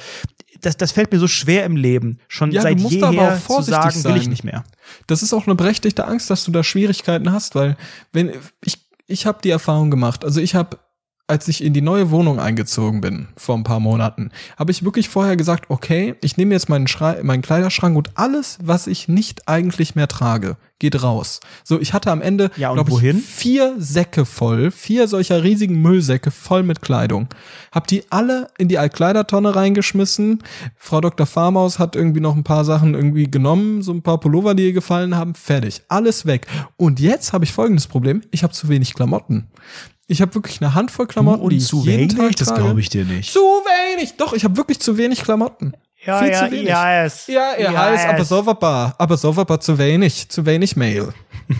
[0.64, 2.18] das, das fällt mir so schwer im Leben.
[2.28, 4.30] Schon Ja, seit du musst aber jeher auch zu vorsichtig sagen, will ich sein.
[4.30, 4.64] nicht mehr.
[5.06, 7.76] Das ist auch eine berechtigte Angst, dass du da Schwierigkeiten hast, weil
[8.12, 8.32] wenn
[8.64, 10.78] ich ich habe die Erfahrung gemacht, also ich habe
[11.26, 15.08] als ich in die neue Wohnung eingezogen bin vor ein paar Monaten, habe ich wirklich
[15.08, 19.48] vorher gesagt, okay, ich nehme jetzt meinen, Schrei meinen Kleiderschrank und alles, was ich nicht
[19.48, 21.40] eigentlich mehr trage, geht raus.
[21.62, 23.18] So, ich hatte am Ende, Ja, und glaub wohin?
[23.18, 27.28] ich, vier Säcke voll, vier solcher riesigen Müllsäcke voll mit Kleidung.
[27.72, 30.42] Hab die alle in die Altkleidertonne reingeschmissen.
[30.76, 31.26] Frau Dr.
[31.26, 34.72] Farmaus hat irgendwie noch ein paar Sachen irgendwie genommen, so ein paar Pullover, die ihr
[34.74, 35.82] gefallen haben, fertig.
[35.88, 36.46] Alles weg.
[36.76, 39.48] Und jetzt habe ich folgendes Problem, ich habe zu wenig Klamotten.
[40.06, 42.80] Ich habe wirklich eine Handvoll Klamotten, die ich jeden Tag trage.
[42.80, 43.32] ich dir nicht.
[43.32, 44.16] Zu wenig.
[44.16, 45.74] Doch, ich habe wirklich zu wenig Klamotten.
[46.04, 46.68] Ja, Viel ja, zu wenig.
[46.68, 47.26] ja, es.
[47.26, 51.14] Ja, er Ja, heißt, aber war aber so war zu wenig, zu wenig Mail.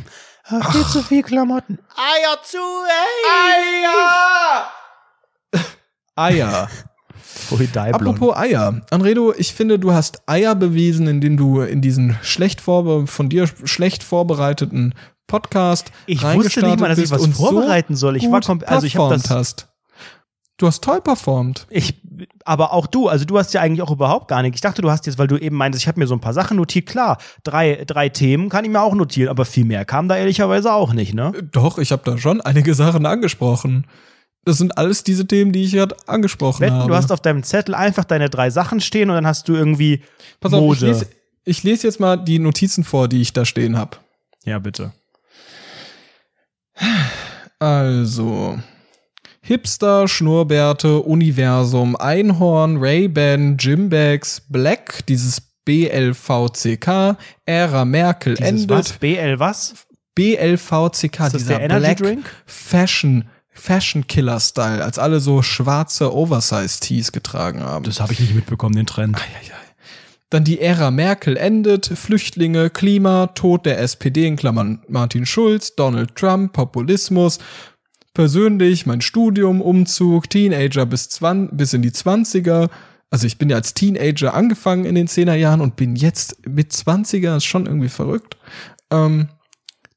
[0.72, 1.78] Viel zu viel Klamotten.
[1.96, 3.86] Eier zu, ey!
[6.16, 6.68] Eier.
[7.72, 8.14] Daiblon.
[8.14, 8.82] Apropos Eier.
[8.90, 13.48] Anredo, ich finde, du hast Eier bewiesen, indem du in diesen schlecht vorbe von dir
[13.64, 14.94] schlecht vorbereiteten
[15.26, 18.16] Podcast Ich wusste nicht mal, dass ich was vorbereiten soll.
[18.16, 19.68] Ich war also ich habe das hast.
[20.56, 21.66] Du hast toll performt.
[21.68, 22.00] Ich,
[22.44, 24.54] aber auch du, also du hast ja eigentlich auch überhaupt gar nicht.
[24.54, 26.32] Ich dachte, du hast jetzt, weil du eben meintest, ich habe mir so ein paar
[26.32, 26.86] Sachen notiert.
[26.86, 30.72] Klar, drei, drei Themen kann ich mir auch notieren, aber viel mehr kam da ehrlicherweise
[30.72, 31.32] auch nicht, ne?
[31.50, 33.88] Doch, ich habe da schon einige Sachen angesprochen.
[34.44, 36.88] Das sind alles diese Themen, die ich gerade angesprochen Wetten, habe.
[36.88, 40.02] du hast auf deinem Zettel einfach deine drei Sachen stehen und dann hast du irgendwie
[40.38, 40.86] Pass auf, ich Mode.
[40.86, 41.06] lese,
[41.44, 43.96] ich lese jetzt mal die Notizen vor, die ich da stehen habe.
[44.44, 44.92] ja, bitte.
[47.58, 48.58] Also.
[49.40, 58.92] Hipster, Schnurrbärte, Universum, Einhorn, Ray-Ban, Gymbags, Black, dieses BLVCK, Ära Merkel Dieses endet, was?
[58.94, 59.74] BL was?
[60.14, 62.24] BLVCK, das dieser Black Drink?
[62.46, 67.84] Fashion, Fashion Killer Style, als alle so schwarze Oversize-Tees getragen haben.
[67.84, 69.18] Das habe ich nicht mitbekommen, den Trend.
[70.34, 76.16] Dann die Ära Merkel endet, Flüchtlinge, Klima, Tod der SPD in Klammern Martin Schulz, Donald
[76.16, 77.38] Trump, Populismus,
[78.14, 82.68] persönlich mein Studium, Umzug, Teenager bis, 20, bis in die 20er,
[83.10, 86.72] Also ich bin ja als Teenager angefangen in den 10er Jahren und bin jetzt mit
[86.72, 88.36] 20er, ist schon irgendwie verrückt.
[88.90, 89.28] Ähm,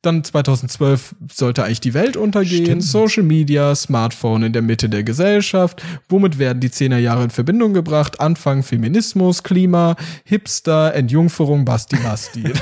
[0.08, 2.84] dann 2012 sollte eigentlich die Welt untergehen, Stimmt.
[2.84, 5.84] Social Media, Smartphone in der Mitte der Gesellschaft.
[6.10, 8.20] Womit werden die 10er Jahre in Verbindung gebracht?
[8.20, 12.44] Anfang Feminismus, Klima, Hipster, Entjungferung, Basti Basti.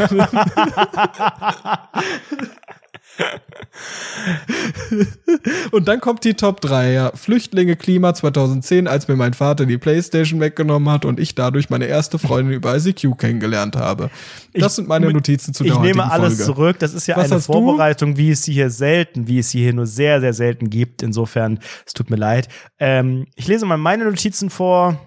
[5.72, 7.12] Und dann kommt die Top 3, ja.
[7.16, 11.86] Flüchtlinge, Klima 2010, als mir mein Vater die Playstation weggenommen hat und ich dadurch meine
[11.86, 14.10] erste Freundin über ICQ kennengelernt habe.
[14.54, 16.44] Das Ich- sind meine Notizen zu der Ich nehme alles Folge.
[16.44, 16.80] zurück.
[16.80, 17.54] Das ist ja Was eine hast du?
[17.54, 21.04] Vorbereitung, wie es sie hier selten, wie es sie hier nur sehr, sehr selten gibt.
[21.04, 22.48] Insofern, es tut mir leid.
[22.80, 25.00] Ähm, ich lese mal meine Notizen vor.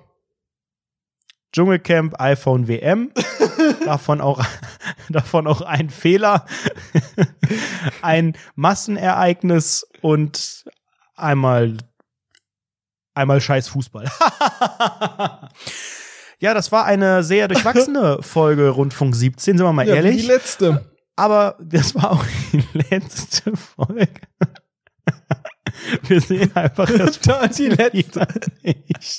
[1.58, 3.10] Dschungelcamp, iPhone WM.
[3.84, 4.44] davon auch,
[5.08, 6.46] davon auch ein Fehler.
[8.00, 10.66] ein Massenereignis und
[11.16, 11.76] einmal,
[13.14, 14.04] einmal scheiß Fußball.
[16.38, 20.18] ja, das war eine sehr durchwachsene Folge Rundfunk 17, sind wir mal Ja, ehrlich.
[20.18, 20.92] die letzte.
[21.16, 24.06] Aber das war auch die letzte Folge.
[26.04, 28.28] Wir sehen einfach das Da die letzte.
[28.62, 29.18] nicht.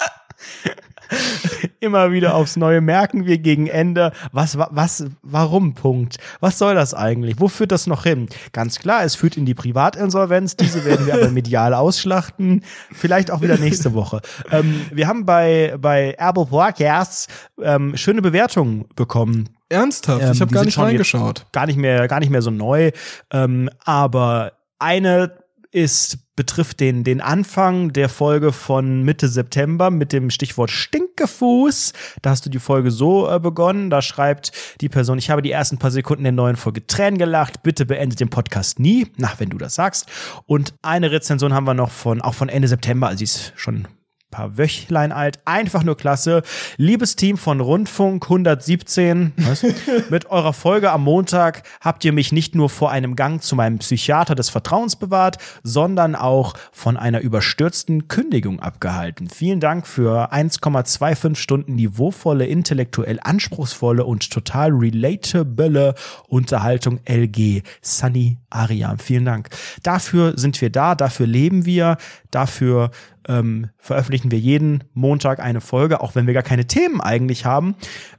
[1.80, 6.18] Immer wieder aufs Neue merken wir gegen Ende, was, wa- was, warum, Punkt.
[6.40, 7.40] Was soll das eigentlich?
[7.40, 8.28] Wo führt das noch hin?
[8.52, 10.58] Ganz klar, es führt in die Privatinsolvenz.
[10.58, 12.64] Diese werden wir aber medial ausschlachten.
[12.92, 14.22] Vielleicht auch wieder nächste Woche.
[14.52, 17.28] Ähm, wir haben bei, bei Apple Podcasts
[17.62, 20.24] ähm, schöne Bewertungen bekommen Ernsthaft?
[20.24, 21.46] ähm, ich habe gar nicht reingeschaut.
[21.52, 22.92] Gar nicht mehr, gar nicht mehr so neu.
[23.32, 25.32] Ähm, aber eine
[25.72, 31.94] ist, betrifft den, den Anfang der Folge von Mitte September mit dem Stichwort Stinkefuß.
[32.22, 33.90] Da hast du die Folge so äh, begonnen.
[33.90, 34.52] Da schreibt
[34.82, 37.62] die Person, ich habe die ersten paar Sekunden der neuen Folge Tränen gelacht.
[37.62, 39.08] Bitte beendet den Podcast nie.
[39.18, 40.08] Na, wenn du das sagst.
[40.46, 43.08] Und eine Rezension haben wir noch von, auch von Ende September.
[43.08, 43.88] Also sie ist schon
[44.32, 45.40] paar Wöchlein alt.
[45.46, 46.44] Einfach nur klasse.
[46.78, 49.64] Liebes Team von Rundfunk 117, was?
[50.10, 53.80] mit eurer Folge am Montag habt ihr mich nicht nur vor einem Gang zu meinem
[53.80, 59.30] Psychiater des Vertrauens bewahrt, sondern auch von einer überstürzten Kündigung abgehalten.
[59.30, 65.96] Vielen Dank für 1,25 Stunden niveauvolle, intellektuell anspruchsvolle und total relatable
[66.28, 69.00] Unterhaltung LG Sunny Ariam.
[69.00, 69.50] Vielen Dank.
[69.84, 71.98] Dafür sind wir da, dafür leben wir,
[72.32, 72.92] dafür
[73.28, 77.76] ähm, veröffentlichen wir jeden Montag eine Folge, auch wenn wir gar keine Themen eigentlich haben.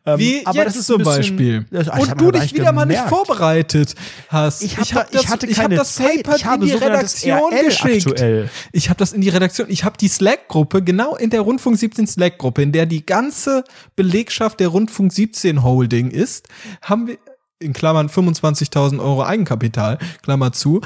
[0.07, 1.67] Ähm, Wie aber das ist zum bisschen- Beispiel.
[1.71, 3.09] Das- ich hab Und du dich wieder mal nicht gemerkt.
[3.27, 3.95] vorbereitet
[4.29, 4.63] hast.
[4.63, 6.23] Ich, hab hab da, ich hatte ich hab keine das Zeit.
[6.25, 8.07] Paper Ich habe in die Redaktion RL geschickt.
[8.09, 8.51] aktuell.
[8.73, 12.07] Ich habe das in die Redaktion, ich habe die Slack-Gruppe, genau in der Rundfunk 17
[12.07, 13.65] Slack-Gruppe, in der die ganze
[13.97, 16.49] Belegschaft der Rundfunk 17 Holding ist,
[16.83, 17.19] haben wir
[17.59, 20.81] in Klammern 25.000 Euro Eigenkapital, Klammer zu.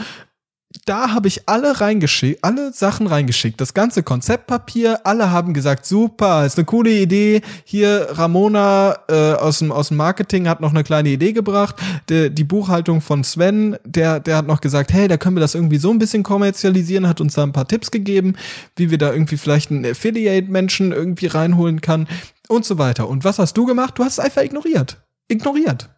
[0.87, 6.45] Da habe ich alle reingeschickt, alle Sachen reingeschickt, das ganze Konzeptpapier, alle haben gesagt, super,
[6.45, 7.43] ist eine coole Idee.
[7.65, 11.77] Hier Ramona äh, aus dem aus dem Marketing hat noch eine kleine Idee gebracht.
[12.11, 15.55] Die, die Buchhaltung von Sven, der der hat noch gesagt, hey, da können wir das
[15.55, 18.35] irgendwie so ein bisschen kommerzialisieren, hat uns da ein paar Tipps gegeben,
[18.77, 22.09] wie wir da irgendwie vielleicht einen Affiliate Menschen irgendwie reinholen kann
[22.49, 23.09] und so weiter.
[23.09, 23.95] Und was hast du gemacht?
[23.97, 24.99] Du hast es einfach ignoriert.
[25.29, 25.89] Ignoriert.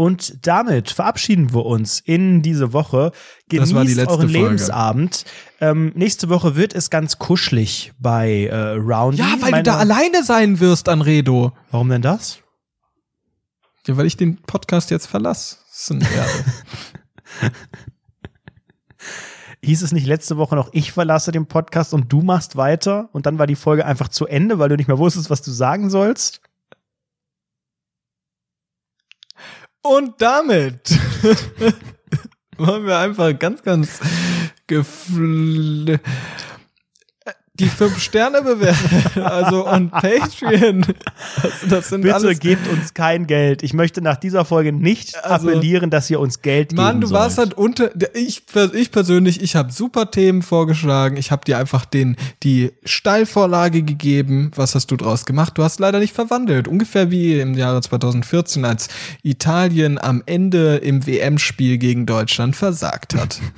[0.00, 3.10] Und damit verabschieden wir uns in diese Woche.
[3.10, 3.20] Das
[3.50, 4.28] Genießt war die letzte euren.
[4.30, 5.26] Lebensabend.
[5.60, 9.18] Ähm, nächste Woche wird es ganz kuschelig bei äh, Roundy.
[9.18, 11.52] Ja, weil Meine- du da alleine sein wirst, Anredo.
[11.70, 12.38] Warum denn das?
[13.86, 15.56] Ja, weil ich den Podcast jetzt verlasse.
[15.68, 17.52] Das ist ein Erbe.
[19.62, 23.10] Hieß es nicht letzte Woche noch, ich verlasse den Podcast und du machst weiter?
[23.12, 25.50] Und dann war die Folge einfach zu Ende, weil du nicht mehr wusstest, was du
[25.50, 26.40] sagen sollst?
[29.82, 30.90] Und damit
[32.58, 34.00] wollen wir einfach ganz, ganz
[34.66, 35.98] gefl
[37.60, 39.20] die fünf Sterne bewerten.
[39.22, 40.84] Also und Patreon.
[41.42, 42.40] Also das sind Bitte alles.
[42.40, 43.62] gebt uns kein Geld.
[43.62, 47.10] Ich möchte nach dieser Folge nicht Also- appellieren, dass ihr uns Geld Mann, geben du
[47.14, 47.50] warst sollt.
[47.50, 47.90] halt unter.
[48.14, 48.42] Ich,
[48.74, 51.16] ich persönlich, ich habe super Themen vorgeschlagen.
[51.16, 54.50] Ich habe dir einfach den die Steilvorlage gegeben.
[54.56, 55.56] Was hast du draus gemacht?
[55.58, 56.66] Du hast leider nicht verwandelt.
[56.68, 58.88] Ungefähr wie im Jahre 2014, als
[59.22, 63.40] Italien am Ende im WM-Spiel gegen Deutschland versagt hat.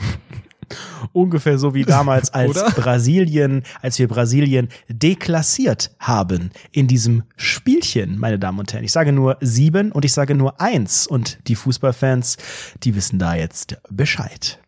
[1.12, 2.70] Ungefähr so wie damals, als Oder?
[2.70, 8.84] Brasilien, als wir Brasilien deklassiert haben in diesem Spielchen, meine Damen und Herren.
[8.84, 11.06] Ich sage nur sieben und ich sage nur eins.
[11.06, 12.36] Und die Fußballfans,
[12.82, 14.58] die wissen da jetzt Bescheid.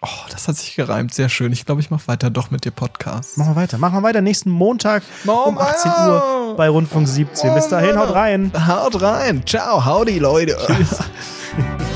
[0.00, 1.12] Oh, das hat sich gereimt.
[1.12, 1.52] Sehr schön.
[1.52, 3.36] Ich glaube, ich mache weiter doch mit dir Podcast.
[3.36, 3.78] Machen wir weiter.
[3.78, 5.62] Machen wir weiter nächsten Montag Machen um wir.
[5.62, 7.54] 18 Uhr bei Rundfunk 17.
[7.54, 8.52] Bis dahin, haut rein.
[8.68, 9.42] Haut rein.
[9.44, 9.84] Ciao.
[9.84, 10.56] Howdy, Leute.
[10.66, 10.98] Tschüss.